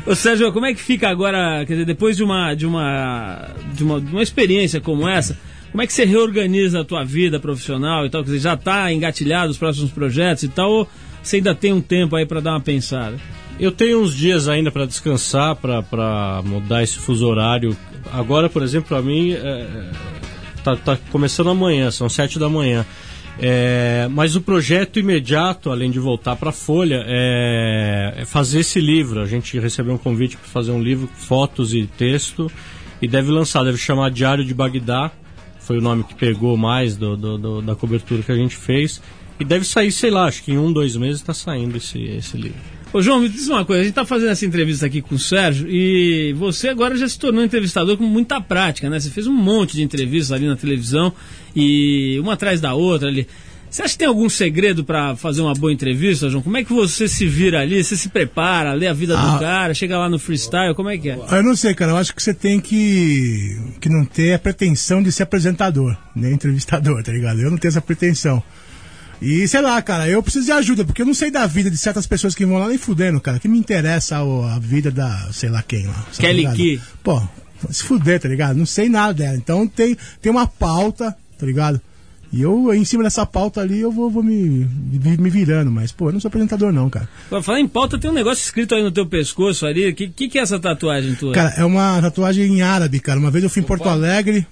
Ô 0.06 0.14
Sérgio, 0.14 0.52
como 0.52 0.66
é 0.66 0.74
que 0.74 0.80
fica 0.80 1.08
agora, 1.08 1.64
quer 1.66 1.72
dizer, 1.72 1.86
depois 1.86 2.16
de 2.16 2.22
uma, 2.22 2.54
de 2.54 2.66
uma, 2.66 3.50
de 3.72 3.82
uma, 3.82 4.00
de 4.00 4.12
uma 4.12 4.22
experiência 4.22 4.80
como 4.80 5.08
essa, 5.08 5.38
como 5.72 5.82
é 5.82 5.86
que 5.86 5.92
você 5.92 6.04
reorganiza 6.04 6.82
a 6.82 6.84
tua 6.84 7.02
vida 7.02 7.40
profissional 7.40 8.06
e 8.06 8.10
tal? 8.10 8.22
Quer 8.22 8.30
dizer, 8.32 8.40
já 8.40 8.56
tá 8.56 8.92
engatilhado 8.92 9.50
os 9.50 9.58
próximos 9.58 9.90
projetos 9.90 10.44
e 10.44 10.48
tal, 10.48 10.70
ou 10.70 10.88
você 11.24 11.36
ainda 11.36 11.54
tem 11.54 11.72
um 11.72 11.80
tempo 11.80 12.14
aí 12.16 12.24
pra 12.26 12.40
dar 12.40 12.52
uma 12.52 12.60
pensada? 12.60 13.16
Eu 13.58 13.70
tenho 13.72 14.00
uns 14.02 14.14
dias 14.14 14.48
ainda 14.48 14.70
para 14.70 14.84
descansar, 14.84 15.56
para 15.56 16.42
mudar 16.44 16.82
esse 16.82 16.96
fuso 16.98 17.26
horário. 17.26 17.76
Agora, 18.12 18.48
por 18.50 18.62
exemplo, 18.62 18.88
para 18.88 19.00
mim, 19.02 19.32
é, 19.32 19.36
é, 19.36 19.90
tá, 20.62 20.76
tá 20.76 20.98
começando 21.10 21.50
amanhã, 21.50 21.90
são 21.90 22.08
sete 22.08 22.38
da 22.38 22.48
manhã. 22.48 22.84
É, 23.40 24.06
mas 24.12 24.36
o 24.36 24.40
projeto 24.40 24.98
imediato, 25.00 25.70
além 25.70 25.90
de 25.90 25.98
voltar 25.98 26.36
para 26.36 26.50
a 26.50 26.52
Folha, 26.52 27.02
é, 27.06 28.14
é 28.18 28.24
fazer 28.24 28.60
esse 28.60 28.80
livro. 28.80 29.20
A 29.20 29.26
gente 29.26 29.58
recebeu 29.58 29.94
um 29.94 29.98
convite 29.98 30.36
para 30.36 30.48
fazer 30.48 30.70
um 30.72 30.80
livro, 30.82 31.08
fotos 31.14 31.74
e 31.74 31.86
texto, 31.86 32.50
e 33.02 33.08
deve 33.08 33.30
lançar, 33.30 33.64
deve 33.64 33.78
chamar 33.78 34.10
Diário 34.10 34.44
de 34.44 34.54
Bagdá, 34.54 35.10
foi 35.60 35.78
o 35.78 35.80
nome 35.80 36.04
que 36.04 36.14
pegou 36.14 36.56
mais 36.56 36.96
do, 36.96 37.16
do- 37.16 37.38
do- 37.38 37.62
da 37.62 37.74
cobertura 37.74 38.22
que 38.22 38.30
a 38.30 38.36
gente 38.36 38.54
fez. 38.56 39.00
E 39.38 39.44
deve 39.44 39.64
sair, 39.64 39.90
sei 39.90 40.10
lá, 40.10 40.26
acho 40.26 40.42
que 40.42 40.52
em 40.52 40.58
um, 40.58 40.72
dois 40.72 40.96
meses 40.96 41.20
está 41.20 41.34
saindo 41.34 41.76
esse, 41.76 41.98
esse 42.02 42.36
livro. 42.36 42.58
Ô 42.92 43.02
João, 43.02 43.18
me 43.20 43.28
diz 43.28 43.48
uma 43.48 43.64
coisa, 43.64 43.82
a 43.82 43.84
gente 43.84 43.94
tá 43.94 44.04
fazendo 44.06 44.30
essa 44.30 44.46
entrevista 44.46 44.86
aqui 44.86 45.02
com 45.02 45.16
o 45.16 45.18
Sérgio 45.18 45.66
e 45.68 46.32
você 46.34 46.68
agora 46.68 46.96
já 46.96 47.08
se 47.08 47.18
tornou 47.18 47.42
um 47.42 47.44
entrevistador 47.44 47.96
com 47.96 48.04
muita 48.04 48.40
prática, 48.40 48.88
né? 48.88 49.00
Você 49.00 49.10
fez 49.10 49.26
um 49.26 49.32
monte 49.32 49.74
de 49.74 49.82
entrevistas 49.82 50.30
ali 50.30 50.46
na 50.46 50.54
televisão 50.54 51.12
e 51.56 52.16
uma 52.20 52.34
atrás 52.34 52.60
da 52.60 52.74
outra 52.74 53.08
ali. 53.08 53.26
Você 53.68 53.82
acha 53.82 53.94
que 53.94 53.98
tem 53.98 54.06
algum 54.06 54.28
segredo 54.28 54.84
pra 54.84 55.16
fazer 55.16 55.42
uma 55.42 55.52
boa 55.54 55.72
entrevista, 55.72 56.30
João? 56.30 56.40
Como 56.40 56.56
é 56.56 56.62
que 56.62 56.72
você 56.72 57.08
se 57.08 57.26
vira 57.26 57.58
ali? 57.58 57.82
Você 57.82 57.96
se 57.96 58.08
prepara, 58.08 58.72
lê 58.72 58.86
a 58.86 58.92
vida 58.92 59.18
Ah. 59.18 59.32
do 59.32 59.40
cara, 59.40 59.74
chega 59.74 59.98
lá 59.98 60.08
no 60.08 60.16
freestyle, 60.16 60.72
como 60.76 60.88
é 60.88 60.96
que 60.96 61.10
é? 61.10 61.18
Eu 61.32 61.42
não 61.42 61.56
sei, 61.56 61.74
cara. 61.74 61.90
Eu 61.90 61.96
acho 61.96 62.14
que 62.14 62.22
você 62.22 62.32
tem 62.32 62.60
que, 62.60 63.58
que 63.80 63.88
não 63.88 64.04
ter 64.04 64.34
a 64.34 64.38
pretensão 64.38 65.02
de 65.02 65.10
ser 65.10 65.24
apresentador, 65.24 65.96
nem 66.14 66.34
entrevistador, 66.34 67.02
tá 67.02 67.10
ligado? 67.10 67.40
Eu 67.40 67.50
não 67.50 67.58
tenho 67.58 67.70
essa 67.70 67.80
pretensão. 67.80 68.40
E 69.24 69.48
sei 69.48 69.60
lá, 69.62 69.80
cara, 69.80 70.08
eu 70.08 70.22
preciso 70.22 70.44
de 70.46 70.52
ajuda, 70.52 70.84
porque 70.84 71.00
eu 71.02 71.06
não 71.06 71.14
sei 71.14 71.30
da 71.30 71.46
vida 71.46 71.70
de 71.70 71.78
certas 71.78 72.06
pessoas 72.06 72.34
que 72.34 72.44
vão 72.44 72.58
lá 72.58 72.68
nem 72.68 72.76
fudendo, 72.78 73.20
cara. 73.20 73.38
Que 73.38 73.48
me 73.48 73.58
interessa 73.58 74.22
o- 74.22 74.44
a 74.44 74.58
vida 74.58 74.90
da, 74.90 75.28
sei 75.32 75.48
lá 75.48 75.62
quem 75.62 75.86
lá. 75.86 76.06
Kelly? 76.18 76.46
Key. 76.52 76.80
Pô, 77.02 77.22
se 77.70 77.82
fuder, 77.84 78.20
tá 78.20 78.28
ligado? 78.28 78.56
Não 78.56 78.66
sei 78.66 78.88
nada 78.88 79.14
dela. 79.14 79.36
Então 79.36 79.66
tem, 79.66 79.96
tem 80.20 80.30
uma 80.30 80.46
pauta, 80.46 81.16
tá 81.38 81.46
ligado? 81.46 81.80
E 82.32 82.42
eu, 82.42 82.74
em 82.74 82.84
cima 82.84 83.04
dessa 83.04 83.24
pauta 83.24 83.60
ali, 83.60 83.78
eu 83.80 83.92
vou, 83.92 84.10
vou 84.10 84.22
me, 84.22 84.66
me, 84.92 85.30
virando, 85.30 85.70
mas, 85.70 85.92
pô, 85.92 86.08
eu 86.08 86.12
não 86.14 86.18
sou 86.20 86.28
apresentador, 86.28 86.72
não, 86.72 86.90
cara. 86.90 87.08
Agora, 87.28 87.42
falar 87.44 87.60
em 87.60 87.68
pauta, 87.68 87.96
tem 87.96 88.10
um 88.10 88.14
negócio 88.14 88.42
escrito 88.42 88.74
aí 88.74 88.82
no 88.82 88.90
teu 88.90 89.06
pescoço 89.06 89.64
ali. 89.64 89.88
O 89.88 89.94
que, 89.94 90.08
que, 90.08 90.28
que 90.28 90.38
é 90.38 90.42
essa 90.42 90.58
tatuagem 90.58 91.14
tua? 91.14 91.32
Cara, 91.32 91.54
é 91.56 91.64
uma 91.64 92.02
tatuagem 92.02 92.44
em 92.44 92.60
árabe, 92.60 92.98
cara. 92.98 93.20
Uma 93.20 93.30
vez 93.30 93.44
eu 93.44 93.48
fui 93.50 93.62
em 93.62 93.64
Porto 93.64 93.88
Alegre. 93.88 94.44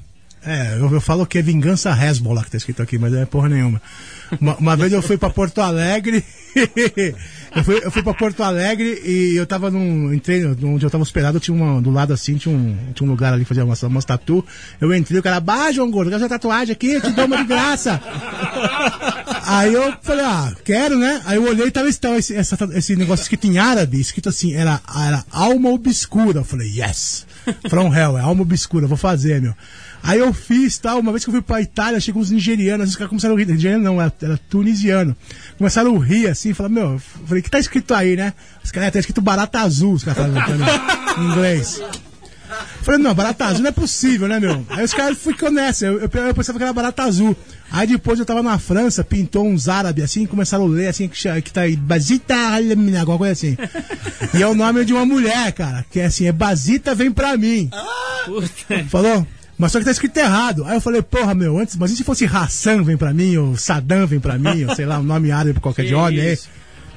É, 0.44 0.74
eu, 0.76 0.92
eu 0.92 1.00
falo 1.00 1.26
que 1.26 1.38
é 1.38 1.42
vingança 1.42 1.90
Hezbollah 1.90 2.44
que 2.44 2.50
tá 2.50 2.56
escrito 2.56 2.82
aqui, 2.82 2.98
mas 2.98 3.12
não 3.12 3.20
é 3.20 3.26
porra 3.26 3.48
nenhuma. 3.48 3.80
Uma, 4.40 4.56
uma 4.56 4.76
vez 4.76 4.92
eu 4.92 5.02
fui 5.02 5.16
pra 5.16 5.30
Porto 5.30 5.60
Alegre 5.60 6.24
Eu 7.54 7.62
fui, 7.64 7.80
eu 7.84 7.90
fui 7.90 8.02
pra 8.02 8.14
Porto 8.14 8.42
Alegre 8.42 9.00
e 9.04 9.34
eu 9.36 9.46
tava 9.46 9.70
num. 9.70 10.12
Entrei 10.12 10.44
onde 10.46 10.84
eu 10.86 10.90
tava 10.90 11.02
hospedado, 11.02 11.38
tinha 11.38 11.54
uma. 11.54 11.82
Do 11.82 11.90
lado 11.90 12.12
assim, 12.12 12.36
tinha 12.36 12.54
um, 12.54 12.76
tinha 12.94 13.06
um 13.06 13.10
lugar 13.10 13.32
ali 13.34 13.42
que 13.42 13.48
fazia 13.48 13.64
umas, 13.64 13.82
umas 13.82 14.04
tatu. 14.04 14.44
Eu 14.80 14.94
entrei, 14.94 15.20
o 15.20 15.22
cara, 15.22 15.38
bah, 15.38 15.70
João 15.70 15.90
Gordo, 15.90 16.08
quer 16.10 16.16
fazer 16.16 16.28
tatuagem 16.30 16.72
aqui? 16.72 16.92
Eu 16.94 17.00
te 17.02 17.10
dou 17.10 17.26
uma 17.26 17.36
de 17.36 17.44
graça. 17.44 18.00
Aí 19.46 19.74
eu 19.74 19.92
falei, 20.02 20.24
ah, 20.24 20.52
quero, 20.64 20.98
né? 20.98 21.20
Aí 21.26 21.36
eu 21.36 21.44
olhei 21.44 21.66
e 21.66 21.70
tava, 21.70 21.88
esse, 21.88 22.34
essa- 22.34 22.56
esse 22.74 22.96
negócio 22.96 23.22
escrito 23.22 23.46
em 23.46 23.58
árabe, 23.58 24.00
escrito 24.00 24.28
assim, 24.28 24.54
era, 24.54 24.80
era 25.04 25.24
alma 25.30 25.68
obscura. 25.70 26.40
Eu 26.40 26.44
falei, 26.44 26.68
yes, 26.80 27.26
from 27.68 27.94
hell, 27.94 28.16
é 28.18 28.22
alma 28.22 28.42
obscura, 28.42 28.86
vou 28.86 28.96
fazer, 28.96 29.40
meu. 29.42 29.54
Aí 30.04 30.18
eu 30.18 30.32
fiz, 30.32 30.78
tal, 30.78 30.98
uma 30.98 31.12
vez 31.12 31.22
que 31.22 31.30
eu 31.30 31.32
fui 31.32 31.42
pra 31.42 31.60
Itália, 31.60 31.96
achei 31.98 32.12
com 32.12 32.18
uns 32.18 32.30
nigerianos, 32.32 32.88
os 32.90 32.96
caras 32.96 33.08
começaram 33.08 33.36
a 33.36 33.38
rir, 33.38 33.46
nigeriano 33.46 33.84
não, 33.84 34.00
era, 34.02 34.12
era 34.20 34.36
tunisiano. 34.50 35.14
Começaram 35.56 35.96
a 35.96 36.04
rir 36.04 36.26
assim, 36.26 36.52
falaram, 36.52 36.74
meu, 36.74 36.84
eu 36.94 36.98
falei, 36.98 37.40
que 37.42 37.50
tá 37.50 37.58
escrito 37.58 37.94
aí, 37.94 38.16
né? 38.16 38.32
Os 38.62 38.70
caras, 38.70 38.88
é, 38.88 38.90
tá 38.92 38.98
escrito 38.98 39.20
barata 39.20 39.60
azul, 39.60 39.94
os 39.94 40.04
caras 40.04 40.24
falaram 40.24 40.56
em 41.18 41.30
inglês. 41.30 41.80
Falei, 42.82 43.00
não, 43.00 43.14
barata 43.14 43.46
azul 43.46 43.62
não 43.62 43.68
é 43.68 43.72
possível, 43.72 44.28
né, 44.28 44.38
meu? 44.38 44.64
Aí 44.70 44.84
os 44.84 44.92
caras 44.92 45.18
ficam 45.18 45.50
nessa, 45.50 45.86
eu, 45.86 46.00
eu, 46.00 46.10
eu 46.10 46.34
pensava 46.34 46.58
que 46.58 46.64
era 46.64 46.72
barata 46.72 47.02
azul. 47.02 47.36
Aí 47.70 47.86
depois 47.86 48.18
eu 48.18 48.26
tava 48.26 48.42
na 48.42 48.58
França, 48.58 49.02
pintou 49.02 49.46
uns 49.46 49.68
árabes 49.68 50.04
assim, 50.04 50.26
começaram 50.26 50.64
a 50.64 50.68
ler 50.68 50.88
assim, 50.88 51.08
que, 51.08 51.42
que 51.42 51.52
tá 51.52 51.62
aí, 51.62 51.76
Basita, 51.76 52.34
alguma 52.98 53.18
coisa 53.18 53.32
assim. 53.32 53.56
E 54.34 54.42
é 54.42 54.46
o 54.46 54.54
nome 54.54 54.84
de 54.84 54.92
uma 54.92 55.06
mulher, 55.06 55.52
cara, 55.52 55.84
que 55.90 56.00
é 56.00 56.06
assim, 56.06 56.26
é 56.26 56.32
Basita 56.32 56.94
vem 56.94 57.10
pra 57.10 57.36
mim. 57.36 57.70
Puta. 58.26 58.84
Falou? 58.88 59.26
Mas 59.56 59.70
só 59.70 59.78
que 59.78 59.84
tá 59.84 59.90
escrito 59.90 60.16
errado. 60.16 60.64
Aí 60.64 60.74
eu 60.74 60.80
falei, 60.80 61.00
porra, 61.02 61.34
meu, 61.34 61.58
antes, 61.58 61.76
mas 61.76 61.92
e 61.92 61.96
se 61.96 62.04
fosse 62.04 62.24
Hassan 62.24 62.82
vem 62.82 62.96
pra 62.96 63.14
mim, 63.14 63.36
ou 63.36 63.56
Saddam 63.56 64.06
vem 64.06 64.18
pra 64.18 64.36
mim, 64.36 64.64
ou 64.64 64.74
sei 64.74 64.84
lá, 64.84 64.98
um 64.98 65.04
nome 65.04 65.30
árabe 65.30 65.60
qualquer 65.60 65.82
Que 65.82 65.88
de 65.88 65.94
homem 65.94 66.20
aí. 66.20 66.38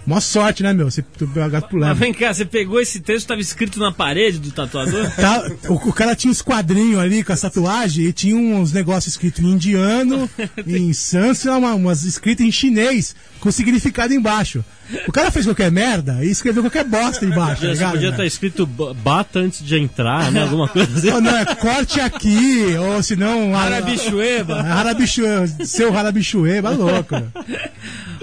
Mó 0.05 0.19
sorte, 0.19 0.61
né, 0.61 0.71
meu? 0.71 0.89
Você 0.89 1.01
pegou 1.01 1.41
a 1.41 1.49
gato 1.49 1.69
pro 1.69 1.79
Mas 1.79 1.89
lado. 1.89 1.97
vem 1.97 2.13
cá, 2.13 2.33
você 2.33 2.45
pegou 2.45 2.79
esse 2.79 2.99
texto, 2.99 3.23
estava 3.23 3.41
escrito 3.41 3.79
na 3.79 3.91
parede 3.91 4.39
do 4.39 4.51
tatuador? 4.51 5.09
Tá, 5.15 5.49
o, 5.67 5.73
o 5.73 5.93
cara 5.93 6.15
tinha 6.15 6.31
os 6.31 6.41
quadrinhos 6.41 6.99
ali 6.99 7.23
com 7.23 7.33
as 7.33 7.41
tatuagens 7.41 8.09
e 8.09 8.13
tinha 8.13 8.35
uns 8.35 8.71
negócios 8.71 9.13
escritos 9.13 9.43
em 9.43 9.51
indiano, 9.51 10.29
em 10.67 10.93
sânscrito, 10.93 11.57
uma, 11.57 11.73
umas 11.73 12.03
escritas 12.03 12.45
em 12.45 12.51
chinês, 12.51 13.15
com 13.39 13.51
significado 13.51 14.13
embaixo. 14.13 14.63
O 15.07 15.11
cara 15.11 15.31
fez 15.31 15.45
qualquer 15.45 15.71
merda 15.71 16.23
e 16.23 16.29
escreveu 16.29 16.61
qualquer 16.63 16.83
bosta 16.83 17.25
embaixo, 17.25 17.61
tá 17.61 17.67
Podia, 17.67 17.73
ligado? 17.73 17.91
podia 17.93 18.07
né? 18.09 18.13
estar 18.13 18.25
escrito 18.25 18.65
"Ba- 18.67 18.93
bata 18.93 19.39
antes 19.39 19.63
de 19.65 19.75
entrar, 19.77 20.31
né? 20.31 20.43
Alguma 20.43 20.67
coisa 20.67 20.95
assim. 20.97 21.09
Ou 21.09 21.21
não, 21.21 21.35
é 21.35 21.45
corte 21.55 21.99
aqui, 21.99 22.75
ou 22.77 23.01
se 23.01 23.15
não... 23.15 23.55
Arabichueba. 23.55 24.59
Harabichueba, 24.61 25.47
seu 25.65 25.95
Harabichueba, 25.97 26.69
louco. 26.69 27.15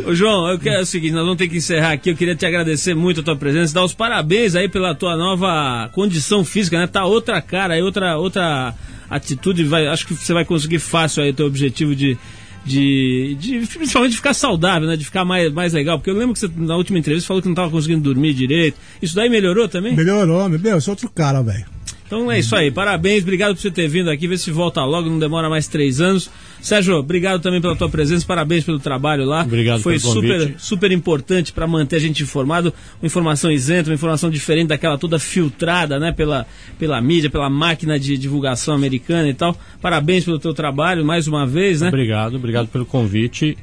Ô, 0.06 0.14
João, 0.14 0.48
eu 0.50 0.58
quero 0.58 0.76
é 0.76 0.80
o 0.80 0.86
seguinte, 0.86 1.12
nós 1.12 1.22
vamos 1.24 1.36
ter 1.38 1.48
que 1.48 1.56
encerrar 1.56 1.92
aqui. 1.92 2.10
Eu 2.10 2.16
queria 2.16 2.34
te 2.36 2.46
agradecer 2.46 2.94
muito 2.94 3.20
a 3.20 3.24
tua 3.24 3.36
presença, 3.36 3.74
dar 3.74 3.84
os 3.84 3.92
parabéns 3.94 4.54
aí 4.54 4.68
pela 4.68 4.94
tua 4.94 5.16
nova 5.16 5.88
condição 5.92 6.44
física, 6.44 6.78
né? 6.78 6.86
Tá 6.86 7.04
outra 7.04 7.40
cara 7.42 7.74
aí, 7.74 7.82
outra, 7.82 8.16
outra 8.16 8.74
atitude. 9.10 9.64
Vai, 9.64 9.86
acho 9.86 10.06
que 10.06 10.14
você 10.14 10.32
vai 10.32 10.44
conseguir 10.44 10.78
fácil 10.78 11.22
aí 11.22 11.30
o 11.30 11.34
teu 11.34 11.46
objetivo 11.46 11.94
de. 11.94 12.16
De, 12.64 13.36
de 13.40 13.66
principalmente 13.66 14.12
de 14.12 14.16
ficar 14.16 14.34
saudável, 14.34 14.88
né? 14.88 14.96
De 14.96 15.04
ficar 15.04 15.24
mais, 15.24 15.52
mais 15.52 15.72
legal. 15.72 15.98
Porque 15.98 16.10
eu 16.10 16.14
lembro 16.14 16.32
que 16.32 16.40
você 16.40 16.50
na 16.56 16.76
última 16.76 16.98
entrevista 16.98 17.26
falou 17.26 17.42
que 17.42 17.48
não 17.48 17.54
tava 17.54 17.70
conseguindo 17.70 18.02
dormir 18.02 18.34
direito. 18.34 18.78
Isso 19.00 19.14
daí 19.14 19.28
melhorou 19.28 19.68
também? 19.68 19.96
Melhorou, 19.96 20.48
meu, 20.48 20.72
eu 20.72 20.80
sou 20.80 20.92
outro 20.92 21.10
cara, 21.10 21.42
velho. 21.42 21.66
Então 22.12 22.30
é 22.30 22.40
isso 22.40 22.54
aí, 22.54 22.70
parabéns, 22.70 23.22
obrigado 23.22 23.54
por 23.54 23.62
você 23.62 23.70
ter 23.70 23.88
vindo 23.88 24.10
aqui, 24.10 24.28
vê 24.28 24.36
se 24.36 24.50
volta 24.50 24.84
logo, 24.84 25.08
não 25.08 25.18
demora 25.18 25.48
mais 25.48 25.66
três 25.66 25.98
anos. 25.98 26.28
Sérgio, 26.60 26.96
obrigado 26.96 27.40
também 27.40 27.58
pela 27.58 27.74
tua 27.74 27.88
presença, 27.88 28.26
parabéns 28.26 28.64
pelo 28.64 28.78
trabalho 28.78 29.24
lá. 29.24 29.40
Obrigado 29.40 29.80
Foi 29.80 29.98
pelo 29.98 30.12
super, 30.12 30.40
convite. 30.40 30.62
super 30.62 30.92
importante 30.92 31.54
para 31.54 31.66
manter 31.66 31.96
a 31.96 31.98
gente 31.98 32.22
informado, 32.22 32.70
uma 33.00 33.06
informação 33.06 33.50
isenta, 33.50 33.88
uma 33.88 33.94
informação 33.94 34.28
diferente 34.28 34.68
daquela 34.68 34.98
toda 34.98 35.18
filtrada, 35.18 35.98
né, 35.98 36.12
pela, 36.12 36.46
pela 36.78 37.00
mídia, 37.00 37.30
pela 37.30 37.48
máquina 37.48 37.98
de 37.98 38.18
divulgação 38.18 38.74
americana 38.74 39.30
e 39.30 39.34
tal. 39.34 39.56
Parabéns 39.80 40.26
pelo 40.26 40.38
teu 40.38 40.52
trabalho 40.52 41.06
mais 41.06 41.26
uma 41.26 41.46
vez, 41.46 41.80
né? 41.80 41.88
Obrigado, 41.88 42.36
obrigado 42.36 42.68
pelo 42.68 42.84
convite. 42.84 43.56